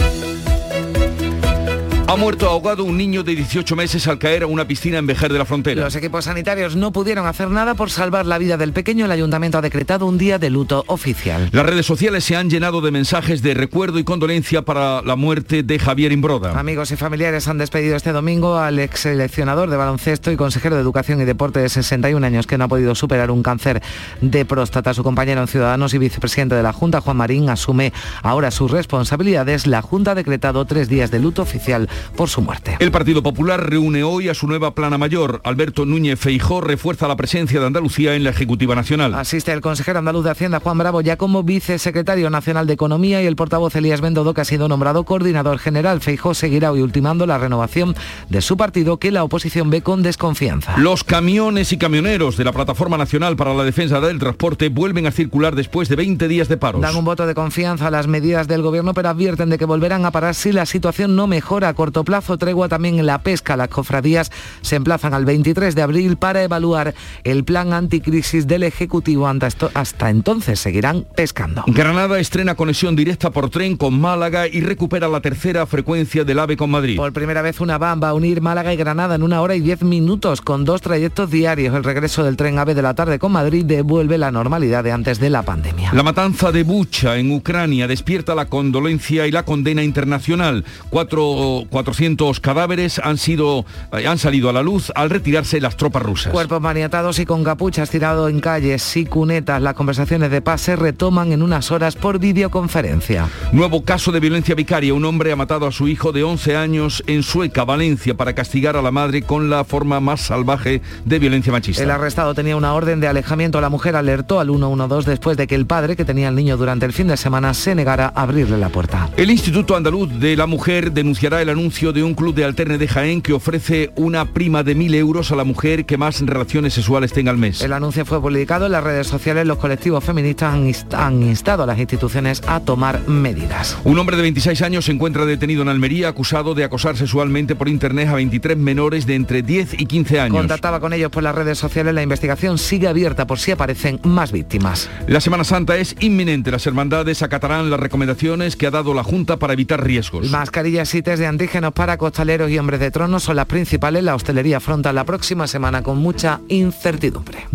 Ha 2.12 2.18
muerto 2.18 2.50
ahogado 2.50 2.84
un 2.84 2.98
niño 2.98 3.24
de 3.24 3.38
18 3.38 3.74
meses 3.78 4.06
al 4.06 4.20
caer 4.20 4.44
a 4.44 4.48
una 4.48 4.68
piscina 4.68 4.98
en 4.98 5.08
Vejer 5.08 5.32
de 5.32 5.40
la 5.40 5.46
Frontera. 5.46 5.82
Los 5.82 5.96
equipos 5.96 6.26
sanitarios 6.26 6.76
no 6.76 6.92
pudieron 6.92 7.26
hacer 7.26 7.50
nada 7.50 7.74
por 7.74 7.90
salvar 7.90 8.26
la 8.26 8.38
vida 8.38 8.58
del 8.58 8.74
pequeño. 8.74 9.06
El 9.06 9.12
ayuntamiento 9.12 9.58
ha 9.58 9.62
decretado 9.62 10.06
un 10.06 10.18
día 10.18 10.38
de 10.38 10.50
luto 10.50 10.84
oficial. 10.88 11.48
Las 11.54 11.66
redes 11.66 11.86
sociales 11.86 12.26
se 12.26 12.36
han 12.36 12.50
llenado 12.50 12.82
de 12.82 12.92
mensajes 12.92 13.42
de 13.42 13.54
recuerdo 13.54 13.98
y 13.98 14.04
condolencia 14.04 14.64
para 14.64 15.02
la 15.04 15.16
muerte 15.16 15.64
de 15.64 15.80
Javier 15.80 16.12
Imbroda. 16.12 16.60
Amigos 16.60 16.92
y 16.92 16.98
familiares 16.98 17.48
han 17.48 17.58
despedido 17.58 17.96
este 17.96 18.12
domingo 18.12 18.58
al 18.58 18.78
ex 18.80 19.00
seleccionador 19.00 19.70
de 19.70 19.78
baloncesto 19.78 20.34
y 20.34 20.36
consejero 20.36 20.76
de 20.76 20.82
Educación 20.82 21.22
y 21.22 21.24
Deporte 21.24 21.62
de 21.62 21.70
61 21.70 22.28
años 22.28 22.46
que 22.46 22.58
no 22.58 22.66
ha 22.66 22.68
podido 22.68 22.94
superar 22.94 23.32
un 23.32 23.42
cáncer 23.42 23.82
de 24.20 24.44
próstata. 24.44 24.94
Su 24.94 25.04
compañero 25.04 25.40
en 25.40 25.48
Ciudadanos 25.48 25.94
y 25.94 25.98
vicepresidente 25.98 26.56
de 26.56 26.64
la 26.64 26.74
Junta, 26.74 27.00
Juan 27.00 27.16
Marín, 27.16 27.50
asume 27.50 27.94
ahora 28.22 28.52
sus 28.52 28.70
responsabilidades. 28.70 29.66
La 29.66 29.82
Junta 29.82 30.12
ha 30.12 30.16
decretado 30.16 30.66
tres 30.66 30.90
días 30.90 31.10
de 31.10 31.20
luto 31.20 31.42
oficial 31.42 31.88
por 32.16 32.30
su 32.30 32.42
muerte. 32.42 32.78
El 32.80 32.92
Partido 32.92 33.24
Popular 33.24 33.70
reúne 33.70 34.04
hoy 34.04 34.30
a 34.30 34.34
su 34.34 34.48
nueva 34.48 34.74
plana 34.76 34.98
mayor. 34.98 35.42
Alberto 35.44 35.86
Núñez 35.86 36.20
Feijó 36.20 36.62
refuerza 36.62 37.08
la 37.08 37.16
presencia 37.16 37.60
de 37.60 37.68
Andalucía 37.68 38.16
en 38.16 38.24
la 38.24 38.32
Ejecutiva 38.32 38.76
Nacional. 38.76 39.16
Asiste 39.16 39.52
el 39.52 39.62
consejero 39.62 40.00
andaluz 40.00 40.24
de 40.24 40.32
Hacienda, 40.32 40.60
Juan 40.60 40.78
Bravo, 40.78 41.02
ya 41.02 41.18
como 41.18 41.44
vicesecretario 41.44 42.30
nacional 42.30 42.68
de 42.68 42.74
Economía 42.74 43.22
y 43.22 43.26
el 43.26 43.36
portavoz 43.36 43.76
Elías 43.76 44.02
Bendodo, 44.02 44.34
que 44.34 44.42
ha 44.42 44.46
sido 44.46 44.68
nombrado 44.68 45.04
coordinador 45.04 45.60
general. 45.60 46.02
Feijó 46.02 46.34
seguirá 46.34 46.72
hoy 46.72 46.82
ultimando 46.82 47.26
la 47.26 47.38
renovación 47.38 47.96
de 48.30 48.42
su 48.42 48.58
partido, 48.58 48.98
que 48.98 49.12
la 49.12 49.24
oposición 49.24 49.70
ve 49.70 49.82
con 49.82 50.04
desconfianza. 50.04 50.78
Los 50.78 51.04
camiones 51.04 51.72
y 51.72 51.78
camioneros 51.78 52.38
de 52.38 52.44
la 52.44 52.52
Plataforma 52.52 52.98
Nacional 52.98 53.36
para 53.36 53.54
la 53.54 53.64
Defensa 53.64 54.00
del 54.00 54.20
Transporte 54.20 54.70
vuelven 54.70 55.08
a 55.08 55.12
circular 55.12 55.56
después 55.56 55.90
de 55.90 55.96
20 55.96 56.28
días 56.28 56.48
de 56.48 56.58
paros. 56.58 56.82
Dan 56.82 56.96
un 56.96 57.06
voto 57.06 57.26
de 57.26 57.36
confianza 57.36 57.88
a 57.88 57.92
las 57.92 58.08
medidas 58.08 58.48
del 58.48 58.62
gobierno, 58.62 58.94
pero 58.94 59.10
advierten 59.10 59.50
de 59.50 59.58
que 59.58 59.66
volverán 59.66 60.06
a 60.06 60.12
parar 60.12 60.36
si 60.36 60.52
la 60.52 60.66
situación 60.66 61.16
no 61.16 61.28
mejora 61.28 61.70
a 61.70 61.74
corto 61.92 62.06
plazo. 62.06 62.38
Tregua 62.38 62.70
también 62.70 63.00
en 63.00 63.06
la 63.06 63.22
pesca. 63.22 63.58
Las 63.58 63.68
cofradías 63.68 64.32
se 64.62 64.78
emplazan 64.78 65.14
al 65.14 65.26
23 65.26 65.76
de 65.76 65.82
abril 65.82 66.18
para 66.18 66.42
evaluar 66.42 66.94
el 67.24 67.44
plan 67.44 67.74
anticrisis 67.74 68.48
del 68.48 68.64
Ejecutivo. 68.64 69.28
Hasta 69.74 70.10
entonces 70.10 70.60
seguirán 70.60 71.06
pescando. 71.16 71.64
Granada 71.68 72.20
estrena 72.20 72.56
conexión 72.56 72.96
directa 72.96 73.30
por 73.32 73.50
tren 73.50 73.76
con 73.76 74.00
Málaga 74.00 74.48
y 74.48 74.62
recupera 74.62 75.08
la 75.08 75.20
tercera 75.20 75.66
frecuencia 75.66 76.24
del 76.24 76.40
AVE 76.40 76.56
con 76.58 76.72
Madrid. 76.72 76.98
Por 76.98 77.12
primera 77.12 77.42
vez 77.42 77.60
una 77.60 77.78
van 77.78 78.02
va 78.02 78.10
a 78.10 78.14
unir 78.14 78.42
Málaga 78.42 78.74
y 78.74 78.78
Granada 78.78 79.16
en 79.16 79.24
una 79.24 79.42
hora 79.42 79.56
y 79.56 79.60
diez 79.60 79.84
minutos 79.84 80.42
con 80.42 80.64
dos 80.64 80.82
trayectos 80.82 81.30
diarios. 81.30 81.76
El 81.76 81.84
regreso 81.84 82.24
del 82.24 82.38
tren 82.38 82.58
AVE 82.58 82.74
de 82.74 82.82
la 82.82 82.94
tarde 82.94 83.20
con 83.20 83.34
Madrid 83.34 83.66
devuelve 83.66 84.18
la 84.18 84.32
normalidad 84.32 84.84
de 84.84 84.92
antes 84.92 85.20
de 85.20 85.30
la 85.30 85.44
pandemia. 85.44 85.92
La 85.94 86.04
matanza 86.04 86.52
de 86.52 86.64
Bucha 86.64 87.18
en 87.18 87.32
Ucrania 87.32 87.88
despierta 87.88 88.34
la 88.34 88.46
condolencia 88.46 89.28
y 89.28 89.32
la 89.32 89.44
condena 89.44 89.84
internacional. 89.84 90.64
Cuatro, 90.90 91.66
400 91.82 92.40
cadáveres 92.40 93.02
han, 93.04 93.18
sido, 93.18 93.66
eh, 93.92 94.06
han 94.08 94.20
salido 94.20 94.50
a 94.50 94.54
la 94.54 94.62
luz 94.62 94.92
al 94.94 95.10
retirarse 95.10 95.60
las 95.60 95.78
tropas 95.78 96.04
rusas. 96.04 96.32
Cuerpos 96.32 96.62
maniatados 96.62 97.18
y 97.18 97.26
con 97.26 97.44
capuchas 97.44 97.90
tirados 97.90 98.30
en 98.30 98.40
calles 98.40 98.96
y 98.98 99.06
cunetas. 99.06 99.60
Las 99.64 99.74
conversaciones 99.74 100.30
de 100.30 100.42
paz 100.42 100.62
se 100.62 100.76
retoman 100.76 101.32
en 101.32 101.42
unas 101.42 101.72
horas 101.72 101.96
por 101.96 102.20
videoconferencia. 102.20 103.28
Nuevo 103.52 103.84
caso 103.84 104.12
de 104.12 104.20
violencia 104.20 104.54
vicaria. 104.54 104.94
Un 104.94 105.06
hombre 105.06 105.32
ha 105.32 105.36
matado 105.36 105.66
a 105.66 105.72
su 105.72 105.88
hijo 105.88 106.12
de 106.12 106.24
11 106.24 106.56
años 106.56 107.04
en 107.08 107.24
Sueca, 107.24 107.66
Valencia, 107.66 108.16
para 108.16 108.36
castigar 108.36 108.78
a 108.78 108.84
la 108.84 108.92
madre 108.92 109.24
con 109.24 109.50
la 109.50 109.64
forma 109.64 110.00
más 110.00 110.22
salvaje 110.22 110.84
de 111.06 111.20
violencia 111.20 111.52
machista. 111.52 111.82
El 111.82 111.90
arrestado 111.90 112.36
tenía 112.36 112.56
una 112.56 112.76
orden 112.76 113.00
de 113.00 113.08
alejamiento. 113.08 113.60
La 113.60 113.70
mujer 113.70 113.96
alertó 113.96 114.40
al 114.40 114.50
112 114.50 115.10
después 115.10 115.36
de 115.36 115.48
que 115.48 115.56
el 115.56 115.66
padre, 115.66 115.96
que 115.96 116.06
tenía 116.06 116.28
al 116.28 116.36
niño 116.36 116.58
durante 116.58 116.86
el 116.86 116.94
fin 116.94 117.08
de 117.08 117.18
semana, 117.18 117.56
se 117.56 117.74
negara 117.74 118.14
a 118.14 118.22
abrirle 118.22 118.60
la 118.60 118.70
puerta. 118.70 119.10
El 119.18 119.32
Instituto 119.32 119.76
Andaluz 119.76 120.12
de 120.20 120.36
la 120.36 120.46
Mujer 120.46 120.92
denunciará 120.92 121.42
el 121.42 121.50
anuncio 121.50 121.61
de 121.70 122.04
un 122.04 122.16
club 122.16 122.34
de 122.34 122.44
alterne 122.44 122.80
de 122.80 122.88
Jaén 122.88 123.22
que 123.22 123.34
ofrece 123.34 123.92
una 123.96 124.34
prima 124.34 124.64
de 124.64 124.74
mil 124.74 124.96
euros 124.96 125.32
a 125.32 125.36
la 125.36 125.44
mujer 125.44 125.86
que 125.86 125.96
más 125.96 126.20
relaciones 126.20 126.74
sexuales 126.74 127.14
tenga 127.14 127.30
al 127.30 127.38
mes. 127.38 127.62
El 127.62 127.72
anuncio 127.72 128.04
fue 128.04 128.20
publicado 128.20 128.66
en 128.66 128.72
las 128.72 128.84
redes 128.84 129.06
sociales. 129.06 129.46
Los 129.46 129.60
colectivos 129.60 130.04
feministas 130.04 130.56
han, 130.56 130.72
han 130.94 131.22
instado 131.22 131.64
a 131.64 131.66
las 131.68 131.78
instituciones 131.78 132.42
a 132.48 132.62
tomar 132.62 133.08
medidas. 133.08 133.78
Un 133.84 134.00
hombre 134.00 134.16
de 134.16 134.24
26 134.24 134.60
años 134.64 134.86
se 134.86 134.92
encuentra 134.92 135.26
detenido 135.26 135.62
en 135.62 135.70
Almería 135.70 136.08
acusado 136.08 136.56
de 136.56 136.64
acosar 136.64 136.98
sexualmente 136.98 137.56
por 137.56 137.70
internet 137.70 138.10
a 138.10 138.16
23 138.16 138.58
menores 138.58 139.06
de 139.06 139.14
entre 139.14 139.44
10 139.44 139.80
y 139.80 139.86
15 139.86 140.20
años. 140.20 140.38
Contactaba 140.38 140.80
con 140.80 140.94
ellos 140.94 141.12
por 141.12 141.22
las 141.22 141.36
redes 141.36 141.60
sociales. 141.60 141.94
La 141.94 142.02
investigación 142.02 142.58
sigue 142.58 142.88
abierta 142.88 143.28
por 143.28 143.38
si 143.38 143.52
aparecen 143.52 144.00
más 144.04 144.32
víctimas. 144.32 144.90
La 145.08 145.22
Semana 145.22 145.44
Santa 145.44 145.78
es 145.78 145.96
inminente. 146.00 146.50
Las 146.50 146.66
hermandades 146.66 147.22
acatarán 147.22 147.70
las 147.70 147.80
recomendaciones 147.80 148.56
que 148.56 148.66
ha 148.66 148.72
dado 148.72 148.96
la 148.96 149.04
Junta 149.04 149.38
para 149.38 149.54
evitar 149.54 149.84
riesgos. 149.84 150.32
Mascarillas 150.32 150.96
y 150.96 151.04
test 151.04 151.20
de 151.20 151.28
antígenos 151.28 151.51
para 151.74 151.98
costaleros 151.98 152.50
y 152.50 152.58
hombres 152.58 152.80
de 152.80 152.92
trono 152.92 153.20
son 153.20 153.36
las 153.36 153.46
principales. 153.46 154.04
La 154.04 154.16
hostelería 154.16 154.58
afronta 154.58 154.94
la 154.94 155.04
próxima 155.04 155.48
semana 155.48 155.84
con 155.84 155.98
mucha 155.98 156.40
incertidumbre. 156.48 157.46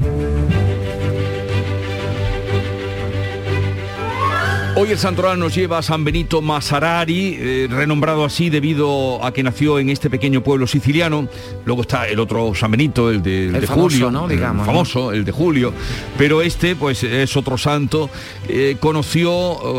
Hoy 4.78 4.90
el 4.90 4.98
santoral 4.98 5.38
nos 5.38 5.54
lleva 5.54 5.78
a 5.78 5.82
San 5.82 6.04
Benito 6.04 6.42
Masarari, 6.42 7.38
eh, 7.40 7.68
renombrado 7.70 8.26
así 8.26 8.50
debido 8.50 9.24
a 9.24 9.32
que 9.32 9.42
nació 9.42 9.78
en 9.78 9.88
este 9.88 10.10
pequeño 10.10 10.42
pueblo 10.42 10.66
siciliano. 10.66 11.26
Luego 11.64 11.80
está 11.80 12.06
el 12.06 12.20
otro 12.20 12.54
San 12.54 12.72
Benito, 12.72 13.10
el 13.10 13.22
de, 13.22 13.46
el 13.46 13.54
El 13.54 13.60
de 13.62 13.66
famoso, 13.66 13.94
Julio, 13.94 14.10
¿no? 14.10 14.24
el 14.24 14.30
Digamos, 14.32 14.66
¿no? 14.66 14.72
famoso, 14.72 15.12
el 15.12 15.24
de 15.24 15.32
Julio. 15.32 15.72
Pero 16.18 16.42
este, 16.42 16.76
pues, 16.76 17.02
es 17.02 17.34
otro 17.38 17.56
santo. 17.56 18.10
Eh, 18.46 18.76
conoció, 18.78 19.32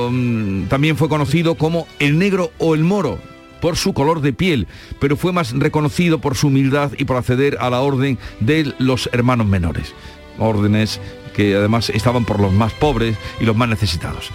um, 0.08 0.66
también 0.66 0.98
fue 0.98 1.08
conocido 1.08 1.54
como 1.54 1.88
el 2.00 2.18
negro 2.18 2.52
o 2.58 2.74
el 2.74 2.84
moro 2.84 3.20
por 3.62 3.78
su 3.78 3.94
color 3.94 4.22
de 4.22 4.34
piel, 4.34 4.68
pero 5.00 5.18
fue 5.18 5.34
más 5.34 5.52
reconocido 5.52 6.20
por 6.20 6.36
su 6.36 6.48
humildad 6.48 6.92
y 6.98 7.06
por 7.06 7.18
acceder 7.18 7.58
a 7.60 7.70
la 7.70 7.82
orden 7.82 8.18
de 8.40 8.74
los 8.80 9.10
hermanos 9.12 9.48
menores. 9.48 9.94
Órdenes 10.40 11.00
que 11.36 11.56
además 11.56 11.90
estaban 11.90 12.26
por 12.26 12.40
los 12.40 12.52
más 12.52 12.74
pobres 12.74 13.16
y 13.40 13.46
los 13.46 13.56
más 13.56 13.70
necesitados. 13.70 14.32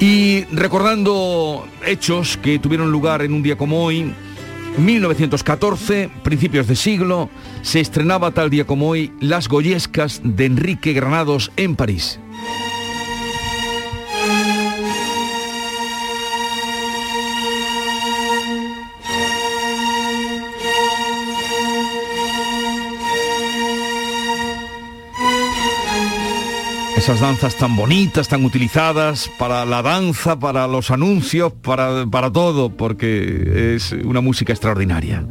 Y 0.00 0.44
recordando 0.52 1.66
hechos 1.86 2.36
que 2.36 2.58
tuvieron 2.58 2.92
lugar 2.92 3.22
en 3.22 3.32
un 3.32 3.42
día 3.42 3.56
como 3.56 3.84
hoy, 3.84 4.12
1914, 4.78 6.08
principios 6.22 6.68
de 6.68 6.76
siglo, 6.76 7.30
se 7.62 7.80
estrenaba 7.80 8.30
tal 8.30 8.50
día 8.50 8.64
como 8.64 8.88
hoy 8.88 9.12
Las 9.20 9.48
Goyescas 9.48 10.20
de 10.22 10.46
Enrique 10.46 10.92
Granados 10.92 11.50
en 11.56 11.74
París. 11.74 12.20
Esas 27.08 27.20
danzas 27.20 27.56
tan 27.56 27.74
bonitas, 27.74 28.28
tan 28.28 28.44
utilizadas 28.44 29.30
para 29.38 29.64
la 29.64 29.80
danza, 29.80 30.38
para 30.38 30.66
los 30.66 30.90
anuncios, 30.90 31.54
para, 31.54 32.04
para 32.04 32.30
todo, 32.30 32.68
porque 32.68 33.76
es 33.76 33.92
una 33.92 34.20
música 34.20 34.52
extraordinaria. 34.52 35.24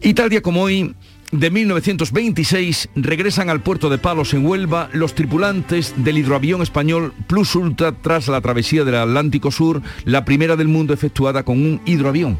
Y 0.00 0.14
tal 0.14 0.30
día 0.30 0.40
como 0.40 0.62
hoy, 0.62 0.94
de 1.30 1.50
1926 1.50 2.88
regresan 2.94 3.50
al 3.50 3.60
puerto 3.60 3.90
de 3.90 3.98
Palos 3.98 4.32
en 4.32 4.46
Huelva 4.46 4.88
los 4.94 5.14
tripulantes 5.14 5.92
del 5.98 6.16
hidroavión 6.16 6.62
español 6.62 7.12
Plus 7.26 7.54
Ultra 7.54 7.92
tras 7.92 8.26
la 8.28 8.40
travesía 8.40 8.84
del 8.84 8.94
Atlántico 8.94 9.50
Sur, 9.50 9.82
la 10.06 10.24
primera 10.24 10.56
del 10.56 10.68
mundo 10.68 10.94
efectuada 10.94 11.42
con 11.42 11.58
un 11.60 11.82
hidroavión. 11.84 12.38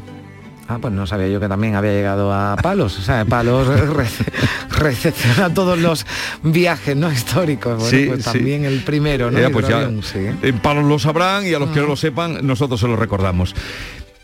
Ah, 0.71 0.77
pues 0.79 0.93
no 0.93 1.07
sabía 1.07 1.27
yo 1.29 1.39
que 1.39 1.47
también 1.49 1.73
había 1.75 1.93
llegado 1.93 2.31
a 2.31 2.55
Palos. 2.61 2.99
O 2.99 3.01
sea, 3.01 3.25
Palos 3.25 3.67
recepciona 4.69 5.51
todos 5.51 5.79
los 5.79 6.05
viajes 6.43 6.95
no 6.95 7.11
históricos. 7.11 7.79
Bueno, 7.79 7.89
Sí, 7.89 8.05
pues 8.07 8.23
sí. 8.23 8.31
también 8.33 8.65
el 8.65 8.83
primero, 8.83 9.31
¿no? 9.31 9.39
Ya, 9.39 9.49
pues 9.49 9.67
ya, 9.67 9.77
Hidroavión, 9.79 10.03
sí. 10.03 10.19
en 10.43 10.59
Palos 10.59 10.85
lo 10.85 10.99
sabrán 10.99 11.47
y 11.47 11.55
a 11.55 11.59
los 11.59 11.69
que 11.71 11.79
no 11.79 11.87
lo 11.87 11.95
sepan, 11.95 12.45
nosotros 12.45 12.79
se 12.79 12.87
lo 12.87 12.95
recordamos. 12.95 13.55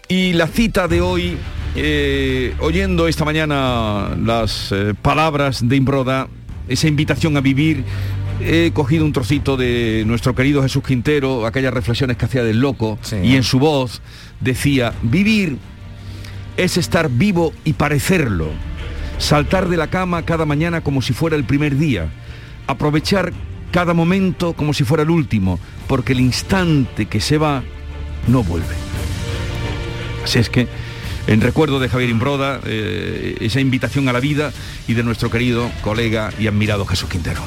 Y 0.07 0.33
la 0.33 0.45
cita 0.45 0.87
de 0.87 1.01
hoy, 1.01 1.35
eh, 1.75 2.53
oyendo 2.59 3.07
esta 3.07 3.25
mañana 3.25 4.15
las 4.23 4.71
eh, 4.71 4.93
palabras 5.01 5.67
de 5.67 5.75
Imbroda, 5.75 6.27
esa 6.67 6.87
invitación 6.87 7.37
a 7.37 7.41
vivir, 7.41 7.83
he 8.39 8.69
cogido 8.71 9.03
un 9.03 9.13
trocito 9.13 9.57
de 9.57 10.03
nuestro 10.05 10.35
querido 10.35 10.61
Jesús 10.61 10.83
Quintero, 10.83 11.47
aquellas 11.47 11.73
reflexiones 11.73 12.17
que 12.17 12.25
hacía 12.25 12.43
del 12.43 12.59
loco, 12.59 12.99
y 13.23 13.35
en 13.35 13.41
su 13.41 13.57
voz 13.57 14.03
decía, 14.41 14.93
vivir 15.01 15.57
es 16.57 16.77
estar 16.77 17.09
vivo 17.09 17.53
y 17.63 17.73
parecerlo, 17.73 18.49
saltar 19.17 19.67
de 19.69 19.77
la 19.77 19.87
cama 19.87 20.23
cada 20.23 20.45
mañana 20.45 20.81
como 20.81 21.01
si 21.01 21.13
fuera 21.13 21.35
el 21.35 21.43
primer 21.43 21.77
día, 21.77 22.09
aprovechar 22.67 23.33
cada 23.71 23.93
momento 23.93 24.53
como 24.53 24.73
si 24.73 24.83
fuera 24.83 25.03
el 25.03 25.09
último, 25.09 25.59
porque 25.87 26.13
el 26.13 26.21
instante 26.21 27.07
que 27.07 27.19
se 27.19 27.37
va 27.37 27.63
no 28.27 28.43
vuelve. 28.43 28.75
Así 30.23 30.39
es 30.39 30.49
que, 30.49 30.67
en 31.27 31.41
recuerdo 31.41 31.79
de 31.79 31.89
Javier 31.89 32.09
Imbroda, 32.09 32.59
eh, 32.65 33.37
esa 33.41 33.59
invitación 33.59 34.07
a 34.07 34.13
la 34.13 34.19
vida 34.19 34.51
y 34.87 34.93
de 34.93 35.03
nuestro 35.03 35.29
querido 35.29 35.69
colega 35.81 36.31
y 36.39 36.47
admirado 36.47 36.85
Jesús 36.85 37.09
Quintero. 37.09 37.41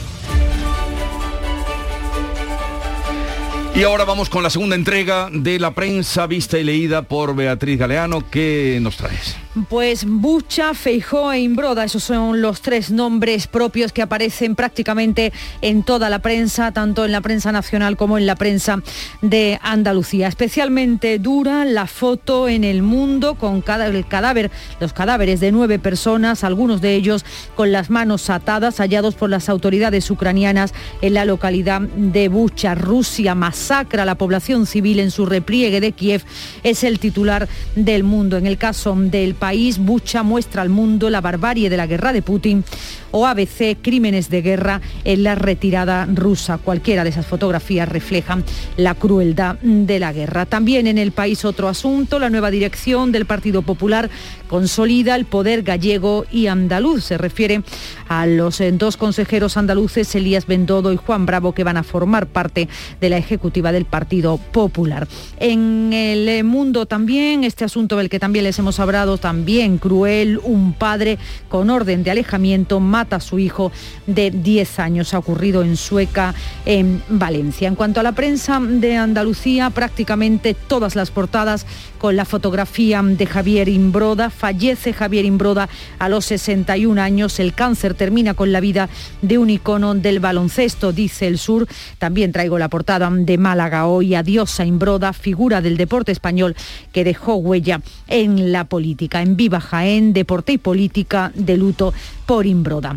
Y 3.74 3.82
ahora 3.84 4.04
vamos 4.04 4.28
con 4.28 4.42
la 4.42 4.50
segunda 4.50 4.74
entrega 4.74 5.28
de 5.32 5.58
la 5.60 5.72
prensa 5.72 6.26
vista 6.26 6.58
y 6.58 6.64
leída 6.64 7.02
por 7.02 7.36
Beatriz 7.36 7.78
Galeano. 7.78 8.28
¿Qué 8.28 8.78
nos 8.82 8.96
traes? 8.96 9.36
Pues 9.68 10.04
Bucha, 10.06 10.74
Feijó 10.74 11.32
e 11.32 11.40
Imbroda, 11.40 11.82
esos 11.84 12.04
son 12.04 12.40
los 12.40 12.60
tres 12.60 12.90
nombres 12.90 13.46
propios 13.46 13.92
que 13.92 14.02
aparecen 14.02 14.54
prácticamente 14.54 15.32
en 15.62 15.82
toda 15.82 16.10
la 16.10 16.20
prensa, 16.20 16.70
tanto 16.72 17.04
en 17.04 17.12
la 17.12 17.20
prensa 17.22 17.50
nacional 17.50 17.96
como 17.96 18.18
en 18.18 18.26
la 18.26 18.36
prensa 18.36 18.82
de 19.22 19.58
Andalucía. 19.62 20.28
Especialmente 20.28 21.18
dura 21.18 21.64
la 21.64 21.86
foto 21.86 22.48
en 22.48 22.62
el 22.62 22.82
mundo 22.82 23.34
con 23.34 23.60
cada, 23.60 23.86
el 23.86 24.06
cadáver, 24.06 24.50
los 24.80 24.92
cadáveres 24.92 25.40
de 25.40 25.50
nueve 25.50 25.78
personas, 25.78 26.44
algunos 26.44 26.80
de 26.80 26.94
ellos 26.94 27.24
con 27.54 27.72
las 27.72 27.90
manos 27.90 28.30
atadas, 28.30 28.78
hallados 28.78 29.14
por 29.14 29.30
las 29.30 29.48
autoridades 29.48 30.10
ucranianas 30.10 30.72
en 31.00 31.14
la 31.14 31.24
localidad 31.24 31.80
de 31.80 32.28
Bucha. 32.28 32.74
Rusia 32.74 33.34
masacra 33.34 34.04
a 34.04 34.06
la 34.06 34.14
población 34.16 34.66
civil 34.66 35.00
en 35.00 35.10
su 35.10 35.26
repliegue 35.26 35.80
de 35.80 35.92
Kiev, 35.92 36.22
es 36.62 36.84
el 36.84 36.98
titular 36.98 37.48
del 37.74 38.04
mundo. 38.04 38.36
En 38.36 38.46
el 38.46 38.58
caso 38.58 38.94
del 38.96 39.34
país, 39.34 39.47
Bucha 39.78 40.22
muestra 40.22 40.62
al 40.62 40.68
mundo 40.68 41.10
la 41.10 41.20
barbarie 41.20 41.70
de 41.70 41.76
la 41.76 41.86
guerra 41.86 42.12
de 42.12 42.22
Putin 42.22 42.64
o 43.10 43.26
ABC, 43.26 43.76
crímenes 43.80 44.30
de 44.30 44.42
guerra 44.42 44.80
en 45.04 45.22
la 45.22 45.34
retirada 45.34 46.06
rusa. 46.06 46.58
Cualquiera 46.58 47.04
de 47.04 47.10
esas 47.10 47.26
fotografías 47.26 47.88
reflejan 47.88 48.44
la 48.76 48.94
crueldad 48.94 49.56
de 49.60 49.98
la 49.98 50.12
guerra. 50.12 50.46
También 50.46 50.86
en 50.86 50.98
el 50.98 51.12
país 51.12 51.44
otro 51.44 51.68
asunto, 51.68 52.18
la 52.18 52.30
nueva 52.30 52.50
dirección 52.50 53.12
del 53.12 53.26
Partido 53.26 53.62
Popular 53.62 54.10
consolida 54.48 55.14
el 55.14 55.26
poder 55.26 55.62
gallego 55.62 56.24
y 56.30 56.46
andaluz. 56.46 57.04
Se 57.04 57.18
refiere 57.18 57.62
a 58.08 58.26
los 58.26 58.60
eh, 58.60 58.72
dos 58.72 58.96
consejeros 58.96 59.56
andaluces, 59.56 60.14
Elías 60.14 60.46
Bendodo 60.46 60.92
y 60.92 60.96
Juan 60.96 61.26
Bravo, 61.26 61.52
que 61.52 61.64
van 61.64 61.76
a 61.76 61.82
formar 61.82 62.26
parte 62.26 62.68
de 63.00 63.10
la 63.10 63.18
ejecutiva 63.18 63.72
del 63.72 63.84
Partido 63.84 64.38
Popular. 64.38 65.06
En 65.38 65.92
el 65.92 66.28
eh, 66.28 66.42
mundo 66.42 66.86
también, 66.86 67.44
este 67.44 67.64
asunto 67.64 67.96
del 67.96 68.08
que 68.08 68.18
también 68.18 68.44
les 68.44 68.58
hemos 68.58 68.80
hablado, 68.80 69.18
también 69.18 69.78
cruel, 69.78 70.40
un 70.42 70.72
padre 70.72 71.18
con 71.48 71.70
orden 71.70 72.02
de 72.02 72.10
alejamiento 72.10 72.80
mata 72.98 73.16
a 73.16 73.20
su 73.20 73.38
hijo 73.38 73.70
de 74.08 74.32
10 74.32 74.80
años. 74.80 75.14
Ha 75.14 75.20
ocurrido 75.20 75.62
en 75.62 75.76
Sueca, 75.76 76.34
en 76.66 77.00
Valencia. 77.08 77.68
En 77.68 77.76
cuanto 77.76 78.00
a 78.00 78.02
la 78.02 78.10
prensa 78.10 78.58
de 78.60 78.96
Andalucía, 78.96 79.70
prácticamente 79.70 80.54
todas 80.54 80.96
las 80.96 81.12
portadas 81.12 81.64
con 81.98 82.16
la 82.16 82.24
fotografía 82.24 83.00
de 83.04 83.24
Javier 83.24 83.68
Imbroda. 83.68 84.30
Fallece 84.30 84.92
Javier 84.92 85.24
Imbroda 85.24 85.68
a 86.00 86.08
los 86.08 86.24
61 86.24 87.00
años. 87.00 87.38
El 87.38 87.54
cáncer 87.54 87.94
termina 87.94 88.34
con 88.34 88.50
la 88.50 88.58
vida 88.58 88.88
de 89.22 89.38
un 89.38 89.48
icono 89.48 89.94
del 89.94 90.18
baloncesto, 90.18 90.90
dice 90.90 91.28
el 91.28 91.38
sur. 91.38 91.68
También 91.98 92.32
traigo 92.32 92.58
la 92.58 92.68
portada 92.68 93.08
de 93.10 93.38
Málaga 93.38 93.86
hoy. 93.86 94.16
Adiós 94.16 94.58
a 94.58 94.64
Imbroda, 94.64 95.12
figura 95.12 95.60
del 95.60 95.76
deporte 95.76 96.10
español 96.10 96.56
que 96.92 97.04
dejó 97.04 97.36
huella 97.36 97.80
en 98.08 98.50
la 98.50 98.64
política. 98.64 99.22
En 99.22 99.36
Viva 99.36 99.60
Jaén, 99.60 100.12
deporte 100.12 100.54
y 100.54 100.58
política 100.58 101.30
de 101.36 101.56
luto 101.56 101.94
por 102.26 102.46
Imbroda. 102.46 102.87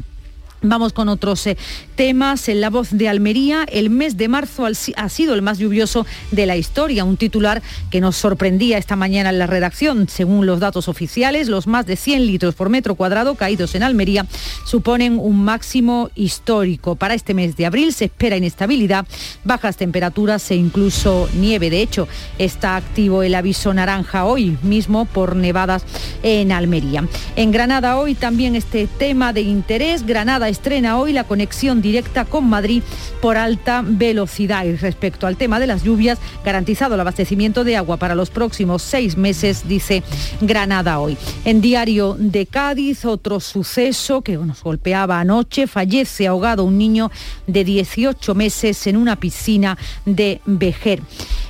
Vamos 0.63 0.93
con 0.93 1.09
otros 1.09 1.47
eh, 1.47 1.57
temas. 1.95 2.47
En 2.47 2.61
la 2.61 2.69
voz 2.69 2.89
de 2.91 3.09
Almería, 3.09 3.65
el 3.71 3.89
mes 3.89 4.15
de 4.15 4.27
marzo 4.27 4.67
ha 4.67 5.09
sido 5.09 5.33
el 5.33 5.41
más 5.41 5.57
lluvioso 5.57 6.05
de 6.29 6.45
la 6.45 6.55
historia. 6.55 7.03
Un 7.03 7.17
titular 7.17 7.63
que 7.89 7.99
nos 7.99 8.15
sorprendía 8.15 8.77
esta 8.77 8.95
mañana 8.95 9.31
en 9.31 9.39
la 9.39 9.47
redacción. 9.47 10.07
Según 10.07 10.45
los 10.45 10.59
datos 10.59 10.87
oficiales, 10.87 11.47
los 11.47 11.65
más 11.65 11.87
de 11.87 11.95
100 11.95 12.27
litros 12.27 12.53
por 12.53 12.69
metro 12.69 12.93
cuadrado 12.93 13.33
caídos 13.33 13.73
en 13.73 13.81
Almería 13.81 14.27
suponen 14.67 15.17
un 15.17 15.43
máximo 15.43 16.11
histórico. 16.13 16.95
Para 16.95 17.15
este 17.15 17.33
mes 17.33 17.55
de 17.57 17.65
abril 17.65 17.91
se 17.91 18.05
espera 18.05 18.37
inestabilidad, 18.37 19.07
bajas 19.43 19.77
temperaturas 19.77 20.51
e 20.51 20.55
incluso 20.55 21.27
nieve. 21.33 21.71
De 21.71 21.81
hecho, 21.81 22.07
está 22.37 22.75
activo 22.75 23.23
el 23.23 23.33
aviso 23.33 23.73
naranja 23.73 24.25
hoy 24.25 24.59
mismo 24.61 25.05
por 25.05 25.35
nevadas 25.35 25.83
en 26.21 26.51
Almería. 26.51 27.07
En 27.35 27.51
Granada 27.51 27.97
hoy 27.97 28.13
también 28.13 28.55
este 28.55 28.85
tema 28.85 29.33
de 29.33 29.41
interés. 29.41 30.05
Granada 30.05 30.50
estrena 30.51 30.99
hoy 30.99 31.13
la 31.13 31.23
conexión 31.23 31.81
directa 31.81 32.25
con 32.25 32.47
Madrid 32.47 32.83
por 33.21 33.37
alta 33.37 33.83
velocidad. 33.85 34.65
Y 34.65 34.75
respecto 34.75 35.27
al 35.27 35.37
tema 35.37 35.59
de 35.59 35.67
las 35.67 35.83
lluvias, 35.83 36.19
garantizado 36.45 36.95
el 36.95 37.01
abastecimiento 37.01 37.63
de 37.63 37.77
agua 37.77 37.97
para 37.97 38.15
los 38.15 38.29
próximos 38.29 38.81
seis 38.81 39.17
meses, 39.17 39.67
dice 39.67 40.03
Granada 40.41 40.99
hoy. 40.99 41.17
En 41.45 41.61
Diario 41.61 42.15
de 42.19 42.45
Cádiz, 42.45 43.05
otro 43.05 43.39
suceso 43.39 44.21
que 44.21 44.37
nos 44.37 44.61
golpeaba 44.63 45.19
anoche, 45.19 45.67
fallece 45.67 46.27
ahogado 46.27 46.63
un 46.63 46.77
niño 46.77 47.11
de 47.47 47.63
18 47.63 48.35
meses 48.35 48.85
en 48.87 48.97
una 48.97 49.15
piscina 49.15 49.77
de 50.05 50.41
Vejer. 50.45 51.01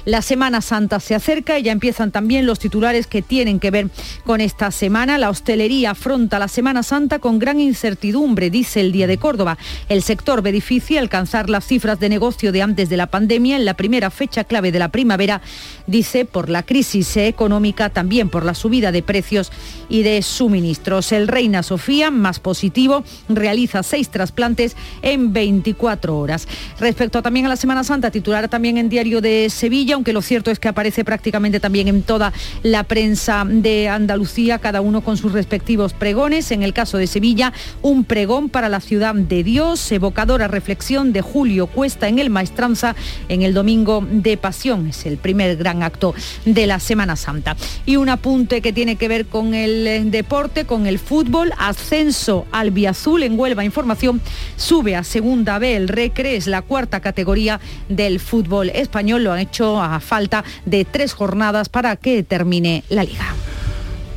La 0.04 0.24
Semana 0.24 0.62
Santa 0.62 1.00
se 1.00 1.14
acerca 1.14 1.60
y 1.60 1.64
ya 1.64 1.72
empiezan 1.72 2.12
también 2.12 2.48
los 2.48 2.58
titulares 2.58 3.06
que 3.06 3.22
tienen 3.22 3.60
que 3.60 3.70
ver 3.70 3.90
con 4.26 4.42
esta 4.42 4.72
semana. 4.72 5.20
La 5.20 5.30
hostelería 5.30 5.92
afronta 5.92 6.40
la 6.40 6.48
Semana 6.48 6.82
Santa 6.82 7.20
con 7.20 7.38
gran 7.38 7.60
incertidumbre, 7.60 8.50
dice 8.50 8.80
el 8.80 8.91
Día 8.92 9.08
de 9.08 9.18
Córdoba. 9.18 9.58
El 9.90 10.04
sector 10.04 10.42
ve 10.42 10.52
difícil 10.52 10.98
alcanzar 10.98 11.50
las 11.50 11.66
cifras 11.66 12.00
de 12.00 12.10
negocio 12.10 12.52
de 12.52 12.62
antes 12.62 12.90
de 12.90 12.98
la 12.98 13.08
pandemia 13.08 13.56
en 13.56 13.66
la 13.66 13.76
primera 13.76 14.10
fecha 14.10 14.44
clave 14.44 14.72
de 14.72 14.80
la 14.80 14.90
primavera, 14.90 15.42
dice, 15.88 16.26
por 16.26 16.50
la 16.50 16.64
crisis 16.64 17.16
económica, 17.18 17.90
también 17.90 18.30
por 18.30 18.46
la 18.46 18.54
subida 18.54 18.92
de 18.92 19.04
precios 19.04 19.52
y 19.90 20.04
de 20.04 20.22
suministros. 20.22 21.12
El 21.12 21.28
Reina 21.28 21.64
Sofía, 21.64 22.12
más 22.12 22.40
positivo, 22.40 23.04
realiza 23.30 23.84
seis 23.84 24.10
trasplantes 24.10 24.76
en 25.02 25.34
24 25.34 26.18
horas. 26.18 26.48
Respecto 26.80 27.22
también 27.22 27.46
a 27.46 27.50
la 27.50 27.56
Semana 27.56 27.84
Santa, 27.84 28.12
titular 28.12 28.50
también 28.50 28.78
en 28.78 28.90
Diario 28.90 29.22
de 29.22 29.50
Sevilla, 29.50 29.96
aunque 29.96 30.14
lo 30.14 30.22
cierto 30.22 30.52
es 30.52 30.60
que 30.60 30.68
aparece 30.68 31.04
prácticamente 31.04 31.60
también 31.60 31.88
en 31.88 32.04
toda 32.04 32.34
la 32.64 32.84
prensa 32.84 33.46
de 33.48 33.90
Andalucía, 33.90 34.60
cada 34.60 34.82
uno 34.82 35.02
con 35.02 35.18
sus 35.18 35.32
respectivos 35.32 35.94
pregones. 35.94 36.52
En 36.52 36.64
el 36.64 36.74
caso 36.74 36.98
de 36.98 37.08
Sevilla, 37.08 37.54
un 37.82 38.04
pregón 38.04 38.50
para 38.50 38.70
la 38.70 38.81
ciudad 38.82 39.16
de 39.16 39.44
Dios, 39.44 39.92
evocadora 39.92 40.48
reflexión 40.48 41.14
de 41.14 41.22
Julio 41.22 41.68
Cuesta 41.68 42.08
en 42.08 42.20
el 42.20 42.30
Maestranza 42.30 42.96
en 43.30 43.42
el 43.42 43.54
Domingo 43.54 44.06
de 44.10 44.38
Pasión. 44.38 44.88
Es 44.88 45.06
el 45.06 45.18
primer 45.18 45.56
gran 45.58 45.84
acto 45.84 46.14
de 46.46 46.68
la 46.68 46.80
Semana 46.80 47.16
Santa. 47.16 47.56
Y 47.86 47.96
un 47.96 48.10
apunte 48.10 48.62
que 48.62 48.74
tiene 48.74 48.96
que 48.96 49.08
ver 49.08 49.28
con 49.28 49.54
el 49.54 49.88
eh, 49.88 50.04
deporte, 50.04 50.66
con 50.66 50.88
el 50.88 51.00
fútbol, 51.00 51.54
ascenso 51.58 52.46
al 52.52 52.72
Biazul 52.72 53.24
en 53.24 53.40
Huelva 53.40 53.64
Información, 53.64 54.22
sube 54.58 54.96
a 54.96 55.04
segunda 55.04 55.60
B 55.60 55.76
el 55.76 55.88
Recre, 55.88 56.36
es 56.36 56.48
la 56.48 56.62
cuarta 56.62 57.00
categoría 57.00 57.60
del 57.90 58.20
fútbol 58.20 58.70
español, 58.70 59.24
lo 59.24 59.32
han 59.32 59.40
hecho 59.40 59.82
a 59.82 60.00
falta 60.00 60.44
de 60.66 60.86
tres 60.86 61.14
jornadas 61.14 61.70
para 61.70 61.96
que 61.96 62.24
termine 62.24 62.84
la 62.90 63.04
liga. 63.04 63.36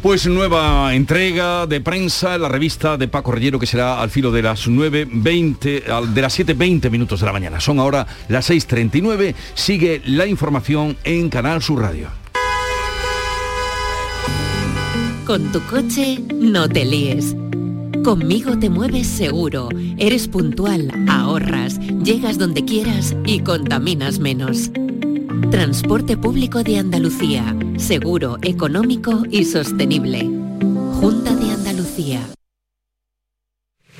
Pues 0.05 0.27
nueva 0.27 0.95
entrega 0.95 1.67
de 1.67 1.81
prensa 1.81 2.35
en 2.35 2.43
la 2.43 2.51
revista 2.51 2.99
de 2.99 3.09
Paco 3.09 3.33
Rellero 3.33 3.59
que 3.59 3.65
será 3.65 4.03
al 4.03 4.11
filo 4.11 4.31
de 4.31 4.43
las 4.43 4.69
9.20, 4.69 6.13
de 6.13 6.21
las 6.21 6.39
7.20 6.39 6.91
minutos 6.91 7.21
de 7.21 7.27
la 7.27 7.33
mañana. 7.33 7.59
Son 7.59 7.79
ahora 7.79 8.07
las 8.29 8.51
6.39. 8.51 9.35
Sigue 9.55 10.03
la 10.05 10.27
información 10.27 10.99
en 11.05 11.31
Canal 11.31 11.63
Sur 11.63 11.81
Radio. 11.81 12.09
Con 15.25 15.51
tu 15.53 15.63
coche 15.63 16.21
no 16.35 16.69
te 16.69 16.85
líes. 16.85 17.35
Conmigo 18.05 18.59
te 18.59 18.69
mueves 18.69 19.07
seguro, 19.07 19.71
eres 19.97 20.29
puntual, 20.29 20.93
ahorras, 21.09 21.81
llegas 21.81 22.37
donde 22.37 22.67
quieras 22.67 23.17
y 23.25 23.41
contaminas 23.41 24.19
menos. 24.19 24.71
Transporte 25.51 26.17
público 26.17 26.63
de 26.63 26.79
Andalucía, 26.79 27.57
seguro, 27.77 28.39
económico 28.43 29.23
y 29.31 29.45
sostenible. 29.45 30.21
Junta 31.01 31.35
de 31.35 31.51
Andalucía. 31.51 32.21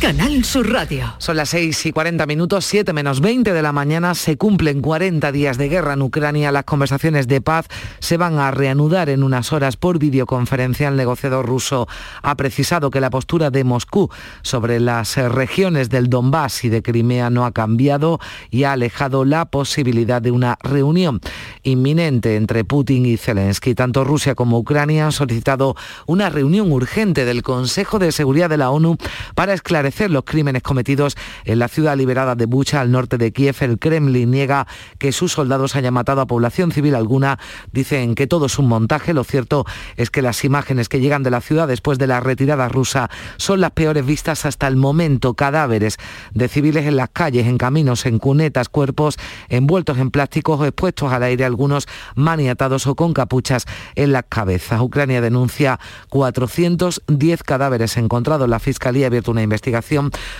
Canal 0.00 0.44
Sur 0.46 0.72
Radio. 0.72 1.12
Son 1.18 1.36
las 1.36 1.50
6 1.50 1.84
y 1.84 1.92
40 1.92 2.24
minutos, 2.24 2.64
7 2.64 2.94
menos 2.94 3.20
20 3.20 3.52
de 3.52 3.60
la 3.60 3.70
mañana. 3.70 4.14
Se 4.14 4.38
cumplen 4.38 4.80
40 4.80 5.30
días 5.30 5.58
de 5.58 5.68
guerra 5.68 5.92
en 5.92 6.00
Ucrania. 6.00 6.50
Las 6.52 6.64
conversaciones 6.64 7.28
de 7.28 7.42
paz 7.42 7.66
se 7.98 8.16
van 8.16 8.38
a 8.38 8.50
reanudar 8.50 9.10
en 9.10 9.22
unas 9.22 9.52
horas 9.52 9.76
por 9.76 9.98
videoconferencia. 9.98 10.88
El 10.88 10.96
negociador 10.96 11.44
ruso 11.44 11.86
ha 12.22 12.34
precisado 12.36 12.90
que 12.90 13.02
la 13.02 13.10
postura 13.10 13.50
de 13.50 13.62
Moscú 13.62 14.08
sobre 14.40 14.80
las 14.80 15.18
regiones 15.18 15.90
del 15.90 16.08
Donbass 16.08 16.64
y 16.64 16.70
de 16.70 16.82
Crimea 16.82 17.28
no 17.28 17.44
ha 17.44 17.52
cambiado 17.52 18.20
y 18.50 18.64
ha 18.64 18.72
alejado 18.72 19.26
la 19.26 19.50
posibilidad 19.50 20.22
de 20.22 20.30
una 20.30 20.56
reunión 20.62 21.20
inminente 21.62 22.36
entre 22.36 22.64
Putin 22.64 23.04
y 23.04 23.18
Zelensky. 23.18 23.74
Tanto 23.74 24.04
Rusia 24.04 24.34
como 24.34 24.58
Ucrania 24.58 25.04
han 25.04 25.12
solicitado 25.12 25.76
una 26.06 26.30
reunión 26.30 26.72
urgente 26.72 27.26
del 27.26 27.42
Consejo 27.42 27.98
de 27.98 28.12
Seguridad 28.12 28.48
de 28.48 28.56
la 28.56 28.70
ONU 28.70 28.96
para 29.34 29.52
esclarecer 29.52 29.89
los 30.08 30.24
crímenes 30.24 30.62
cometidos 30.62 31.16
en 31.44 31.58
la 31.58 31.68
ciudad 31.68 31.96
liberada 31.96 32.34
de 32.34 32.46
Bucha, 32.46 32.80
al 32.80 32.90
norte 32.90 33.18
de 33.18 33.32
Kiev. 33.32 33.56
El 33.60 33.78
Kremlin 33.78 34.30
niega 34.30 34.66
que 34.98 35.12
sus 35.12 35.32
soldados 35.32 35.76
hayan 35.76 35.94
matado 35.94 36.20
a 36.20 36.26
población 36.26 36.72
civil 36.72 36.94
alguna. 36.94 37.38
Dicen 37.72 38.14
que 38.14 38.26
todo 38.26 38.46
es 38.46 38.58
un 38.58 38.68
montaje. 38.68 39.12
Lo 39.12 39.24
cierto 39.24 39.66
es 39.96 40.10
que 40.10 40.22
las 40.22 40.44
imágenes 40.44 40.88
que 40.88 41.00
llegan 41.00 41.22
de 41.22 41.30
la 41.30 41.40
ciudad 41.40 41.68
después 41.68 41.98
de 41.98 42.06
la 42.06 42.20
retirada 42.20 42.68
rusa 42.68 43.10
son 43.36 43.60
las 43.60 43.72
peores 43.72 44.06
vistas 44.06 44.46
hasta 44.46 44.68
el 44.68 44.76
momento. 44.76 45.34
Cadáveres 45.34 45.98
de 46.32 46.48
civiles 46.48 46.86
en 46.86 46.96
las 46.96 47.10
calles, 47.10 47.46
en 47.46 47.58
caminos, 47.58 48.06
en 48.06 48.18
cunetas, 48.18 48.68
cuerpos 48.68 49.16
envueltos 49.48 49.98
en 49.98 50.10
plásticos 50.10 50.60
o 50.60 50.66
expuestos 50.66 51.12
al 51.12 51.22
aire, 51.22 51.44
algunos 51.44 51.88
maniatados 52.14 52.86
o 52.86 52.94
con 52.94 53.12
capuchas 53.12 53.66
en 53.94 54.12
las 54.12 54.24
cabezas. 54.28 54.80
Ucrania 54.80 55.20
denuncia 55.20 55.78
410 56.08 57.42
cadáveres 57.42 57.96
encontrados. 57.96 58.48
La 58.48 58.58
Fiscalía 58.58 59.06
ha 59.06 59.08
abierto 59.08 59.30
una 59.30 59.42
investigación 59.42 59.79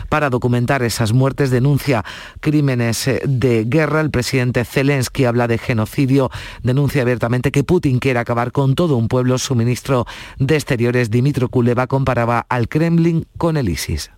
para 0.09 0.31
documentar 0.31 0.83
esas 0.83 1.13
muertes, 1.13 1.51
denuncia 1.51 2.05
crímenes 2.41 3.07
eh, 3.09 3.23
de 3.27 3.65
guerra. 3.65 4.01
El 4.01 4.11
presidente 4.11 4.65
Zelensky 4.65 5.25
habla 5.25 5.49
de 5.49 5.59
genocidio, 5.59 6.31
denuncia 6.63 7.03
abiertamente 7.03 7.53
que 7.53 7.65
Putin 7.65 7.99
quiere 7.99 8.19
acabar 8.19 8.53
con 8.53 8.75
todo 8.75 8.97
un 8.97 9.09
pueblo. 9.09 9.39
Su 9.39 9.55
ministro 9.55 10.07
de 10.39 10.57
Exteriores, 10.57 11.11
Dimitro 11.11 11.49
Kuleva, 11.49 11.87
comparaba 11.87 12.47
al 12.49 12.69
Kremlin 12.69 13.27
con 13.37 13.57
el 13.57 13.69
ISIS. 13.69 14.11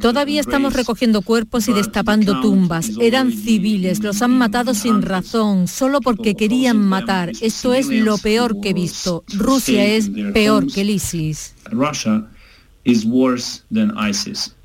Todavía 0.00 0.40
estamos 0.40 0.72
recogiendo 0.74 1.22
cuerpos 1.22 1.68
y 1.68 1.72
destapando 1.72 2.40
tumbas. 2.40 2.92
Eran 3.00 3.32
civiles, 3.32 4.02
los 4.02 4.22
han 4.22 4.36
matado 4.38 4.74
sin 4.74 5.02
razón, 5.02 5.68
solo 5.68 6.00
porque 6.00 6.34
querían 6.34 6.78
matar. 6.78 7.32
Esto 7.40 7.74
es 7.74 7.88
lo 7.88 8.18
peor 8.18 8.60
que 8.60 8.70
he 8.70 8.74
visto. 8.74 9.24
Rusia 9.34 9.84
es 9.84 10.10
peor 10.32 10.66
que 10.72 10.82
el 10.82 10.90
ISIS. 10.90 11.54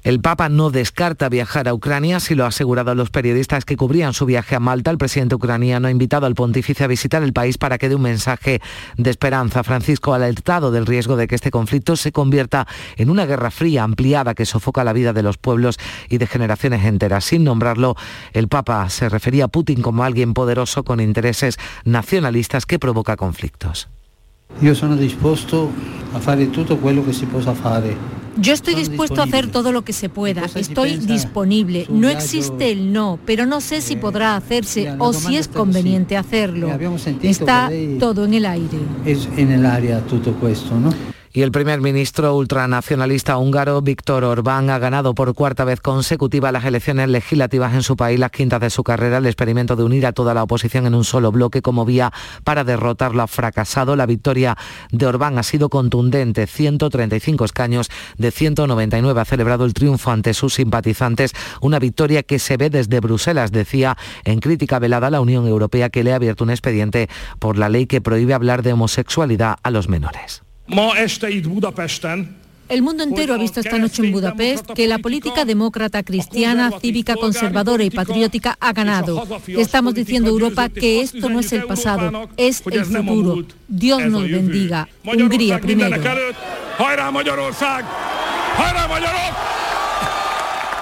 El 0.03 0.21
Papa 0.21 0.47
no 0.47 0.69
descarta 0.69 1.27
viajar 1.27 1.67
a 1.67 1.73
Ucrania, 1.73 2.21
si 2.21 2.35
lo 2.35 2.45
ha 2.45 2.47
asegurado 2.47 2.91
a 2.91 2.95
los 2.95 3.09
periodistas 3.09 3.65
que 3.65 3.75
cubrían 3.75 4.13
su 4.13 4.25
viaje 4.25 4.55
a 4.55 4.61
Malta. 4.61 4.91
El 4.91 4.97
presidente 4.97 5.35
ucraniano 5.35 5.89
ha 5.89 5.91
invitado 5.91 6.25
al 6.25 6.33
pontífice 6.33 6.85
a 6.85 6.87
visitar 6.87 7.21
el 7.21 7.33
país 7.33 7.57
para 7.57 7.77
que 7.77 7.89
dé 7.89 7.95
un 7.95 8.03
mensaje 8.03 8.61
de 8.95 9.09
esperanza. 9.09 9.63
Francisco 9.63 10.13
ha 10.13 10.17
alertado 10.17 10.71
del 10.71 10.85
riesgo 10.85 11.17
de 11.17 11.27
que 11.27 11.35
este 11.35 11.51
conflicto 11.51 11.97
se 11.97 12.13
convierta 12.13 12.65
en 12.95 13.09
una 13.09 13.25
guerra 13.25 13.51
fría, 13.51 13.83
ampliada, 13.83 14.35
que 14.35 14.45
sofoca 14.45 14.85
la 14.85 14.93
vida 14.93 15.11
de 15.11 15.23
los 15.23 15.37
pueblos 15.37 15.77
y 16.07 16.17
de 16.17 16.27
generaciones 16.27 16.85
enteras. 16.85 17.25
Sin 17.25 17.43
nombrarlo, 17.43 17.97
el 18.31 18.47
Papa 18.47 18.89
se 18.89 19.09
refería 19.09 19.45
a 19.45 19.49
Putin 19.49 19.81
como 19.81 20.05
alguien 20.05 20.33
poderoso 20.33 20.83
con 20.85 21.01
intereses 21.01 21.57
nacionalistas 21.83 22.65
que 22.65 22.79
provoca 22.79 23.17
conflictos. 23.17 23.89
Yo 24.61 24.75
sono 24.75 24.95
dispuesto 24.95 25.69
a 26.13 26.17
hacer 26.17 26.47
todo 26.51 26.77
lo 26.93 27.05
que 27.05 27.13
se 27.13 27.25
pueda 27.25 27.51
hacer. 27.51 27.97
Yo 28.37 28.53
estoy 28.53 28.75
dispuesto 28.75 29.21
a 29.21 29.25
hacer 29.25 29.51
todo 29.51 29.71
lo 29.71 29.83
que 29.83 29.93
se 29.93 30.09
pueda. 30.09 30.45
Estoy 30.55 30.97
disponible. 30.97 31.85
No 31.89 32.09
existe 32.09 32.71
el 32.71 32.93
no, 32.93 33.19
pero 33.25 33.45
no 33.45 33.61
sé 33.61 33.81
si 33.81 33.95
podrá 33.95 34.35
hacerse 34.35 34.95
o 34.99 35.13
si 35.13 35.35
es 35.37 35.47
conveniente 35.47 36.17
hacerlo. 36.17 36.69
Está 37.21 37.69
todo 37.99 38.25
en 38.25 38.33
el 38.35 38.45
aire. 38.45 38.79
Es 39.05 39.27
en 39.37 39.51
el 39.51 39.65
área 39.65 39.99
todo 39.99 40.47
esto, 40.47 40.79
¿no? 40.79 41.12
Y 41.35 41.41
el 41.41 41.51
primer 41.51 41.81
ministro 41.81 42.35
ultranacionalista 42.35 43.37
húngaro, 43.37 43.81
Víctor 43.81 44.23
Orbán, 44.23 44.69
ha 44.69 44.77
ganado 44.77 45.15
por 45.15 45.33
cuarta 45.33 45.65
vez 45.65 45.81
consecutiva 45.81 46.51
las 46.51 46.63
elecciones 46.63 47.09
legislativas 47.09 47.73
en 47.73 47.81
su 47.81 47.97
país, 47.97 48.19
las 48.19 48.29
quintas 48.29 48.61
de 48.61 48.69
su 48.69 48.83
carrera. 48.83 49.17
El 49.17 49.25
experimento 49.25 49.75
de 49.75 49.83
unir 49.83 50.05
a 50.05 50.13
toda 50.13 50.35
la 50.35 50.43
oposición 50.43 50.85
en 50.85 50.93
un 50.93 51.03
solo 51.03 51.31
bloque 51.31 51.63
como 51.63 51.85
vía 51.85 52.13
para 52.43 52.63
derrotarlo 52.63 53.23
ha 53.23 53.25
fracasado. 53.25 53.95
La 53.95 54.05
victoria 54.05 54.55
de 54.91 55.07
Orbán 55.07 55.39
ha 55.39 55.43
sido 55.43 55.69
contundente. 55.69 56.45
135 56.45 57.45
escaños 57.45 57.89
de 58.15 58.29
199 58.29 59.19
ha 59.19 59.25
celebrado 59.25 59.65
el 59.65 59.73
triunfo 59.73 60.11
ante 60.11 60.35
sus 60.35 60.53
simpatizantes. 60.53 61.33
Una 61.61 61.79
victoria 61.79 62.21
que 62.21 62.37
se 62.37 62.57
ve 62.57 62.69
desde 62.69 62.99
Bruselas, 62.99 63.51
decía 63.51 63.97
en 64.23 64.39
crítica 64.39 64.77
velada 64.77 65.09
la 65.09 65.19
Unión 65.19 65.47
Europea 65.47 65.89
que 65.89 66.03
le 66.03 66.13
ha 66.13 66.17
abierto 66.17 66.43
un 66.43 66.51
expediente 66.51 67.09
por 67.39 67.57
la 67.57 67.69
ley 67.69 67.87
que 67.87 68.01
prohíbe 68.01 68.35
hablar 68.35 68.61
de 68.61 68.73
homosexualidad 68.73 69.57
a 69.63 69.71
los 69.71 69.89
menores. 69.89 70.43
El 72.69 72.81
mundo 72.81 73.03
entero 73.03 73.33
ha 73.33 73.37
visto 73.37 73.59
esta 73.59 73.77
noche 73.77 74.03
en 74.03 74.11
Budapest 74.13 74.71
que 74.71 74.87
la 74.87 74.97
política 74.97 75.45
demócrata, 75.45 76.01
cristiana, 76.01 76.71
cívica, 76.79 77.15
conservadora 77.15 77.83
y 77.83 77.89
patriótica 77.89 78.57
ha 78.59 78.71
ganado. 78.71 79.27
Estamos 79.47 79.93
diciendo 79.93 80.29
a 80.29 80.33
Europa 80.33 80.69
que 80.69 81.01
esto 81.01 81.29
no 81.29 81.39
es 81.41 81.51
el 81.51 81.65
pasado, 81.65 82.29
es 82.37 82.63
el 82.65 82.85
futuro. 82.85 83.45
Dios 83.67 84.05
nos 84.05 84.23
bendiga. 84.23 84.87
Hungría 85.03 85.59
primero. 85.59 86.01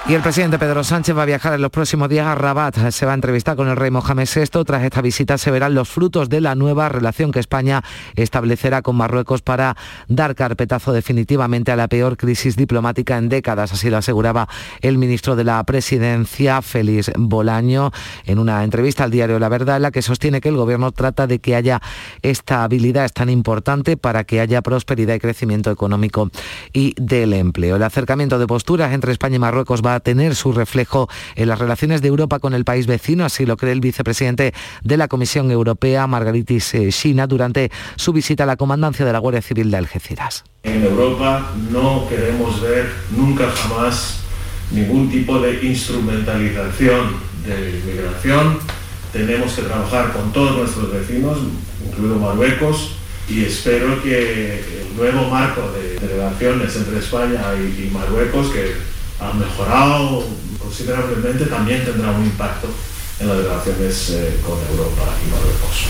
Y 0.07 0.15
el 0.15 0.23
presidente 0.23 0.57
Pedro 0.57 0.83
Sánchez 0.83 1.15
va 1.15 1.21
a 1.21 1.25
viajar 1.25 1.53
en 1.53 1.61
los 1.61 1.69
próximos 1.69 2.09
días 2.09 2.25
a 2.25 2.33
Rabat. 2.33 2.89
Se 2.89 3.05
va 3.05 3.11
a 3.11 3.15
entrevistar 3.15 3.55
con 3.55 3.69
el 3.69 3.75
rey 3.75 3.91
Mohamed 3.91 4.27
VI. 4.27 4.63
Tras 4.65 4.83
esta 4.83 4.99
visita 5.01 5.37
se 5.37 5.51
verán 5.51 5.75
los 5.75 5.89
frutos 5.89 6.27
de 6.27 6.41
la 6.41 6.55
nueva 6.55 6.89
relación 6.89 7.31
que 7.31 7.39
España 7.39 7.83
establecerá 8.15 8.81
con 8.81 8.95
Marruecos 8.95 9.43
para 9.43 9.77
dar 10.07 10.33
carpetazo 10.33 10.91
definitivamente 10.91 11.71
a 11.71 11.75
la 11.75 11.87
peor 11.87 12.17
crisis 12.17 12.55
diplomática 12.55 13.15
en 13.17 13.29
décadas. 13.29 13.73
Así 13.73 13.91
lo 13.91 13.97
aseguraba 13.97 14.49
el 14.81 14.97
ministro 14.97 15.35
de 15.35 15.43
la 15.43 15.63
Presidencia, 15.65 16.63
Félix 16.63 17.11
Bolaño, 17.15 17.91
en 18.25 18.39
una 18.39 18.63
entrevista 18.63 19.03
al 19.03 19.11
diario 19.11 19.37
La 19.37 19.49
Verdad, 19.49 19.77
en 19.77 19.83
la 19.83 19.91
que 19.91 20.01
sostiene 20.01 20.41
que 20.41 20.49
el 20.49 20.57
gobierno 20.57 20.91
trata 20.91 21.27
de 21.27 21.39
que 21.39 21.55
haya 21.55 21.79
estabilidad 22.23 23.05
es 23.05 23.13
tan 23.13 23.29
importante 23.29 23.97
para 23.97 24.23
que 24.23 24.41
haya 24.41 24.63
prosperidad 24.63 25.13
y 25.13 25.19
crecimiento 25.19 25.69
económico 25.69 26.31
y 26.73 26.95
del 26.99 27.33
empleo. 27.33 27.75
El 27.75 27.83
acercamiento 27.83 28.39
de 28.39 28.47
posturas 28.47 28.91
entre 28.93 29.11
España 29.11 29.35
y 29.35 29.39
Marruecos 29.39 29.83
va 29.85 29.90
a 29.95 29.99
tener 29.99 30.35
su 30.35 30.51
reflejo 30.51 31.09
en 31.35 31.47
las 31.49 31.59
relaciones 31.59 32.01
de 32.01 32.07
Europa 32.07 32.39
con 32.39 32.53
el 32.53 32.65
país 32.65 32.87
vecino, 32.87 33.25
así 33.25 33.45
lo 33.45 33.57
cree 33.57 33.73
el 33.73 33.81
vicepresidente 33.81 34.53
de 34.83 34.97
la 34.97 35.07
Comisión 35.07 35.51
Europea, 35.51 36.07
Margaritis 36.07 36.75
China, 36.89 37.27
durante 37.27 37.71
su 37.95 38.13
visita 38.13 38.43
a 38.43 38.47
la 38.47 38.57
comandancia 38.57 39.05
de 39.05 39.13
la 39.13 39.19
Guardia 39.19 39.41
Civil 39.41 39.71
de 39.71 39.77
Algeciras. 39.77 40.43
En 40.63 40.83
Europa 40.83 41.51
no 41.71 42.07
queremos 42.07 42.61
ver 42.61 42.91
nunca 43.15 43.49
jamás 43.49 44.21
ningún 44.71 45.09
tipo 45.09 45.39
de 45.39 45.63
instrumentalización 45.65 47.15
de 47.45 47.79
inmigración. 47.79 48.59
Tenemos 49.11 49.53
que 49.53 49.63
trabajar 49.63 50.13
con 50.13 50.31
todos 50.31 50.57
nuestros 50.57 50.91
vecinos, 50.91 51.37
incluido 51.85 52.17
Marruecos, 52.17 52.93
y 53.27 53.45
espero 53.45 54.01
que 54.01 54.59
el 54.59 54.95
nuevo 54.95 55.29
marco 55.29 55.61
de, 55.71 55.99
relaciones 56.07 56.75
entre 56.75 56.99
España 56.99 57.41
y 57.55 57.89
Marruecos, 57.91 58.49
que 58.49 58.73
ha 59.21 59.33
mejorado 59.33 60.23
considerablemente, 60.57 61.45
también 61.45 61.85
tendrá 61.85 62.09
un 62.11 62.25
impacto 62.25 62.67
en 63.21 63.27
las 63.27 63.37
relaciones 63.37 64.09
eh, 64.09 64.39
con 64.43 64.57
Europa 64.71 65.15
y 65.25 65.31
Marruecos. 65.31 65.87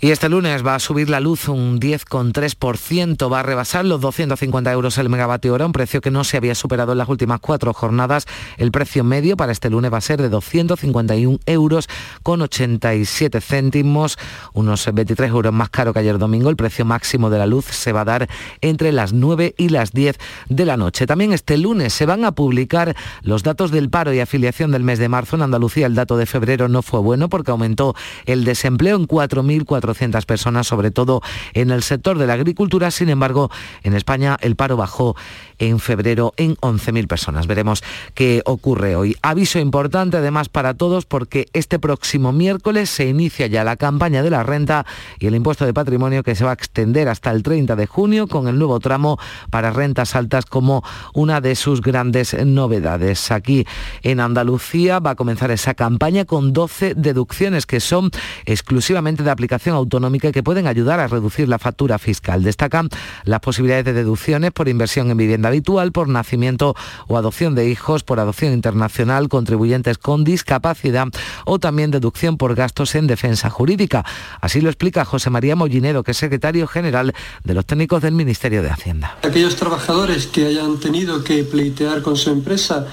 Y 0.00 0.12
este 0.12 0.28
lunes 0.28 0.64
va 0.64 0.76
a 0.76 0.78
subir 0.78 1.10
la 1.10 1.18
luz 1.18 1.48
un 1.48 1.80
10,3%, 1.80 3.32
va 3.32 3.40
a 3.40 3.42
rebasar 3.42 3.84
los 3.84 4.00
250 4.00 4.70
euros 4.70 4.96
el 4.96 5.08
megavatio 5.08 5.52
hora, 5.52 5.66
un 5.66 5.72
precio 5.72 6.00
que 6.00 6.12
no 6.12 6.22
se 6.22 6.36
había 6.36 6.54
superado 6.54 6.92
en 6.92 6.98
las 6.98 7.08
últimas 7.08 7.40
cuatro 7.40 7.74
jornadas. 7.74 8.26
El 8.58 8.70
precio 8.70 9.02
medio 9.02 9.36
para 9.36 9.50
este 9.50 9.70
lunes 9.70 9.92
va 9.92 9.98
a 9.98 10.00
ser 10.00 10.22
de 10.22 10.28
251 10.28 11.40
euros 11.46 11.88
con 12.22 12.42
87 12.42 13.40
céntimos, 13.40 14.18
unos 14.52 14.88
23 14.94 15.30
euros 15.30 15.52
más 15.52 15.68
caro 15.68 15.92
que 15.92 15.98
ayer 15.98 16.16
domingo. 16.16 16.48
El 16.48 16.54
precio 16.54 16.84
máximo 16.84 17.28
de 17.28 17.38
la 17.38 17.46
luz 17.46 17.64
se 17.64 17.90
va 17.90 18.02
a 18.02 18.04
dar 18.04 18.28
entre 18.60 18.92
las 18.92 19.12
9 19.12 19.56
y 19.58 19.70
las 19.70 19.90
10 19.90 20.16
de 20.48 20.64
la 20.64 20.76
noche. 20.76 21.08
También 21.08 21.32
este 21.32 21.58
lunes 21.58 21.92
se 21.92 22.06
van 22.06 22.24
a 22.24 22.30
publicar 22.30 22.94
los 23.22 23.42
datos 23.42 23.72
del 23.72 23.90
paro 23.90 24.14
y 24.14 24.20
afiliación 24.20 24.70
del 24.70 24.84
mes 24.84 25.00
de 25.00 25.08
marzo. 25.08 25.34
En 25.34 25.42
Andalucía 25.42 25.86
el 25.86 25.96
dato 25.96 26.16
de 26.16 26.26
febrero 26.26 26.67
no 26.68 26.82
fue 26.82 27.00
bueno 27.00 27.28
porque 27.28 27.50
aumentó 27.50 27.94
el 28.26 28.44
desempleo 28.44 28.96
en 28.96 29.06
4.400 29.06 30.24
personas, 30.24 30.66
sobre 30.66 30.90
todo 30.90 31.22
en 31.54 31.70
el 31.70 31.82
sector 31.82 32.18
de 32.18 32.26
la 32.26 32.34
agricultura. 32.34 32.90
Sin 32.90 33.08
embargo, 33.08 33.50
en 33.82 33.94
España 33.94 34.36
el 34.40 34.56
paro 34.56 34.76
bajó 34.76 35.16
en 35.58 35.80
febrero 35.80 36.34
en 36.36 36.56
11.000 36.56 37.06
personas. 37.06 37.46
Veremos 37.46 37.82
qué 38.14 38.42
ocurre 38.44 38.96
hoy. 38.96 39.16
Aviso 39.22 39.58
importante 39.58 40.16
además 40.16 40.48
para 40.48 40.74
todos 40.74 41.06
porque 41.06 41.48
este 41.52 41.78
próximo 41.78 42.32
miércoles 42.32 42.90
se 42.90 43.08
inicia 43.08 43.46
ya 43.46 43.64
la 43.64 43.76
campaña 43.76 44.22
de 44.22 44.30
la 44.30 44.42
renta 44.42 44.86
y 45.18 45.26
el 45.26 45.34
impuesto 45.34 45.66
de 45.66 45.74
patrimonio 45.74 46.22
que 46.22 46.34
se 46.34 46.44
va 46.44 46.50
a 46.50 46.54
extender 46.54 47.08
hasta 47.08 47.30
el 47.30 47.42
30 47.42 47.76
de 47.76 47.86
junio 47.86 48.26
con 48.28 48.48
el 48.48 48.58
nuevo 48.58 48.80
tramo 48.80 49.18
para 49.50 49.70
rentas 49.70 50.14
altas 50.14 50.46
como 50.46 50.84
una 51.14 51.40
de 51.40 51.54
sus 51.54 51.80
grandes 51.80 52.34
novedades. 52.44 53.30
Aquí 53.30 53.66
en 54.02 54.20
Andalucía 54.20 54.98
va 55.00 55.10
a 55.10 55.14
comenzar 55.14 55.50
esa 55.50 55.74
campaña 55.74 56.24
con 56.24 56.52
12 56.58 56.94
deducciones 56.96 57.66
que 57.66 57.78
son 57.78 58.10
exclusivamente 58.44 59.22
de 59.22 59.30
aplicación 59.30 59.76
autonómica 59.76 60.26
y 60.26 60.32
que 60.32 60.42
pueden 60.42 60.66
ayudar 60.66 60.98
a 60.98 61.06
reducir 61.06 61.48
la 61.48 61.60
factura 61.60 62.00
fiscal. 62.00 62.42
Destacan 62.42 62.88
las 63.22 63.38
posibilidades 63.38 63.84
de 63.84 63.92
deducciones 63.92 64.50
por 64.50 64.68
inversión 64.68 65.08
en 65.12 65.16
vivienda 65.16 65.50
habitual 65.50 65.92
por 65.92 66.08
nacimiento 66.08 66.74
o 67.06 67.16
adopción 67.16 67.54
de 67.54 67.68
hijos, 67.68 68.02
por 68.02 68.18
adopción 68.18 68.52
internacional, 68.52 69.28
contribuyentes 69.28 69.98
con 69.98 70.24
discapacidad 70.24 71.06
o 71.44 71.60
también 71.60 71.92
deducción 71.92 72.36
por 72.36 72.56
gastos 72.56 72.96
en 72.96 73.06
defensa 73.06 73.50
jurídica. 73.50 74.04
Así 74.40 74.60
lo 74.60 74.68
explica 74.68 75.04
José 75.04 75.30
María 75.30 75.54
Mollinero, 75.54 76.02
que 76.02 76.10
es 76.10 76.16
secretario 76.16 76.66
general 76.66 77.14
de 77.44 77.54
los 77.54 77.66
técnicos 77.66 78.02
del 78.02 78.14
Ministerio 78.14 78.64
de 78.64 78.70
Hacienda. 78.70 79.16
Aquellos 79.22 79.54
trabajadores 79.54 80.26
que 80.26 80.46
hayan 80.46 80.80
tenido 80.80 81.22
que 81.22 81.44
pleitear 81.44 82.02
con 82.02 82.16
su 82.16 82.30
empresa 82.30 82.88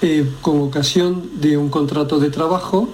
eh, 0.00 0.24
con 0.40 0.60
ocasión 0.60 1.40
de 1.40 1.56
un 1.56 1.68
contrato 1.70 2.20
de 2.20 2.30
trabajo, 2.30 2.88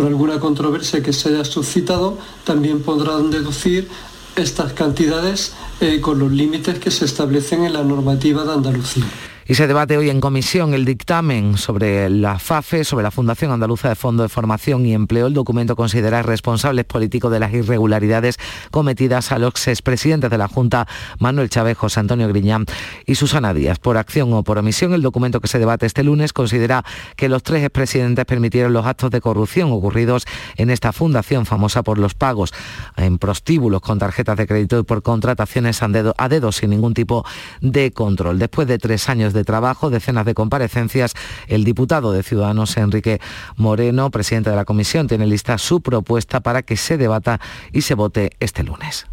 por 0.00 0.08
alguna 0.08 0.40
controversia 0.40 1.02
que 1.02 1.12
se 1.12 1.28
haya 1.28 1.44
suscitado, 1.44 2.16
también 2.44 2.80
podrán 2.80 3.30
deducir 3.30 3.86
estas 4.34 4.72
cantidades 4.72 5.52
eh, 5.82 6.00
con 6.00 6.18
los 6.18 6.32
límites 6.32 6.78
que 6.78 6.90
se 6.90 7.04
establecen 7.04 7.64
en 7.64 7.74
la 7.74 7.84
normativa 7.84 8.42
de 8.46 8.52
Andalucía. 8.54 9.04
Y 9.50 9.56
se 9.56 9.66
debate 9.66 9.98
hoy 9.98 10.10
en 10.10 10.20
comisión 10.20 10.74
el 10.74 10.84
dictamen 10.84 11.58
sobre 11.58 12.08
la 12.08 12.38
FAFE, 12.38 12.84
sobre 12.84 13.02
la 13.02 13.10
Fundación 13.10 13.50
Andaluza 13.50 13.88
de 13.88 13.96
Fondo 13.96 14.22
de 14.22 14.28
Formación 14.28 14.86
y 14.86 14.94
Empleo. 14.94 15.26
El 15.26 15.34
documento 15.34 15.74
considera 15.74 16.22
responsables 16.22 16.84
políticos 16.84 17.32
de 17.32 17.40
las 17.40 17.52
irregularidades 17.52 18.36
cometidas 18.70 19.32
a 19.32 19.40
los 19.40 19.66
expresidentes 19.66 20.30
de 20.30 20.38
la 20.38 20.46
Junta, 20.46 20.86
Manuel 21.18 21.50
Chávez, 21.50 21.78
Antonio 21.96 22.28
Griñán 22.28 22.64
y 23.06 23.16
Susana 23.16 23.52
Díaz. 23.52 23.80
Por 23.80 23.96
acción 23.96 24.32
o 24.34 24.44
por 24.44 24.56
omisión, 24.56 24.92
el 24.92 25.02
documento 25.02 25.40
que 25.40 25.48
se 25.48 25.58
debate 25.58 25.84
este 25.84 26.04
lunes 26.04 26.32
considera 26.32 26.84
que 27.16 27.28
los 27.28 27.42
tres 27.42 27.64
expresidentes 27.64 28.26
permitieron 28.26 28.72
los 28.72 28.86
actos 28.86 29.10
de 29.10 29.20
corrupción 29.20 29.72
ocurridos 29.72 30.26
en 30.58 30.70
esta 30.70 30.92
fundación 30.92 31.44
famosa 31.44 31.82
por 31.82 31.98
los 31.98 32.14
pagos 32.14 32.54
en 32.96 33.18
prostíbulos 33.18 33.80
con 33.80 33.98
tarjetas 33.98 34.36
de 34.36 34.46
crédito 34.46 34.78
y 34.78 34.84
por 34.84 35.02
contrataciones 35.02 35.82
a 35.82 35.88
dedo, 35.88 36.14
a 36.18 36.28
dedo 36.28 36.52
sin 36.52 36.70
ningún 36.70 36.94
tipo 36.94 37.24
de 37.60 37.90
control. 37.90 38.38
Después 38.38 38.68
de 38.68 38.78
tres 38.78 39.08
años 39.08 39.32
de 39.32 39.39
trabajo, 39.44 39.90
decenas 39.90 40.24
de 40.24 40.34
comparecencias. 40.34 41.14
El 41.48 41.64
diputado 41.64 42.12
de 42.12 42.22
Ciudadanos, 42.22 42.76
Enrique 42.76 43.20
Moreno, 43.56 44.10
presidente 44.10 44.50
de 44.50 44.56
la 44.56 44.64
comisión, 44.64 45.08
tiene 45.08 45.26
lista 45.26 45.58
su 45.58 45.80
propuesta 45.80 46.40
para 46.40 46.62
que 46.62 46.76
se 46.76 46.96
debata 46.96 47.40
y 47.72 47.82
se 47.82 47.94
vote 47.94 48.30
este 48.40 48.62
lunes 48.62 49.09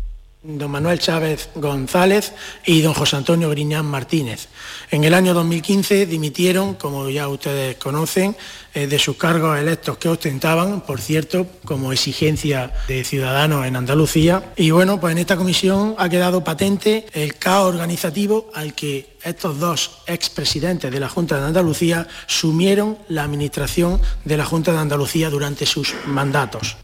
don 0.48 0.72
Manuel 0.72 0.98
Chávez 0.98 1.50
González 1.56 2.32
y 2.66 2.82
don 2.82 2.94
José 2.94 3.18
Antonio 3.18 3.50
Griñán 3.50 3.86
Martínez. 3.86 4.48
En 4.90 5.04
el 5.04 5.14
año 5.14 5.34
2015 5.34 6.06
dimitieron, 6.06 6.76
como 6.76 7.10
ya 7.10 7.28
ustedes 7.28 7.76
conocen, 7.76 8.34
eh, 8.74 8.88
de 8.88 8.98
sus 8.98 9.18
cargos 9.18 9.60
electos 9.60 9.98
que 9.98 10.08
ostentaban, 10.08 10.82
por 10.82 11.02
cierto, 11.02 11.48
como 11.66 11.92
exigencia 11.92 12.72
de 12.88 13.04
ciudadanos 13.04 13.66
en 13.66 13.76
Andalucía. 13.76 14.54
Y 14.56 14.72
bueno, 14.72 15.02
pues 15.02 15.12
en 15.12 15.18
esta 15.18 15.36
comisión 15.36 15.96
ha 15.98 16.08
quedado 16.08 16.46
patente 16.46 17.08
el 17.12 17.36
caos 17.36 17.68
organizativo 17.68 18.50
al 18.54 18.74
que 18.74 19.18
estos 19.24 19.60
dos 19.60 20.00
expresidentes 20.08 20.90
de 20.90 21.00
la 21.02 21.10
Junta 21.10 21.38
de 21.38 21.48
Andalucía 21.48 22.08
sumieron 22.28 22.98
la 23.10 23.24
administración 23.24 24.00
de 24.24 24.38
la 24.38 24.46
Junta 24.46 24.72
de 24.72 24.80
Andalucía 24.80 25.30
durante 25.30 25.66
sus 25.66 25.94
mandatos. 26.06 26.78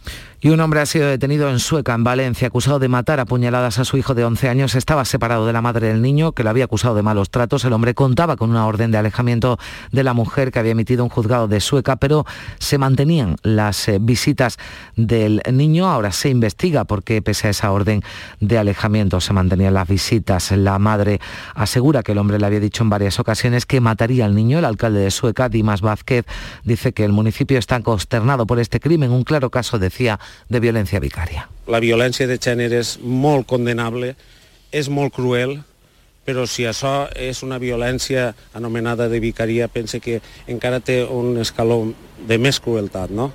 Y 0.43 0.49
un 0.49 0.59
hombre 0.59 0.81
ha 0.81 0.85
sido 0.85 1.07
detenido 1.07 1.49
en 1.49 1.57
Sueca, 1.57 1.93
en 1.93 2.03
Valencia, 2.03 2.49
acusado 2.49 2.77
de 2.77 2.89
matar 2.89 3.21
a 3.21 3.25
puñaladas 3.25 3.79
a 3.79 3.85
su 3.85 3.95
hijo 3.95 4.13
de 4.13 4.25
11 4.25 4.49
años. 4.49 4.75
Estaba 4.75 5.05
separado 5.05 5.47
de 5.47 5.53
la 5.53 5.61
madre 5.61 5.87
del 5.87 6.01
niño, 6.01 6.33
que 6.33 6.43
lo 6.43 6.49
había 6.49 6.65
acusado 6.65 6.95
de 6.95 7.01
malos 7.01 7.29
tratos. 7.29 7.63
El 7.63 7.71
hombre 7.71 7.93
contaba 7.93 8.35
con 8.35 8.49
una 8.49 8.67
orden 8.67 8.91
de 8.91 8.97
alejamiento 8.97 9.57
de 9.93 10.03
la 10.03 10.13
mujer 10.13 10.51
que 10.51 10.59
había 10.59 10.73
emitido 10.73 11.05
un 11.05 11.09
juzgado 11.09 11.47
de 11.47 11.61
Sueca, 11.61 11.95
pero 11.95 12.25
se 12.59 12.77
mantenían 12.77 13.37
las 13.41 13.87
eh, 13.87 13.99
visitas 14.01 14.57
del 14.97 15.41
niño. 15.49 15.87
Ahora 15.87 16.11
se 16.11 16.27
investiga 16.27 16.83
porque 16.83 17.21
pese 17.21 17.47
a 17.47 17.51
esa 17.51 17.71
orden 17.71 18.03
de 18.41 18.57
alejamiento 18.57 19.21
se 19.21 19.31
mantenían 19.31 19.73
las 19.73 19.87
visitas. 19.87 20.51
La 20.51 20.77
madre 20.77 21.21
asegura 21.55 22.03
que 22.03 22.11
el 22.11 22.17
hombre 22.17 22.37
le 22.37 22.45
había 22.45 22.59
dicho 22.59 22.83
en 22.83 22.89
varias 22.89 23.17
ocasiones 23.17 23.65
que 23.65 23.79
mataría 23.79 24.25
al 24.25 24.35
niño. 24.35 24.59
El 24.59 24.65
alcalde 24.65 24.99
de 24.99 25.11
Sueca, 25.11 25.47
Dimas 25.47 25.79
Vázquez, 25.79 26.25
dice 26.65 26.91
que 26.91 27.05
el 27.05 27.13
municipio 27.13 27.57
está 27.57 27.79
consternado 27.79 28.45
por 28.45 28.59
este 28.59 28.81
crimen. 28.81 29.11
Un 29.11 29.23
claro 29.23 29.49
caso, 29.49 29.79
decía, 29.79 30.19
de 30.49 30.61
violència 30.63 31.01
vicària. 31.03 31.47
La 31.67 31.81
violència 31.83 32.27
de 32.27 32.39
gènere 32.41 32.81
és 32.83 32.97
molt 33.01 33.47
condenable, 33.47 34.13
és 34.71 34.89
molt 34.89 35.13
cruel, 35.15 35.59
però 36.23 36.45
si 36.47 36.65
això 36.67 37.09
és 37.19 37.43
una 37.43 37.59
violència 37.59 38.29
anomenada 38.55 39.09
de 39.11 39.19
vicaria, 39.19 39.67
pense 39.67 39.99
que 39.99 40.21
encara 40.47 40.79
té 40.79 41.03
un 41.03 41.37
escaló 41.41 41.81
de 42.27 42.37
més 42.39 42.59
crueltat, 42.63 43.11
no? 43.11 43.31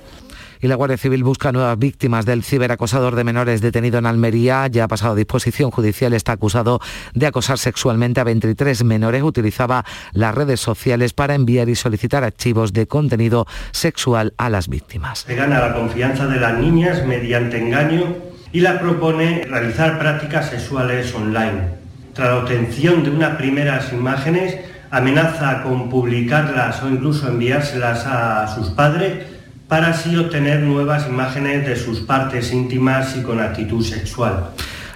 Y 0.61 0.67
la 0.67 0.75
Guardia 0.75 0.97
Civil 0.97 1.23
busca 1.23 1.51
nuevas 1.51 1.77
víctimas 1.79 2.25
del 2.25 2.43
ciberacosador 2.43 3.15
de 3.15 3.23
menores 3.23 3.61
detenido 3.61 3.97
en 3.99 4.05
Almería. 4.05 4.67
Ya 4.67 4.85
ha 4.85 4.87
pasado 4.87 5.13
a 5.13 5.15
disposición 5.15 5.71
judicial, 5.71 6.13
está 6.13 6.33
acusado 6.33 6.79
de 7.13 7.27
acosar 7.27 7.57
sexualmente 7.57 8.19
a 8.19 8.25
23 8.25 8.83
menores. 8.83 9.23
Utilizaba 9.23 9.85
las 10.11 10.35
redes 10.35 10.59
sociales 10.59 11.13
para 11.13 11.35
enviar 11.35 11.69
y 11.69 11.75
solicitar 11.75 12.23
archivos 12.23 12.73
de 12.73 12.87
contenido 12.87 13.47
sexual 13.71 14.33
a 14.37 14.49
las 14.49 14.67
víctimas. 14.67 15.19
Se 15.19 15.35
gana 15.35 15.59
la 15.59 15.73
confianza 15.73 16.27
de 16.27 16.39
las 16.39 16.57
niñas 16.57 17.05
mediante 17.05 17.57
engaño 17.57 18.15
y 18.51 18.59
la 18.59 18.79
propone 18.79 19.45
realizar 19.49 19.97
prácticas 19.97 20.49
sexuales 20.49 21.13
online. 21.13 21.79
Tras 22.13 22.29
la 22.29 22.37
obtención 22.37 23.03
de 23.03 23.11
unas 23.11 23.37
primeras 23.37 23.93
imágenes, 23.93 24.57
amenaza 24.91 25.63
con 25.63 25.89
publicarlas 25.89 26.81
o 26.83 26.89
incluso 26.89 27.29
enviárselas 27.29 28.05
a 28.05 28.53
sus 28.53 28.69
padres 28.69 29.38
para 29.69 29.89
así 29.89 30.17
obtener 30.17 30.61
nuevas 30.61 31.07
imágenes 31.07 31.65
de 31.65 31.75
sus 31.75 31.99
partes 31.99 32.51
íntimas 32.51 33.15
y 33.15 33.21
con 33.21 33.39
actitud 33.39 33.85
sexual. 33.85 34.49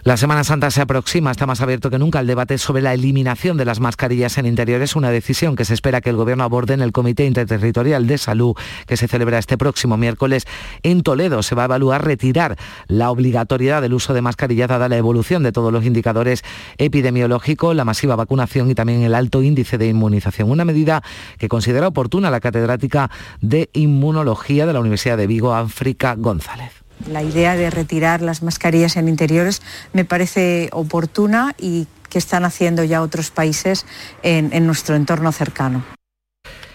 La 0.05 0.17
Semana 0.17 0.43
Santa 0.43 0.69
se 0.69 0.81
aproxima, 0.81 1.31
está 1.31 1.45
más 1.45 1.61
abierto 1.61 1.89
que 1.89 1.97
nunca 1.97 2.19
el 2.19 2.27
debate 2.27 2.57
sobre 2.57 2.81
la 2.81 2.93
eliminación 2.93 3.55
de 3.55 3.63
las 3.63 3.79
mascarillas 3.79 4.37
en 4.37 4.45
interiores, 4.45 4.97
una 4.97 5.11
decisión 5.11 5.55
que 5.55 5.63
se 5.63 5.73
espera 5.73 6.01
que 6.01 6.09
el 6.09 6.17
Gobierno 6.17 6.43
aborde 6.43 6.73
en 6.73 6.81
el 6.81 6.91
Comité 6.91 7.25
Interterritorial 7.25 8.05
de 8.05 8.17
Salud 8.17 8.53
que 8.85 8.97
se 8.97 9.07
celebra 9.07 9.37
este 9.37 9.57
próximo 9.57 9.95
miércoles 9.95 10.45
en 10.83 11.03
Toledo. 11.03 11.41
Se 11.41 11.55
va 11.55 11.61
a 11.61 11.65
evaluar 11.65 12.03
retirar 12.03 12.57
la 12.87 13.11
obligatoriedad 13.11 13.81
del 13.81 13.93
uso 13.93 14.13
de 14.13 14.21
mascarillas 14.21 14.67
dada 14.67 14.89
la 14.89 14.97
evolución 14.97 15.41
de 15.41 15.53
todos 15.53 15.71
los 15.71 15.85
indicadores 15.85 16.43
epidemiológicos, 16.77 17.73
la 17.73 17.85
masiva 17.85 18.17
vacunación 18.17 18.69
y 18.69 18.75
también 18.75 19.03
el 19.03 19.15
alto 19.15 19.41
índice 19.41 19.77
de 19.77 19.87
inmunización. 19.87 20.51
Una 20.51 20.65
medida 20.65 21.01
que 21.37 21.47
considera 21.47 21.87
oportuna 21.87 22.29
la 22.29 22.41
catedrática 22.41 23.09
de 23.39 23.69
Inmunología 23.71 24.65
de 24.65 24.73
la 24.73 24.81
Universidad 24.81 25.15
de 25.15 25.27
Vigo, 25.27 25.55
África 25.55 26.15
González. 26.15 26.82
La 27.07 27.23
idea 27.23 27.55
de 27.55 27.69
retirar 27.69 28.21
las 28.21 28.43
mascarillas 28.43 28.95
en 28.97 29.07
interiores 29.07 29.61
me 29.93 30.05
parece 30.05 30.69
oportuna 30.71 31.53
y 31.57 31.87
que 32.09 32.19
están 32.19 32.45
haciendo 32.45 32.83
ya 32.83 33.01
otros 33.01 33.31
países 33.31 33.85
en, 34.21 34.65
nuestro 34.67 34.95
entorno 34.95 35.31
cercano. 35.31 35.83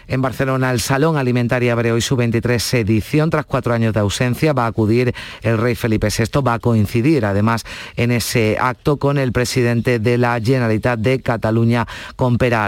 En 0.09 0.23
Barcelona, 0.23 0.71
el 0.71 0.81
Salón 0.81 1.19
Alimentaria 1.19 1.75
abre 1.75 1.93
hoy 1.93 2.01
su 2.01 2.17
23 2.17 2.75
edición. 2.75 3.29
Tras 3.29 3.45
cuatro 3.45 3.75
años 3.75 3.93
de 3.93 4.01
ausencia, 4.01 4.55
va 4.55 4.65
a 4.65 4.69
acudir 4.69 5.15
el 5.43 5.59
rey 5.59 5.75
Felipe 5.75 6.09
VI. 6.09 6.41
Va 6.41 6.55
a 6.55 6.59
coincidir, 6.59 7.27
además, 7.27 7.67
en 7.95 8.11
ese 8.11 8.57
acto 8.59 8.97
con 8.97 9.19
el 9.19 9.33
presidente 9.33 9.99
de 9.99 10.17
la 10.17 10.41
Generalitat 10.41 10.99
de 10.99 11.21
Cataluña, 11.21 11.87
con 12.17 12.39
Pera. 12.39 12.59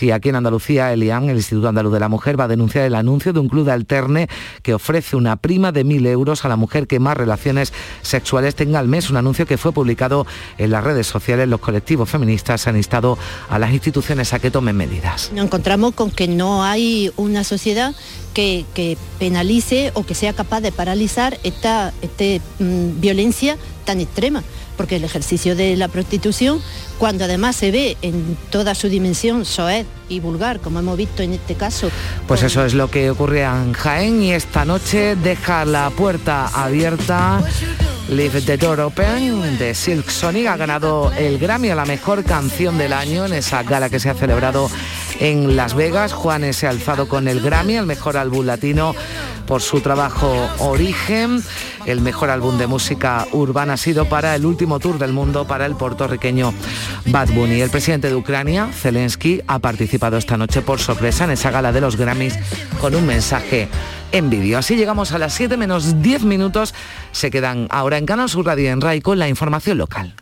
Y 0.00 0.10
aquí 0.10 0.28
en 0.28 0.36
Andalucía, 0.36 0.92
el 0.92 1.04
IAN, 1.04 1.30
el 1.30 1.36
Instituto 1.36 1.68
Andaluz 1.68 1.92
de 1.92 2.00
la 2.00 2.08
Mujer, 2.08 2.38
va 2.38 2.44
a 2.44 2.48
denunciar 2.48 2.84
el 2.84 2.96
anuncio 2.96 3.32
de 3.32 3.38
un 3.38 3.48
club 3.48 3.64
de 3.64 3.72
alterne 3.72 4.28
que 4.62 4.74
ofrece 4.74 5.14
una 5.14 5.36
prima 5.36 5.70
de 5.70 5.84
mil 5.84 6.04
euros 6.06 6.44
a 6.44 6.48
la 6.48 6.56
mujer 6.56 6.88
que 6.88 6.98
más 6.98 7.16
relaciones 7.16 7.72
sexuales 8.02 8.56
tenga 8.56 8.80
al 8.80 8.88
mes. 8.88 9.08
Un 9.08 9.18
anuncio 9.18 9.46
que 9.46 9.56
fue 9.56 9.70
publicado 9.70 10.26
en 10.58 10.72
las 10.72 10.82
redes 10.82 11.06
sociales. 11.06 11.48
Los 11.48 11.60
colectivos 11.60 12.10
feministas 12.10 12.66
han 12.66 12.76
instado 12.76 13.16
a 13.48 13.60
las 13.60 13.72
instituciones 13.72 14.32
a 14.32 14.40
que 14.40 14.50
tomen 14.50 14.76
medidas. 14.76 15.30
Nos 15.32 15.44
encontramos 15.44 15.94
con 15.94 16.10
que 16.10 16.26
no 16.26 16.64
hay 16.64 16.71
una 17.16 17.44
sociedad 17.44 17.94
que, 18.34 18.96
penalice 19.18 19.92
o 19.94 20.04
que 20.04 20.14
sea 20.14 20.32
capaz 20.32 20.60
de 20.60 20.72
paralizar 20.72 21.38
esta, 21.42 21.92
mm, 22.58 23.00
violencia 23.00 23.56
tan 23.84 24.00
extrema 24.00 24.42
porque 24.76 24.96
el 24.96 25.04
ejercicio 25.04 25.54
de 25.54 25.76
la 25.76 25.88
prostitución, 25.88 26.60
cuando 27.02 27.24
además 27.24 27.56
se 27.56 27.72
ve 27.72 27.96
en 28.00 28.36
toda 28.48 28.76
su 28.76 28.88
dimensión 28.88 29.44
soez 29.44 29.88
y 30.08 30.20
vulgar, 30.20 30.60
como 30.60 30.78
hemos 30.78 30.96
visto 30.96 31.24
en 31.24 31.32
este 31.32 31.56
caso. 31.56 31.90
Pues 32.28 32.44
eso 32.44 32.64
es 32.64 32.74
lo 32.74 32.88
que 32.92 33.10
ocurre 33.10 33.42
en 33.42 33.72
Jaén 33.72 34.22
y 34.22 34.32
esta 34.32 34.64
noche 34.64 35.16
deja 35.16 35.64
la 35.64 35.90
puerta 35.90 36.46
abierta. 36.46 37.42
Leave 38.08 38.42
the 38.42 38.56
Door 38.56 38.80
Open 38.82 39.58
de 39.58 39.74
Silk 39.74 40.10
Sonic 40.10 40.46
ha 40.46 40.56
ganado 40.56 41.10
el 41.18 41.38
Grammy 41.38 41.70
a 41.70 41.74
la 41.74 41.86
mejor 41.86 42.22
canción 42.22 42.78
del 42.78 42.92
año 42.92 43.26
en 43.26 43.32
esa 43.32 43.64
gala 43.64 43.90
que 43.90 43.98
se 43.98 44.08
ha 44.08 44.14
celebrado 44.14 44.70
en 45.18 45.56
Las 45.56 45.74
Vegas. 45.74 46.12
Juanes 46.12 46.56
se 46.56 46.66
ha 46.66 46.70
alzado 46.70 47.08
con 47.08 47.26
el 47.26 47.40
Grammy, 47.40 47.76
el 47.76 47.86
mejor 47.86 48.16
álbum 48.16 48.46
latino 48.46 48.94
por 49.46 49.62
su 49.62 49.80
trabajo 49.80 50.48
Origen. 50.58 51.42
El 51.86 52.00
mejor 52.00 52.30
álbum 52.30 52.58
de 52.58 52.66
música 52.66 53.26
urbana 53.32 53.74
ha 53.74 53.76
sido 53.76 54.08
para 54.08 54.34
el 54.34 54.46
último 54.46 54.78
tour 54.78 54.98
del 54.98 55.12
mundo 55.12 55.46
para 55.46 55.66
el 55.66 55.74
puertorriqueño 55.74 56.52
Bad 57.06 57.30
Bunny. 57.30 57.60
El 57.60 57.70
presidente 57.70 58.08
de 58.08 58.14
Ucrania, 58.14 58.68
Zelensky, 58.72 59.40
ha 59.46 59.58
participado 59.58 60.16
esta 60.16 60.36
noche 60.36 60.62
por 60.62 60.80
sorpresa 60.80 61.24
en 61.24 61.32
esa 61.32 61.50
gala 61.50 61.72
de 61.72 61.80
los 61.80 61.96
Grammys 61.96 62.38
con 62.80 62.94
un 62.94 63.06
mensaje 63.06 63.68
en 64.12 64.30
vídeo. 64.30 64.58
Así 64.58 64.76
llegamos 64.76 65.12
a 65.12 65.18
las 65.18 65.32
7 65.34 65.56
menos 65.56 66.02
10 66.02 66.24
minutos. 66.24 66.74
Se 67.12 67.30
quedan 67.30 67.66
ahora 67.70 67.98
en 67.98 68.06
Canal 68.06 68.28
Sur 68.28 68.46
Radio 68.46 68.70
en 68.70 68.80
RAI 68.80 69.00
con 69.00 69.18
la 69.18 69.28
información 69.28 69.78
local. 69.78 70.14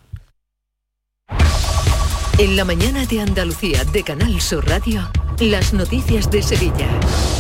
En 2.38 2.56
la 2.56 2.64
mañana 2.64 3.04
de 3.04 3.20
Andalucía 3.20 3.84
de 3.84 4.02
Canal 4.02 4.40
Sur 4.40 4.66
Radio, 4.66 5.10
las 5.40 5.74
noticias 5.74 6.30
de 6.30 6.42
Sevilla. 6.42 6.88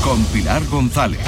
Con 0.04 0.22
Pilar 0.26 0.62
González. 0.66 1.20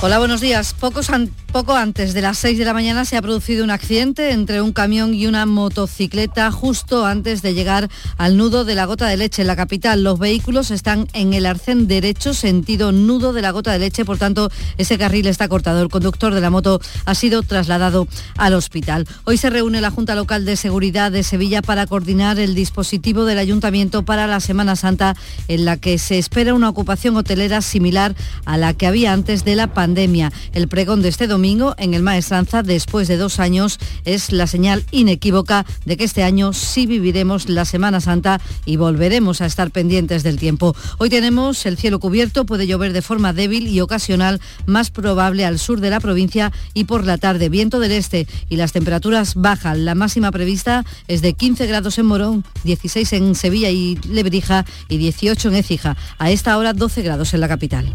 Hola, 0.00 0.18
buenos 0.18 0.40
días. 0.40 0.72
Pocos 0.72 1.10
poco 1.52 1.74
antes 1.76 2.14
de 2.14 2.22
las 2.22 2.38
6 2.38 2.56
de 2.56 2.64
la 2.64 2.72
mañana 2.72 3.04
se 3.04 3.14
ha 3.14 3.20
producido 3.20 3.62
un 3.62 3.70
accidente 3.70 4.30
entre 4.30 4.62
un 4.62 4.72
camión 4.72 5.12
y 5.12 5.26
una 5.26 5.44
motocicleta 5.44 6.50
justo 6.50 7.04
antes 7.04 7.42
de 7.42 7.52
llegar 7.52 7.90
al 8.16 8.38
nudo 8.38 8.64
de 8.64 8.74
la 8.74 8.86
gota 8.86 9.06
de 9.06 9.18
leche 9.18 9.42
en 9.42 9.48
la 9.48 9.56
capital. 9.56 10.02
Los 10.02 10.18
vehículos 10.18 10.70
están 10.70 11.08
en 11.12 11.34
el 11.34 11.44
arcén 11.44 11.88
derecho, 11.88 12.32
sentido 12.32 12.90
nudo 12.90 13.34
de 13.34 13.42
la 13.42 13.50
gota 13.50 13.70
de 13.70 13.80
leche, 13.80 14.06
por 14.06 14.16
tanto 14.16 14.50
ese 14.78 14.96
carril 14.96 15.26
está 15.26 15.46
cortado. 15.46 15.82
El 15.82 15.90
conductor 15.90 16.32
de 16.32 16.40
la 16.40 16.48
moto 16.48 16.80
ha 17.04 17.14
sido 17.14 17.42
trasladado 17.42 18.08
al 18.38 18.54
hospital. 18.54 19.06
Hoy 19.24 19.36
se 19.36 19.50
reúne 19.50 19.82
la 19.82 19.90
Junta 19.90 20.14
Local 20.14 20.46
de 20.46 20.56
Seguridad 20.56 21.12
de 21.12 21.22
Sevilla 21.22 21.60
para 21.60 21.86
coordinar 21.86 22.38
el 22.38 22.54
dispositivo 22.54 23.26
del 23.26 23.38
Ayuntamiento 23.38 24.06
para 24.06 24.26
la 24.26 24.40
Semana 24.40 24.74
Santa, 24.74 25.16
en 25.48 25.66
la 25.66 25.76
que 25.76 25.98
se 25.98 26.18
espera 26.18 26.54
una 26.54 26.70
ocupación 26.70 27.14
hotelera 27.18 27.60
similar 27.60 28.14
a 28.46 28.56
la 28.56 28.72
que 28.72 28.86
había 28.86 29.12
antes 29.12 29.44
de 29.44 29.54
la 29.54 29.74
pandemia 29.74 30.32
el 30.54 30.66
pregón 30.68 31.02
de 31.02 31.10
este 31.10 31.26
domingo 31.26 31.41
en 31.42 31.92
el 31.92 32.04
Maestranza, 32.04 32.62
después 32.62 33.08
de 33.08 33.16
dos 33.16 33.40
años, 33.40 33.80
es 34.04 34.30
la 34.30 34.46
señal 34.46 34.84
inequívoca 34.92 35.66
de 35.84 35.96
que 35.96 36.04
este 36.04 36.22
año 36.22 36.52
sí 36.52 36.86
viviremos 36.86 37.48
la 37.48 37.64
Semana 37.64 38.00
Santa 38.00 38.40
y 38.64 38.76
volveremos 38.76 39.40
a 39.40 39.46
estar 39.46 39.72
pendientes 39.72 40.22
del 40.22 40.38
tiempo. 40.38 40.76
Hoy 40.98 41.10
tenemos 41.10 41.66
el 41.66 41.76
cielo 41.76 41.98
cubierto, 41.98 42.46
puede 42.46 42.68
llover 42.68 42.92
de 42.92 43.02
forma 43.02 43.32
débil 43.32 43.66
y 43.66 43.80
ocasional, 43.80 44.40
más 44.66 44.92
probable 44.92 45.44
al 45.44 45.58
sur 45.58 45.80
de 45.80 45.90
la 45.90 45.98
provincia 45.98 46.52
y 46.74 46.84
por 46.84 47.04
la 47.04 47.18
tarde 47.18 47.48
viento 47.48 47.80
del 47.80 47.90
este 47.90 48.28
y 48.48 48.54
las 48.54 48.70
temperaturas 48.70 49.34
bajan. 49.34 49.84
La 49.84 49.96
máxima 49.96 50.30
prevista 50.30 50.84
es 51.08 51.22
de 51.22 51.34
15 51.34 51.66
grados 51.66 51.98
en 51.98 52.06
Morón, 52.06 52.44
16 52.62 53.14
en 53.14 53.34
Sevilla 53.34 53.70
y 53.70 53.96
Lebrija 54.08 54.64
y 54.88 54.96
18 54.96 55.48
en 55.48 55.54
Écija. 55.56 55.96
A 56.18 56.30
esta 56.30 56.56
hora 56.56 56.72
12 56.72 57.02
grados 57.02 57.34
en 57.34 57.40
la 57.40 57.48
capital. 57.48 57.90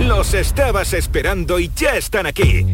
Los 0.00 0.32
estabas 0.34 0.92
esperando 0.92 1.58
y 1.58 1.70
ya 1.74 1.96
están 1.96 2.26
aquí. 2.26 2.66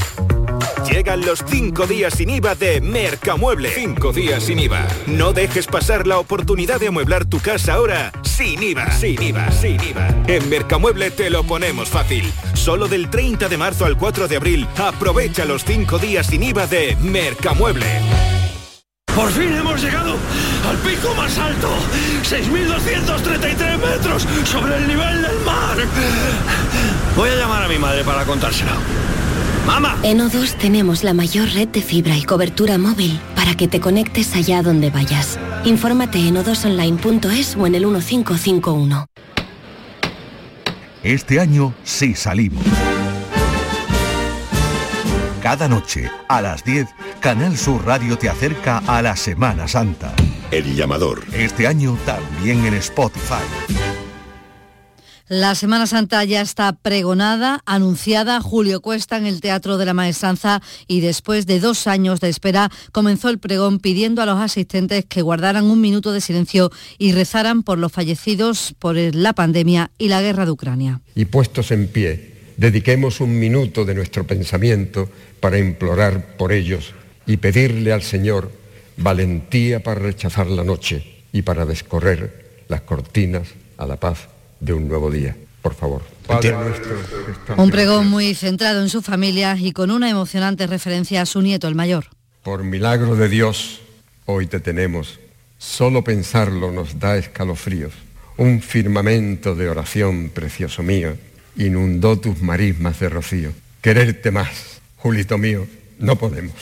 Llegan 0.90 1.22
los 1.22 1.42
5 1.46 1.86
días 1.86 2.14
sin 2.14 2.28
IVA 2.28 2.54
de 2.54 2.80
Mercamueble. 2.80 3.70
5 3.70 4.12
días 4.12 4.44
sin 4.44 4.58
IVA. 4.58 4.86
No 5.06 5.32
dejes 5.32 5.66
pasar 5.66 6.06
la 6.06 6.18
oportunidad 6.18 6.78
de 6.78 6.88
amueblar 6.88 7.24
tu 7.24 7.40
casa 7.40 7.74
ahora 7.74 8.12
sin 8.22 8.62
IVA. 8.62 8.90
Sin 8.92 9.22
IVA, 9.22 9.50
sin 9.50 9.82
IVA. 9.82 10.08
En 10.26 10.48
Mercamueble 10.50 11.10
te 11.10 11.30
lo 11.30 11.44
ponemos 11.44 11.88
fácil. 11.88 12.30
Solo 12.52 12.88
del 12.88 13.08
30 13.08 13.48
de 13.48 13.56
marzo 13.56 13.86
al 13.86 13.96
4 13.96 14.28
de 14.28 14.36
abril, 14.36 14.68
aprovecha 14.76 15.46
los 15.46 15.64
5 15.64 15.98
días 15.98 16.26
sin 16.26 16.42
IVA 16.42 16.66
de 16.66 16.96
Mercamueble. 17.00 17.86
Por 19.14 19.30
fin 19.30 19.54
hemos 19.54 19.82
llegado 19.82 20.16
al 20.68 20.76
pico 20.78 21.14
más 21.14 21.36
alto, 21.38 21.68
6.233 22.22 23.78
metros 23.78 24.26
sobre 24.44 24.76
el 24.76 24.88
nivel 24.88 25.22
del 25.22 25.40
mar. 25.40 25.76
Voy 27.16 27.30
a 27.30 27.36
llamar 27.36 27.62
a 27.64 27.68
mi 27.68 27.78
madre 27.78 28.04
para 28.04 28.24
contárselo. 28.24 28.72
¡Mamá! 29.66 29.96
En 30.02 30.18
O2 30.18 30.56
tenemos 30.58 31.04
la 31.04 31.14
mayor 31.14 31.48
red 31.50 31.68
de 31.68 31.80
fibra 31.80 32.16
y 32.16 32.22
cobertura 32.22 32.76
móvil 32.78 33.18
para 33.34 33.56
que 33.56 33.68
te 33.68 33.80
conectes 33.80 34.34
allá 34.34 34.62
donde 34.62 34.90
vayas. 34.90 35.38
Infórmate 35.64 36.18
en 36.18 36.36
o2online.es 36.36 37.56
o 37.56 37.66
en 37.66 37.74
el 37.74 37.86
1551. 37.86 39.06
Este 41.02 41.40
año 41.40 41.74
sí 41.82 42.14
salimos. 42.14 42.64
Cada 45.44 45.68
noche, 45.68 46.10
a 46.26 46.40
las 46.40 46.64
10, 46.64 46.86
Canal 47.20 47.58
Sur 47.58 47.84
Radio 47.84 48.16
te 48.16 48.30
acerca 48.30 48.78
a 48.78 49.02
la 49.02 49.14
Semana 49.14 49.68
Santa. 49.68 50.14
El 50.50 50.74
llamador. 50.74 51.22
Este 51.34 51.66
año 51.66 51.98
también 52.06 52.64
en 52.64 52.72
Spotify. 52.72 53.44
La 55.28 55.54
Semana 55.54 55.86
Santa 55.86 56.24
ya 56.24 56.40
está 56.40 56.72
pregonada, 56.72 57.60
anunciada. 57.66 58.40
Julio 58.40 58.80
Cuesta 58.80 59.18
en 59.18 59.26
el 59.26 59.42
Teatro 59.42 59.76
de 59.76 59.84
la 59.84 59.92
Maestranza 59.92 60.62
y 60.88 61.00
después 61.00 61.44
de 61.44 61.60
dos 61.60 61.86
años 61.88 62.20
de 62.20 62.30
espera 62.30 62.70
comenzó 62.90 63.28
el 63.28 63.38
pregón 63.38 63.80
pidiendo 63.80 64.22
a 64.22 64.26
los 64.26 64.40
asistentes 64.40 65.04
que 65.04 65.20
guardaran 65.20 65.66
un 65.66 65.78
minuto 65.78 66.12
de 66.12 66.22
silencio 66.22 66.70
y 66.96 67.12
rezaran 67.12 67.64
por 67.64 67.76
los 67.76 67.92
fallecidos 67.92 68.74
por 68.78 68.96
la 68.96 69.34
pandemia 69.34 69.90
y 69.98 70.08
la 70.08 70.22
guerra 70.22 70.46
de 70.46 70.52
Ucrania. 70.52 71.02
Y 71.14 71.26
puestos 71.26 71.70
en 71.70 71.86
pie, 71.88 72.33
dediquemos 72.56 73.20
un 73.20 73.38
minuto 73.38 73.84
de 73.84 73.94
nuestro 73.94 74.24
pensamiento 74.24 75.08
para 75.40 75.58
implorar 75.58 76.36
por 76.36 76.52
ellos 76.52 76.94
y 77.26 77.36
pedirle 77.36 77.92
al 77.92 78.02
Señor 78.02 78.50
valentía 78.96 79.82
para 79.82 80.00
rechazar 80.00 80.46
la 80.46 80.64
noche 80.64 81.24
y 81.32 81.42
para 81.42 81.66
descorrer 81.66 82.64
las 82.68 82.82
cortinas 82.82 83.48
a 83.76 83.86
la 83.86 83.96
paz 83.96 84.28
de 84.60 84.72
un 84.72 84.88
nuevo 84.88 85.10
día. 85.10 85.36
Por 85.62 85.74
favor. 85.74 86.02
un 87.56 87.70
pregón 87.70 88.08
muy 88.08 88.34
centrado 88.34 88.82
en 88.82 88.90
su 88.90 89.00
familia 89.00 89.56
y 89.58 89.72
con 89.72 89.90
una 89.90 90.10
emocionante 90.10 90.66
referencia 90.66 91.22
a 91.22 91.26
su 91.26 91.40
nieto, 91.40 91.68
el 91.68 91.74
mayor. 91.74 92.06
Por 92.42 92.64
milagro 92.64 93.16
de 93.16 93.30
Dios, 93.30 93.80
hoy 94.26 94.46
te 94.46 94.60
tenemos. 94.60 95.18
Solo 95.56 96.04
pensarlo 96.04 96.70
nos 96.70 96.98
da 96.98 97.16
escalofríos. 97.16 97.94
Un 98.36 98.60
firmamento 98.60 99.54
de 99.54 99.70
oración, 99.70 100.28
precioso 100.34 100.82
mío, 100.82 101.16
inundó 101.56 102.18
tus 102.18 102.40
marismas 102.42 103.00
de 103.00 103.08
rocío. 103.08 103.52
Quererte 103.80 104.30
más 104.30 104.74
Julito 105.04 105.36
mío, 105.36 105.66
no 105.98 106.16
podemos. 106.16 106.54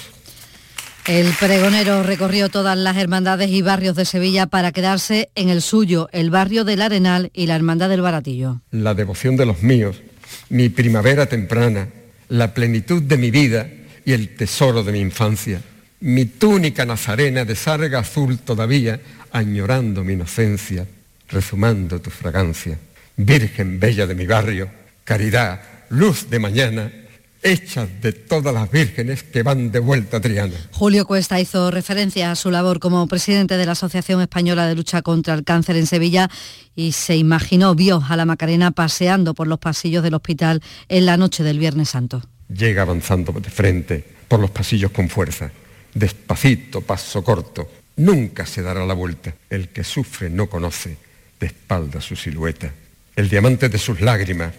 El 1.06 1.32
pregonero 1.38 2.02
recorrió 2.02 2.48
todas 2.48 2.76
las 2.76 2.96
hermandades 2.96 3.50
y 3.50 3.62
barrios 3.62 3.94
de 3.94 4.04
Sevilla 4.04 4.46
para 4.46 4.72
quedarse 4.72 5.30
en 5.36 5.48
el 5.48 5.62
suyo, 5.62 6.08
el 6.10 6.30
barrio 6.30 6.64
del 6.64 6.82
Arenal 6.82 7.30
y 7.34 7.46
la 7.46 7.54
Hermandad 7.54 7.88
del 7.88 8.00
Baratillo. 8.00 8.60
La 8.72 8.94
devoción 8.94 9.36
de 9.36 9.46
los 9.46 9.62
míos, 9.62 10.02
mi 10.48 10.70
primavera 10.70 11.26
temprana, 11.26 11.88
la 12.30 12.52
plenitud 12.52 13.00
de 13.00 13.16
mi 13.16 13.30
vida 13.30 13.68
y 14.04 14.12
el 14.12 14.34
tesoro 14.34 14.82
de 14.82 14.90
mi 14.90 14.98
infancia, 14.98 15.62
mi 16.00 16.24
túnica 16.24 16.84
nazarena 16.84 17.44
de 17.44 17.54
sarga 17.54 18.00
azul 18.00 18.38
todavía, 18.38 19.00
añorando 19.30 20.02
mi 20.02 20.14
inocencia, 20.14 20.84
rezumando 21.28 22.00
tu 22.00 22.10
fragancia. 22.10 22.76
Virgen 23.16 23.78
bella 23.78 24.08
de 24.08 24.16
mi 24.16 24.26
barrio, 24.26 24.68
caridad, 25.04 25.60
luz 25.90 26.30
de 26.30 26.38
mañana, 26.38 26.92
hechas 27.42 27.88
de 28.00 28.12
todas 28.12 28.54
las 28.54 28.70
vírgenes 28.70 29.22
que 29.22 29.42
van 29.42 29.72
de 29.72 29.80
vuelta 29.80 30.18
a 30.18 30.20
Triana. 30.20 30.54
Julio 30.70 31.06
Cuesta 31.06 31.40
hizo 31.40 31.70
referencia 31.70 32.30
a 32.30 32.36
su 32.36 32.50
labor 32.50 32.78
como 32.78 33.06
presidente 33.08 33.56
de 33.56 33.66
la 33.66 33.72
Asociación 33.72 34.20
Española 34.20 34.66
de 34.66 34.74
Lucha 34.74 35.02
contra 35.02 35.34
el 35.34 35.44
Cáncer 35.44 35.76
en 35.76 35.86
Sevilla 35.86 36.30
y 36.76 36.92
se 36.92 37.16
imaginó, 37.16 37.74
vio 37.74 38.02
a 38.08 38.16
la 38.16 38.24
Macarena 38.24 38.70
paseando 38.70 39.34
por 39.34 39.48
los 39.48 39.58
pasillos 39.58 40.02
del 40.02 40.14
hospital 40.14 40.62
en 40.88 41.06
la 41.06 41.16
noche 41.16 41.42
del 41.42 41.58
Viernes 41.58 41.90
Santo. 41.90 42.22
Llega 42.48 42.82
avanzando 42.82 43.32
de 43.32 43.50
frente 43.50 44.04
por 44.28 44.40
los 44.40 44.50
pasillos 44.50 44.92
con 44.92 45.08
fuerza, 45.08 45.50
despacito, 45.94 46.80
paso 46.80 47.24
corto. 47.24 47.68
Nunca 47.96 48.46
se 48.46 48.62
dará 48.62 48.86
la 48.86 48.94
vuelta. 48.94 49.34
El 49.50 49.68
que 49.68 49.84
sufre 49.84 50.30
no 50.30 50.48
conoce 50.48 50.96
de 51.38 51.46
espalda 51.46 52.00
su 52.00 52.16
silueta. 52.16 52.72
El 53.16 53.28
diamante 53.28 53.68
de 53.68 53.78
sus 53.78 54.00
lágrimas 54.00 54.52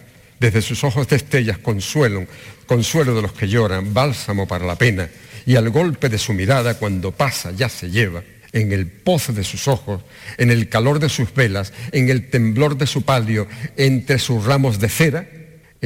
desde 0.44 0.60
sus 0.60 0.84
ojos 0.84 1.08
de 1.08 1.16
estrellas 1.16 1.56
consuelo, 1.56 2.26
consuelo 2.66 3.14
de 3.14 3.22
los 3.22 3.32
que 3.32 3.48
lloran, 3.48 3.94
bálsamo 3.94 4.46
para 4.46 4.66
la 4.66 4.76
pena, 4.76 5.08
y 5.46 5.56
al 5.56 5.70
golpe 5.70 6.10
de 6.10 6.18
su 6.18 6.34
mirada 6.34 6.74
cuando 6.74 7.12
pasa 7.12 7.50
ya 7.52 7.70
se 7.70 7.90
lleva, 7.90 8.22
en 8.52 8.70
el 8.70 8.86
pozo 8.86 9.32
de 9.32 9.42
sus 9.42 9.68
ojos, 9.68 10.02
en 10.36 10.50
el 10.50 10.68
calor 10.68 10.98
de 10.98 11.08
sus 11.08 11.32
velas, 11.32 11.72
en 11.92 12.10
el 12.10 12.28
temblor 12.28 12.76
de 12.76 12.86
su 12.86 13.02
palio, 13.02 13.48
entre 13.78 14.18
sus 14.18 14.44
ramos 14.44 14.78
de 14.80 14.90
cera, 14.90 15.26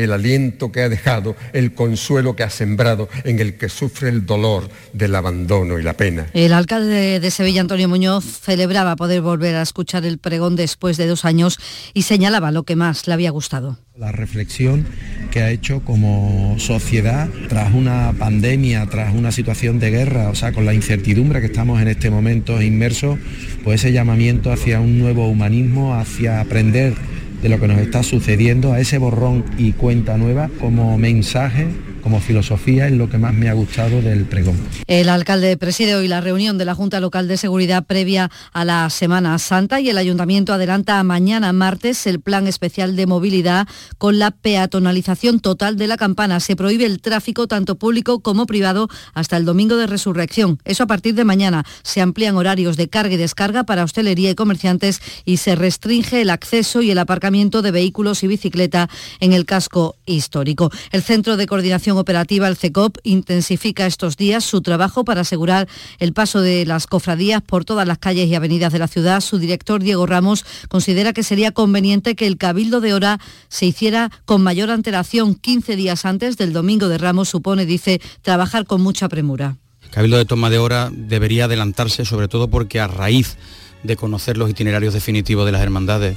el 0.05 0.13
aliento 0.13 0.73
que 0.73 0.83
ha 0.83 0.89
dejado, 0.89 1.37
el 1.53 1.73
consuelo 1.73 2.37
que 2.37 2.43
ha 2.43 2.51
sembrado 2.51 3.09
en 3.25 3.41
el 3.41 3.55
que 3.55 3.69
sufre 3.69 4.09
el 4.09 4.27
dolor 4.27 4.69
del 4.93 5.15
abandono 5.15 5.79
y 5.79 5.83
la 5.83 5.95
pena. 5.95 6.27
El 6.33 6.53
alcalde 6.53 7.21
de 7.21 7.31
Sevilla, 7.31 7.61
Antonio 7.61 7.89
Muñoz, 7.89 8.25
celebraba 8.25 8.97
poder 8.97 9.21
volver 9.23 9.57
a 9.57 9.63
escuchar 9.63 10.05
el 10.05 10.19
pregón 10.19 10.57
después 10.57 10.97
de 10.97 11.07
dos 11.07 11.25
años 11.25 11.59
y 11.95 12.03
señalaba 12.03 12.53
lo 12.53 12.63
que 12.63 12.77
más 12.77 13.07
le 13.07 13.15
había 13.15 13.31
gustado. 13.31 13.79
La 13.97 14.13
reflexión 14.13 14.87
que 15.33 15.43
ha 15.43 15.51
hecho 15.51 15.81
como 15.81 16.55
sociedad 16.59 17.29
tras 17.49 17.75
una 17.75 18.15
pandemia, 18.17 18.87
tras 18.87 19.13
una 19.13 19.33
situación 19.33 19.81
de 19.81 19.91
guerra, 19.91 20.29
o 20.29 20.37
sea, 20.37 20.53
con 20.53 20.65
la 20.65 20.73
incertidumbre 20.73 21.41
que 21.41 21.47
estamos 21.47 21.83
en 21.83 21.89
este 21.89 22.09
momento 22.09 22.63
inmersos, 22.63 23.19
pues 23.65 23.81
ese 23.81 23.93
llamamiento 23.93 24.53
hacia 24.53 24.79
un 24.81 25.01
nuevo 25.01 25.27
humanismo, 25.29 25.97
hacia 25.97 26.41
aprender 26.41 26.95
de 27.43 27.49
lo 27.49 27.61
que 27.61 27.69
nos 27.69 27.79
está 27.79 28.03
sucediendo, 28.03 28.73
a 28.73 28.81
ese 28.81 28.99
borrón 28.99 29.45
y 29.57 29.73
cuenta 29.73 30.17
nueva 30.17 30.51
como 30.61 30.99
mensaje 30.99 31.69
como 32.03 32.21
filosofía 32.21 32.87
es 32.87 32.93
lo 32.93 33.09
que 33.09 33.19
más 33.19 33.35
me 33.35 33.49
ha 33.49 33.53
gustado 33.53 34.01
del 34.03 34.25
pregón. 34.25 34.57
El 34.87 35.09
alcalde 35.09 35.57
preside 35.57 35.95
hoy 35.95 36.09
la 36.09 36.21
reunión 36.21 36.59
de 36.59 36.65
la 36.65 36.75
Junta 36.75 37.01
Local 37.01 37.29
de 37.29 37.37
Seguridad 37.37 37.85
previa 37.85 38.31
a 38.53 38.65
la 38.65 38.89
Semana 38.91 39.39
Santa 39.39 39.81
y 39.81 39.91
el 39.91 39.99
ayuntamiento 39.99 40.53
adelanta 40.53 40.99
a 40.99 41.05
mañana 41.05 41.53
martes 41.53 42.07
el 42.07 42.21
plan 42.21 42.47
especial 42.47 42.97
de 42.97 43.07
movilidad 43.07 43.69
con 43.99 44.19
la 44.19 44.31
peatonalización 44.31 45.41
total 45.41 45.77
de 45.77 45.87
la 45.87 45.97
campana. 45.97 46.41
Se 46.41 46.57
prohíbe 46.57 46.85
el 46.85 47.01
tráfico 47.01 47.47
tanto 47.47 47.77
público 47.77 48.21
como 48.21 48.47
privado 48.47 48.89
hasta 49.15 49.37
el 49.37 49.45
domingo 49.45 49.77
de 49.77 49.87
resurrección. 49.87 50.59
Eso 50.65 50.85
a 50.85 50.87
partir 50.87 51.15
de 51.15 51.25
mañana. 51.25 51.65
Se 51.83 52.01
amplían 52.01 52.37
horarios 52.37 52.77
de 52.77 52.89
carga 52.89 53.15
y 53.15 53.17
descarga 53.17 53.65
para 53.65 53.85
hostelería 53.85 54.31
y 54.31 54.35
comerciantes 54.35 55.01
y 55.25 55.39
se 55.39 55.55
restringe 55.55 56.21
el 56.21 56.31
acceso 56.31 56.83
y 56.83 56.91
el 56.91 56.99
aparcamiento 56.99 57.63
de 57.63 57.71
vehículos 57.71 58.23
y 58.23 58.27
bicicleta 58.27 58.89
en 59.21 59.33
el 59.33 59.47
casco 59.47 59.97
histórico. 60.07 60.71
El 60.93 61.03
Centro 61.03 61.37
de 61.37 61.47
Coordinación 61.47 61.88
operativa, 61.97 62.49
el 62.49 62.57
CECOP, 62.57 62.99
intensifica 63.05 63.87
estos 63.87 64.17
días 64.17 64.45
su 64.45 64.61
trabajo 64.61 65.05
para 65.05 65.23
asegurar 65.23 65.69
el 65.99 66.13
paso 66.13 66.41
de 66.41 66.67
las 66.67 66.87
cofradías 66.87 67.41
por 67.43 67.65
todas 67.65 67.87
las 67.87 67.99
calles 67.99 68.29
y 68.29 68.35
avenidas 68.35 68.73
de 68.73 68.79
la 68.79 68.89
ciudad. 68.89 69.21
Su 69.21 69.39
director, 69.39 69.83
Diego 69.83 70.07
Ramos, 70.07 70.45
considera 70.69 71.13
que 71.13 71.23
sería 71.23 71.53
conveniente 71.53 72.17
que 72.17 72.27
el 72.27 72.37
Cabildo 72.37 72.81
de 72.81 72.95
Hora 72.95 73.21
se 73.49 73.67
hiciera 73.67 74.11
con 74.25 74.43
mayor 74.43 74.71
antelación 74.71 75.35
15 75.35 75.77
días 75.77 76.05
antes 76.05 76.37
del 76.37 76.53
Domingo 76.53 76.89
de 76.89 76.99
Ramos, 76.99 77.29
supone, 77.29 77.65
dice, 77.65 78.01
trabajar 78.23 78.67
con 78.67 78.83
mucha 78.83 79.09
premura. 79.09 79.57
El 79.83 79.91
Cabildo 79.91 80.19
de 80.19 80.27
toma 80.27 80.51
de 80.51 80.59
hora 80.59 80.91
debería 80.93 81.47
adelantarse, 81.47 82.05
sobre 82.05 82.29
todo 82.29 82.49
porque 82.49 82.81
a 82.81 82.89
raíz 82.89 83.37
de 83.83 83.97
conocer 83.97 84.37
los 84.37 84.51
itinerarios 84.51 84.95
definitivos 84.95 85.47
de 85.47 85.53
las 85.53 85.63
hermandades, 85.63 86.17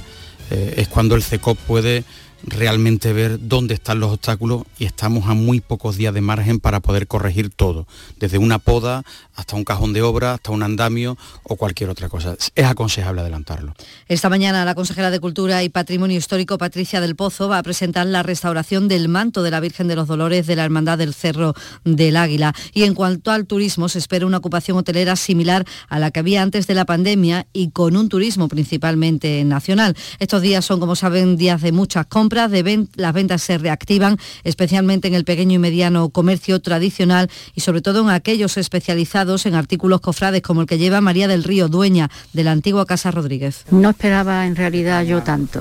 eh, 0.50 0.74
es 0.76 0.88
cuando 0.88 1.14
el 1.14 1.22
CECOP 1.22 1.58
puede 1.58 2.04
realmente 2.44 3.12
ver 3.12 3.38
dónde 3.40 3.74
están 3.74 4.00
los 4.00 4.12
obstáculos 4.12 4.62
y 4.78 4.84
estamos 4.84 5.28
a 5.28 5.34
muy 5.34 5.60
pocos 5.60 5.96
días 5.96 6.14
de 6.14 6.20
margen 6.20 6.60
para 6.60 6.80
poder 6.80 7.06
corregir 7.06 7.50
todo, 7.50 7.86
desde 8.18 8.38
una 8.38 8.58
poda 8.58 9.04
hasta 9.34 9.56
un 9.56 9.64
cajón 9.64 9.92
de 9.92 10.02
obra, 10.02 10.34
hasta 10.34 10.52
un 10.52 10.62
andamio 10.62 11.16
o 11.44 11.56
cualquier 11.56 11.90
otra 11.90 12.08
cosa. 12.08 12.36
Es 12.54 12.64
aconsejable 12.64 13.20
adelantarlo. 13.20 13.74
Esta 14.08 14.28
mañana 14.28 14.64
la 14.64 14.74
consejera 14.74 15.10
de 15.10 15.20
Cultura 15.20 15.62
y 15.62 15.68
Patrimonio 15.68 16.18
Histórico, 16.18 16.58
Patricia 16.58 17.00
del 17.00 17.16
Pozo, 17.16 17.48
va 17.48 17.58
a 17.58 17.62
presentar 17.62 18.06
la 18.06 18.22
restauración 18.22 18.88
del 18.88 19.08
manto 19.08 19.42
de 19.42 19.50
la 19.50 19.60
Virgen 19.60 19.88
de 19.88 19.96
los 19.96 20.08
Dolores 20.08 20.46
de 20.46 20.56
la 20.56 20.64
Hermandad 20.64 20.98
del 20.98 21.14
Cerro 21.14 21.54
del 21.84 22.16
Águila. 22.16 22.54
Y 22.72 22.84
en 22.84 22.94
cuanto 22.94 23.30
al 23.30 23.46
turismo, 23.46 23.88
se 23.88 23.98
espera 23.98 24.26
una 24.26 24.38
ocupación 24.38 24.76
hotelera 24.76 25.16
similar 25.16 25.64
a 25.88 25.98
la 25.98 26.10
que 26.10 26.20
había 26.20 26.42
antes 26.42 26.66
de 26.66 26.74
la 26.74 26.84
pandemia 26.84 27.46
y 27.52 27.70
con 27.70 27.96
un 27.96 28.08
turismo 28.08 28.48
principalmente 28.48 29.44
nacional. 29.44 29.96
Estos 30.18 30.42
días 30.42 30.64
son, 30.64 30.80
como 30.80 30.96
saben, 30.96 31.36
días 31.36 31.62
de 31.62 31.72
muchas 31.72 32.06
compras, 32.06 32.31
las 32.34 33.12
ventas 33.12 33.42
se 33.42 33.58
reactivan, 33.58 34.18
especialmente 34.44 35.08
en 35.08 35.14
el 35.14 35.24
pequeño 35.24 35.54
y 35.54 35.58
mediano 35.58 36.08
comercio 36.08 36.60
tradicional 36.60 37.30
y 37.54 37.60
sobre 37.60 37.82
todo 37.82 38.02
en 38.02 38.10
aquellos 38.10 38.56
especializados 38.56 39.46
en 39.46 39.54
artículos 39.54 40.00
cofrades 40.00 40.42
como 40.42 40.62
el 40.62 40.66
que 40.66 40.78
lleva 40.78 41.00
María 41.00 41.28
del 41.28 41.44
Río, 41.44 41.68
dueña 41.68 42.10
de 42.32 42.44
la 42.44 42.52
antigua 42.52 42.86
Casa 42.86 43.10
Rodríguez. 43.10 43.64
No 43.70 43.90
esperaba 43.90 44.46
en 44.46 44.56
realidad 44.56 45.04
yo 45.04 45.22
tanto, 45.22 45.60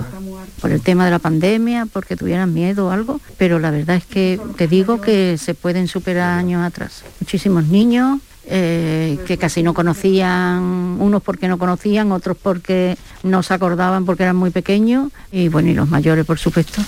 por 0.62 0.72
el 0.72 0.82
tema 0.82 1.06
de 1.06 1.12
la 1.12 1.20
pandemia, 1.20 1.88
porque 1.92 2.16
tuvieran 2.16 2.54
miedo 2.54 2.88
o 2.88 2.92
algo, 2.92 3.20
pero 3.38 3.60
la 3.60 3.72
verdad 3.72 3.98
es 3.98 4.06
que 4.06 4.40
te 4.58 4.68
digo 4.68 5.02
que 5.02 5.38
se 5.38 5.54
pueden 5.54 5.88
superar 5.88 6.40
años 6.40 6.64
atrás. 6.64 7.04
Muchísimos 7.20 7.66
niños, 7.66 8.20
eh, 8.46 9.20
que 9.28 9.38
casi 9.38 9.64
no 9.64 9.74
conocían, 9.74 10.62
unos 11.00 11.22
porque 11.22 11.48
no 11.48 11.58
conocían, 11.58 12.12
otros 12.12 12.38
porque 12.42 12.98
no 13.24 13.44
se 13.44 13.54
acordaban 13.54 14.06
porque 14.06 14.24
eran 14.24 14.36
muy 14.36 14.50
pequeños 14.50 15.12
y 15.32 15.48
bueno, 15.50 15.70
y 15.70 15.74
los 15.74 15.90
mayores 15.90 16.26
por 16.26 16.40
supuesto. 16.40 16.82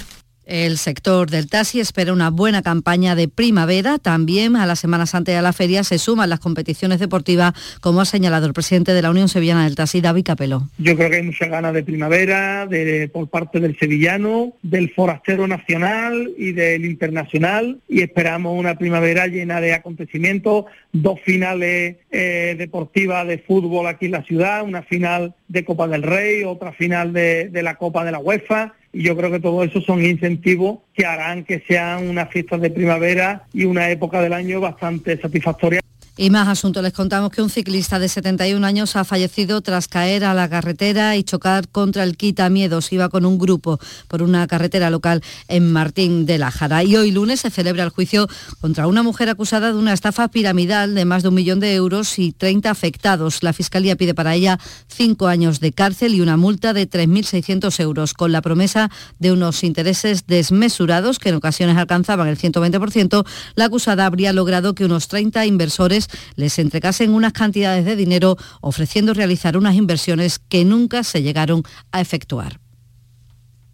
El 0.46 0.78
sector 0.78 1.30
del 1.30 1.48
taxi 1.48 1.80
espera 1.80 2.12
una 2.12 2.30
buena 2.30 2.62
campaña 2.62 3.16
de 3.16 3.28
primavera. 3.28 3.98
También 3.98 4.56
a 4.56 4.66
la 4.66 4.76
Semana 4.76 5.06
Santa 5.06 5.32
y 5.32 5.36
a 5.36 5.42
la 5.42 5.54
feria 5.54 5.84
se 5.84 5.98
suman 5.98 6.30
las 6.30 6.40
competiciones 6.40 7.00
deportivas, 7.00 7.54
como 7.80 8.02
ha 8.02 8.06
señalado 8.06 8.46
el 8.46 8.54
presidente 8.54 8.94
de 8.94 9.02
la 9.02 9.12
Unión 9.12 9.30
Sevillana 9.30 9.64
del 9.64 9.76
Taxi, 9.76 10.02
David 10.02 10.24
Capelo. 10.26 10.68
Yo 10.78 10.96
creo 10.96 11.10
que 11.10 11.18
hay 11.18 11.24
muchas 11.24 11.50
ganas 11.50 11.74
de 11.74 11.84
primavera 11.84 12.68
por 13.12 13.30
parte 13.30 13.60
del 13.60 13.78
sevillano, 13.80 14.54
del 14.62 14.92
forastero 14.94 15.48
nacional 15.48 16.32
y 16.38 16.52
del 16.52 16.86
internacional 16.86 17.80
y 17.88 18.02
esperamos 18.02 18.58
una 18.58 18.78
primavera 18.78 19.28
llena 19.28 19.62
de 19.62 19.74
acontecimientos, 19.74 20.66
dos 20.92 21.20
finales 21.22 21.98
eh, 22.12 22.56
deportivas 22.58 23.28
de 23.28 23.38
fútbol 23.38 23.88
aquí 23.88 24.06
en 24.06 24.12
la 24.12 24.24
ciudad, 24.24 24.64
una 24.64 24.84
final 24.84 25.36
de 25.54 25.64
Copa 25.64 25.88
del 25.88 26.04
Rey, 26.04 26.44
otra 26.44 26.74
final 26.74 27.14
de 27.14 27.62
la 27.64 27.76
Copa 27.76 28.04
de 28.04 28.12
la 28.12 28.20
UEFA 28.20 28.74
y 28.94 29.02
yo 29.02 29.18
creo 29.18 29.32
que 29.32 29.40
todo 29.40 29.64
eso 29.64 29.82
son 29.82 30.06
incentivos 30.06 30.80
que 30.94 31.06
harán 31.06 31.44
que 31.44 31.64
sean 31.68 32.08
unas 32.08 32.30
fiestas 32.30 32.62
de 32.62 32.70
primavera 32.70 33.44
y 33.52 33.66
una 33.66 33.90
época 33.90 34.22
del 34.22 34.34
año 34.34 34.62
bastante 34.62 35.18
satisfactoria. 35.18 35.82
Y 36.16 36.30
más 36.30 36.48
asuntos. 36.48 36.84
Les 36.84 36.94
contamos 36.94 37.32
que 37.32 37.42
un 37.42 37.50
ciclista 37.50 37.98
de 37.98 38.08
71 38.08 38.66
años 38.68 38.96
ha 38.96 39.04
fallecido 39.04 39.62
tras 39.62 39.88
caer 39.88 40.26
a 40.26 40.36
la 40.36 40.48
carretera 40.48 41.18
y 41.18 41.24
chocar 41.24 41.68
contra 41.68 42.04
el 42.04 42.16
Miedos. 42.52 42.94
Iba 42.94 43.10
con 43.10 43.26
un 43.26 43.40
grupo 43.40 43.80
por 44.08 44.22
una 44.22 44.46
carretera 44.46 44.92
local 44.92 45.24
en 45.48 45.72
Martín 45.72 46.28
de 46.28 46.38
la 46.38 46.52
Jara. 46.52 46.84
Y 46.84 46.96
hoy 46.98 47.10
lunes 47.12 47.40
se 47.40 47.50
celebra 47.50 47.84
el 47.84 47.90
juicio 47.90 48.28
contra 48.62 48.86
una 48.86 49.02
mujer 49.02 49.28
acusada 49.30 49.72
de 49.72 49.78
una 49.78 49.92
estafa 49.92 50.28
piramidal 50.28 50.94
de 50.94 51.04
más 51.06 51.24
de 51.24 51.30
un 51.30 51.36
millón 51.36 51.60
de 51.60 51.74
euros 51.74 52.20
y 52.20 52.32
30 52.32 52.70
afectados. 52.70 53.42
La 53.42 53.52
Fiscalía 53.52 53.96
pide 53.96 54.14
para 54.14 54.36
ella 54.36 54.60
cinco 54.88 55.26
años 55.26 55.60
de 55.62 55.72
cárcel 55.72 56.14
y 56.14 56.22
una 56.22 56.38
multa 56.38 56.74
de 56.74 56.88
3.600 56.88 57.80
euros, 57.80 58.14
con 58.14 58.32
la 58.32 58.44
promesa 58.44 58.92
de 59.18 59.32
unos 59.32 59.64
intereses 59.64 60.28
desmesurados 60.28 61.18
que 61.18 61.30
en 61.30 61.36
ocasiones 61.36 61.76
alcanzaban 61.78 62.28
el 62.28 62.38
120%. 62.38 63.26
La 63.56 63.66
acusada 63.66 64.06
habría 64.06 64.32
logrado 64.32 64.76
que 64.76 64.86
unos 64.86 65.08
30 65.08 65.48
inversores 65.48 66.03
les 66.36 66.60
entregasen 66.60 67.12
unas 67.12 67.34
cantidades 67.34 67.86
de 67.86 67.96
dinero 67.96 68.38
ofreciendo 68.62 69.14
realizar 69.14 69.58
unas 69.58 69.76
inversiones 69.76 70.40
que 70.40 70.66
nunca 70.66 71.04
se 71.04 71.22
llegaron 71.22 71.64
a 71.92 72.02
efectuar. 72.02 72.60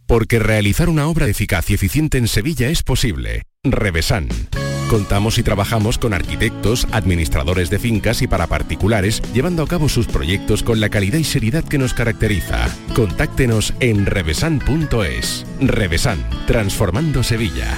Porque 0.05 0.39
realizar 0.39 0.89
una 0.89 1.07
obra 1.07 1.27
eficaz 1.27 1.69
y 1.69 1.75
eficiente 1.75 2.17
en 2.17 2.27
Sevilla 2.27 2.69
es 2.69 2.82
posible. 2.82 3.43
Revesan. 3.63 4.27
Contamos 4.89 5.38
y 5.38 5.43
trabajamos 5.43 5.99
con 5.99 6.15
arquitectos, 6.15 6.88
administradores 6.91 7.69
de 7.69 7.77
fincas 7.77 8.23
y 8.23 8.27
para 8.27 8.47
particulares, 8.47 9.21
llevando 9.34 9.61
a 9.61 9.67
cabo 9.67 9.88
sus 9.88 10.07
proyectos 10.07 10.63
con 10.63 10.80
la 10.80 10.89
calidad 10.89 11.19
y 11.19 11.23
seriedad 11.23 11.63
que 11.63 11.77
nos 11.77 11.93
caracteriza. 11.93 12.67
Contáctenos 12.95 13.75
en 13.82 14.07
revesan.es. 14.07 15.45
Revesan, 15.61 16.27
transformando 16.47 17.21
Sevilla. 17.21 17.77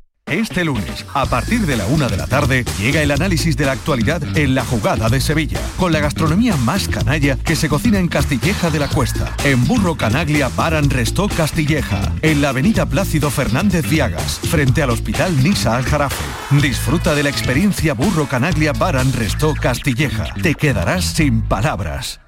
Este 0.31 0.63
lunes, 0.63 1.05
a 1.13 1.25
partir 1.25 1.65
de 1.65 1.75
la 1.75 1.85
una 1.87 2.07
de 2.07 2.15
la 2.15 2.25
tarde, 2.25 2.63
llega 2.79 3.01
el 3.01 3.11
análisis 3.11 3.57
de 3.57 3.65
la 3.65 3.73
actualidad 3.73 4.23
en 4.37 4.55
la 4.55 4.63
jugada 4.63 5.09
de 5.09 5.19
Sevilla, 5.19 5.59
con 5.75 5.91
la 5.91 5.99
gastronomía 5.99 6.55
más 6.55 6.87
canalla 6.87 7.35
que 7.35 7.57
se 7.57 7.67
cocina 7.67 7.99
en 7.99 8.07
Castilleja 8.07 8.69
de 8.69 8.79
la 8.79 8.87
Cuesta, 8.87 9.35
en 9.43 9.67
Burro 9.67 9.95
Canaglia 9.95 10.49
Baran 10.55 10.89
Restó 10.89 11.27
Castilleja, 11.27 12.13
en 12.21 12.41
la 12.41 12.49
avenida 12.49 12.85
Plácido 12.85 13.29
Fernández 13.29 13.89
Viagas, 13.89 14.39
frente 14.39 14.81
al 14.81 14.91
Hospital 14.91 15.43
Nisa 15.43 15.75
Al 15.75 15.83
Jarafe. 15.83 16.23
Disfruta 16.61 17.13
de 17.13 17.23
la 17.23 17.29
experiencia 17.29 17.93
Burro 17.93 18.25
Canaglia 18.27 18.71
Baran 18.71 19.11
Restó 19.11 19.53
Castilleja. 19.53 20.33
Te 20.41 20.55
quedarás 20.55 21.03
sin 21.03 21.41
palabras. 21.41 22.21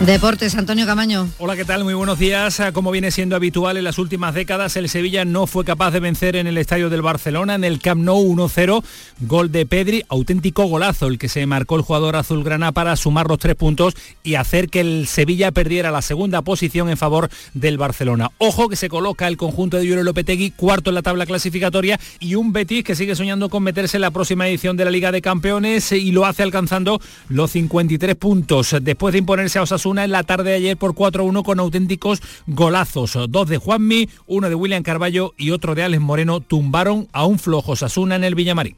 Deportes, 0.00 0.56
Antonio 0.56 0.84
Camaño. 0.84 1.28
Hola, 1.38 1.54
¿qué 1.54 1.64
tal? 1.64 1.84
Muy 1.84 1.94
buenos 1.94 2.18
días. 2.18 2.58
Ah, 2.58 2.72
como 2.72 2.90
viene 2.90 3.12
siendo 3.12 3.36
habitual 3.36 3.76
en 3.76 3.84
las 3.84 3.98
últimas 3.98 4.34
décadas, 4.34 4.76
el 4.76 4.88
Sevilla 4.88 5.24
no 5.24 5.46
fue 5.46 5.64
capaz 5.64 5.92
de 5.92 6.00
vencer 6.00 6.34
en 6.34 6.48
el 6.48 6.58
estadio 6.58 6.90
del 6.90 7.02
Barcelona, 7.02 7.54
en 7.54 7.62
el 7.62 7.78
Camp 7.78 8.02
Nou 8.02 8.20
1-0, 8.34 8.82
gol 9.20 9.52
de 9.52 9.64
Pedri, 9.64 10.02
auténtico 10.08 10.64
golazo 10.64 11.06
el 11.06 11.18
que 11.18 11.28
se 11.28 11.46
marcó 11.46 11.76
el 11.76 11.82
jugador 11.82 12.16
azulgrana 12.16 12.72
para 12.72 12.96
sumar 12.96 13.28
los 13.28 13.38
tres 13.38 13.54
puntos 13.54 13.94
y 14.24 14.34
hacer 14.34 14.70
que 14.70 14.80
el 14.80 15.06
Sevilla 15.06 15.52
perdiera 15.52 15.92
la 15.92 16.02
segunda 16.02 16.42
posición 16.42 16.88
en 16.88 16.96
favor 16.96 17.28
del 17.54 17.78
Barcelona. 17.78 18.32
Ojo 18.38 18.68
que 18.68 18.76
se 18.76 18.88
coloca 18.88 19.28
el 19.28 19.36
conjunto 19.36 19.76
de 19.76 19.86
Julio 19.86 20.02
Lopetegui 20.02 20.50
cuarto 20.50 20.90
en 20.90 20.96
la 20.96 21.02
tabla 21.02 21.26
clasificatoria 21.26 22.00
y 22.18 22.34
un 22.34 22.52
Betis 22.52 22.82
que 22.82 22.96
sigue 22.96 23.14
soñando 23.14 23.48
con 23.48 23.62
meterse 23.62 23.98
en 23.98 24.02
la 24.02 24.10
próxima 24.10 24.48
edición 24.48 24.76
de 24.76 24.84
la 24.84 24.90
Liga 24.90 25.12
de 25.12 25.22
Campeones 25.22 25.92
y 25.92 26.10
lo 26.10 26.26
hace 26.26 26.42
alcanzando 26.42 27.00
los 27.28 27.52
53 27.52 28.16
puntos 28.16 28.74
después 28.82 29.12
de 29.12 29.18
imponerse 29.18 29.60
a 29.60 29.62
Osasuna 29.62 29.81
en 29.84 30.12
la 30.12 30.22
tarde 30.22 30.50
de 30.50 30.56
ayer 30.56 30.76
por 30.76 30.94
4-1 30.94 31.42
con 31.42 31.58
auténticos 31.58 32.22
golazos. 32.46 33.18
Dos 33.28 33.48
de 33.48 33.58
Juanmi, 33.58 34.08
uno 34.26 34.48
de 34.48 34.54
William 34.54 34.82
Carballo 34.82 35.34
y 35.36 35.50
otro 35.50 35.74
de 35.74 35.82
Alex 35.82 36.00
Moreno 36.00 36.40
tumbaron 36.40 37.08
a 37.12 37.26
un 37.26 37.38
flojo 37.38 37.74
Sasuna 37.74 38.16
en 38.16 38.24
el 38.24 38.34
Villamarín. 38.34 38.76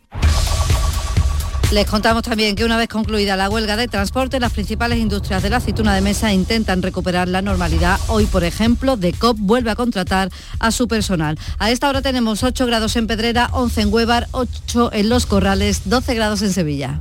Les 1.73 1.87
contamos 1.87 2.23
también 2.23 2.55
que 2.55 2.65
una 2.65 2.77
vez 2.77 2.89
concluida 2.89 3.37
la 3.37 3.51
huelga 3.51 3.77
de 3.77 3.89
transporte, 3.89 4.39
las 4.39 4.53
principales 4.53 4.99
industrias 4.99 5.43
de 5.43 5.51
la 5.51 5.57
aceituna 5.57 5.95
de 5.95 6.03
mesa 6.03 6.33
intentan 6.33 6.83
recuperar 6.83 7.27
la 7.27 7.43
normalidad. 7.43 7.99
Hoy, 8.07 8.27
por 8.27 8.45
ejemplo, 8.45 8.97
DECOP 8.97 9.37
vuelve 9.41 9.71
a 9.71 9.75
contratar 9.75 10.31
a 10.61 10.71
su 10.71 10.87
personal. 10.89 11.39
A 11.59 11.71
esta 11.71 11.89
hora 11.89 12.01
tenemos 12.01 12.45
8 12.45 12.67
grados 12.67 12.97
en 12.97 13.07
Pedrera, 13.07 13.51
11 13.53 13.81
en 13.81 13.93
Huevar, 13.93 14.29
8 14.31 14.91
en 14.93 15.09
Los 15.09 15.27
Corrales, 15.27 15.83
12 15.87 16.15
grados 16.15 16.43
en 16.43 16.53
Sevilla. 16.53 17.01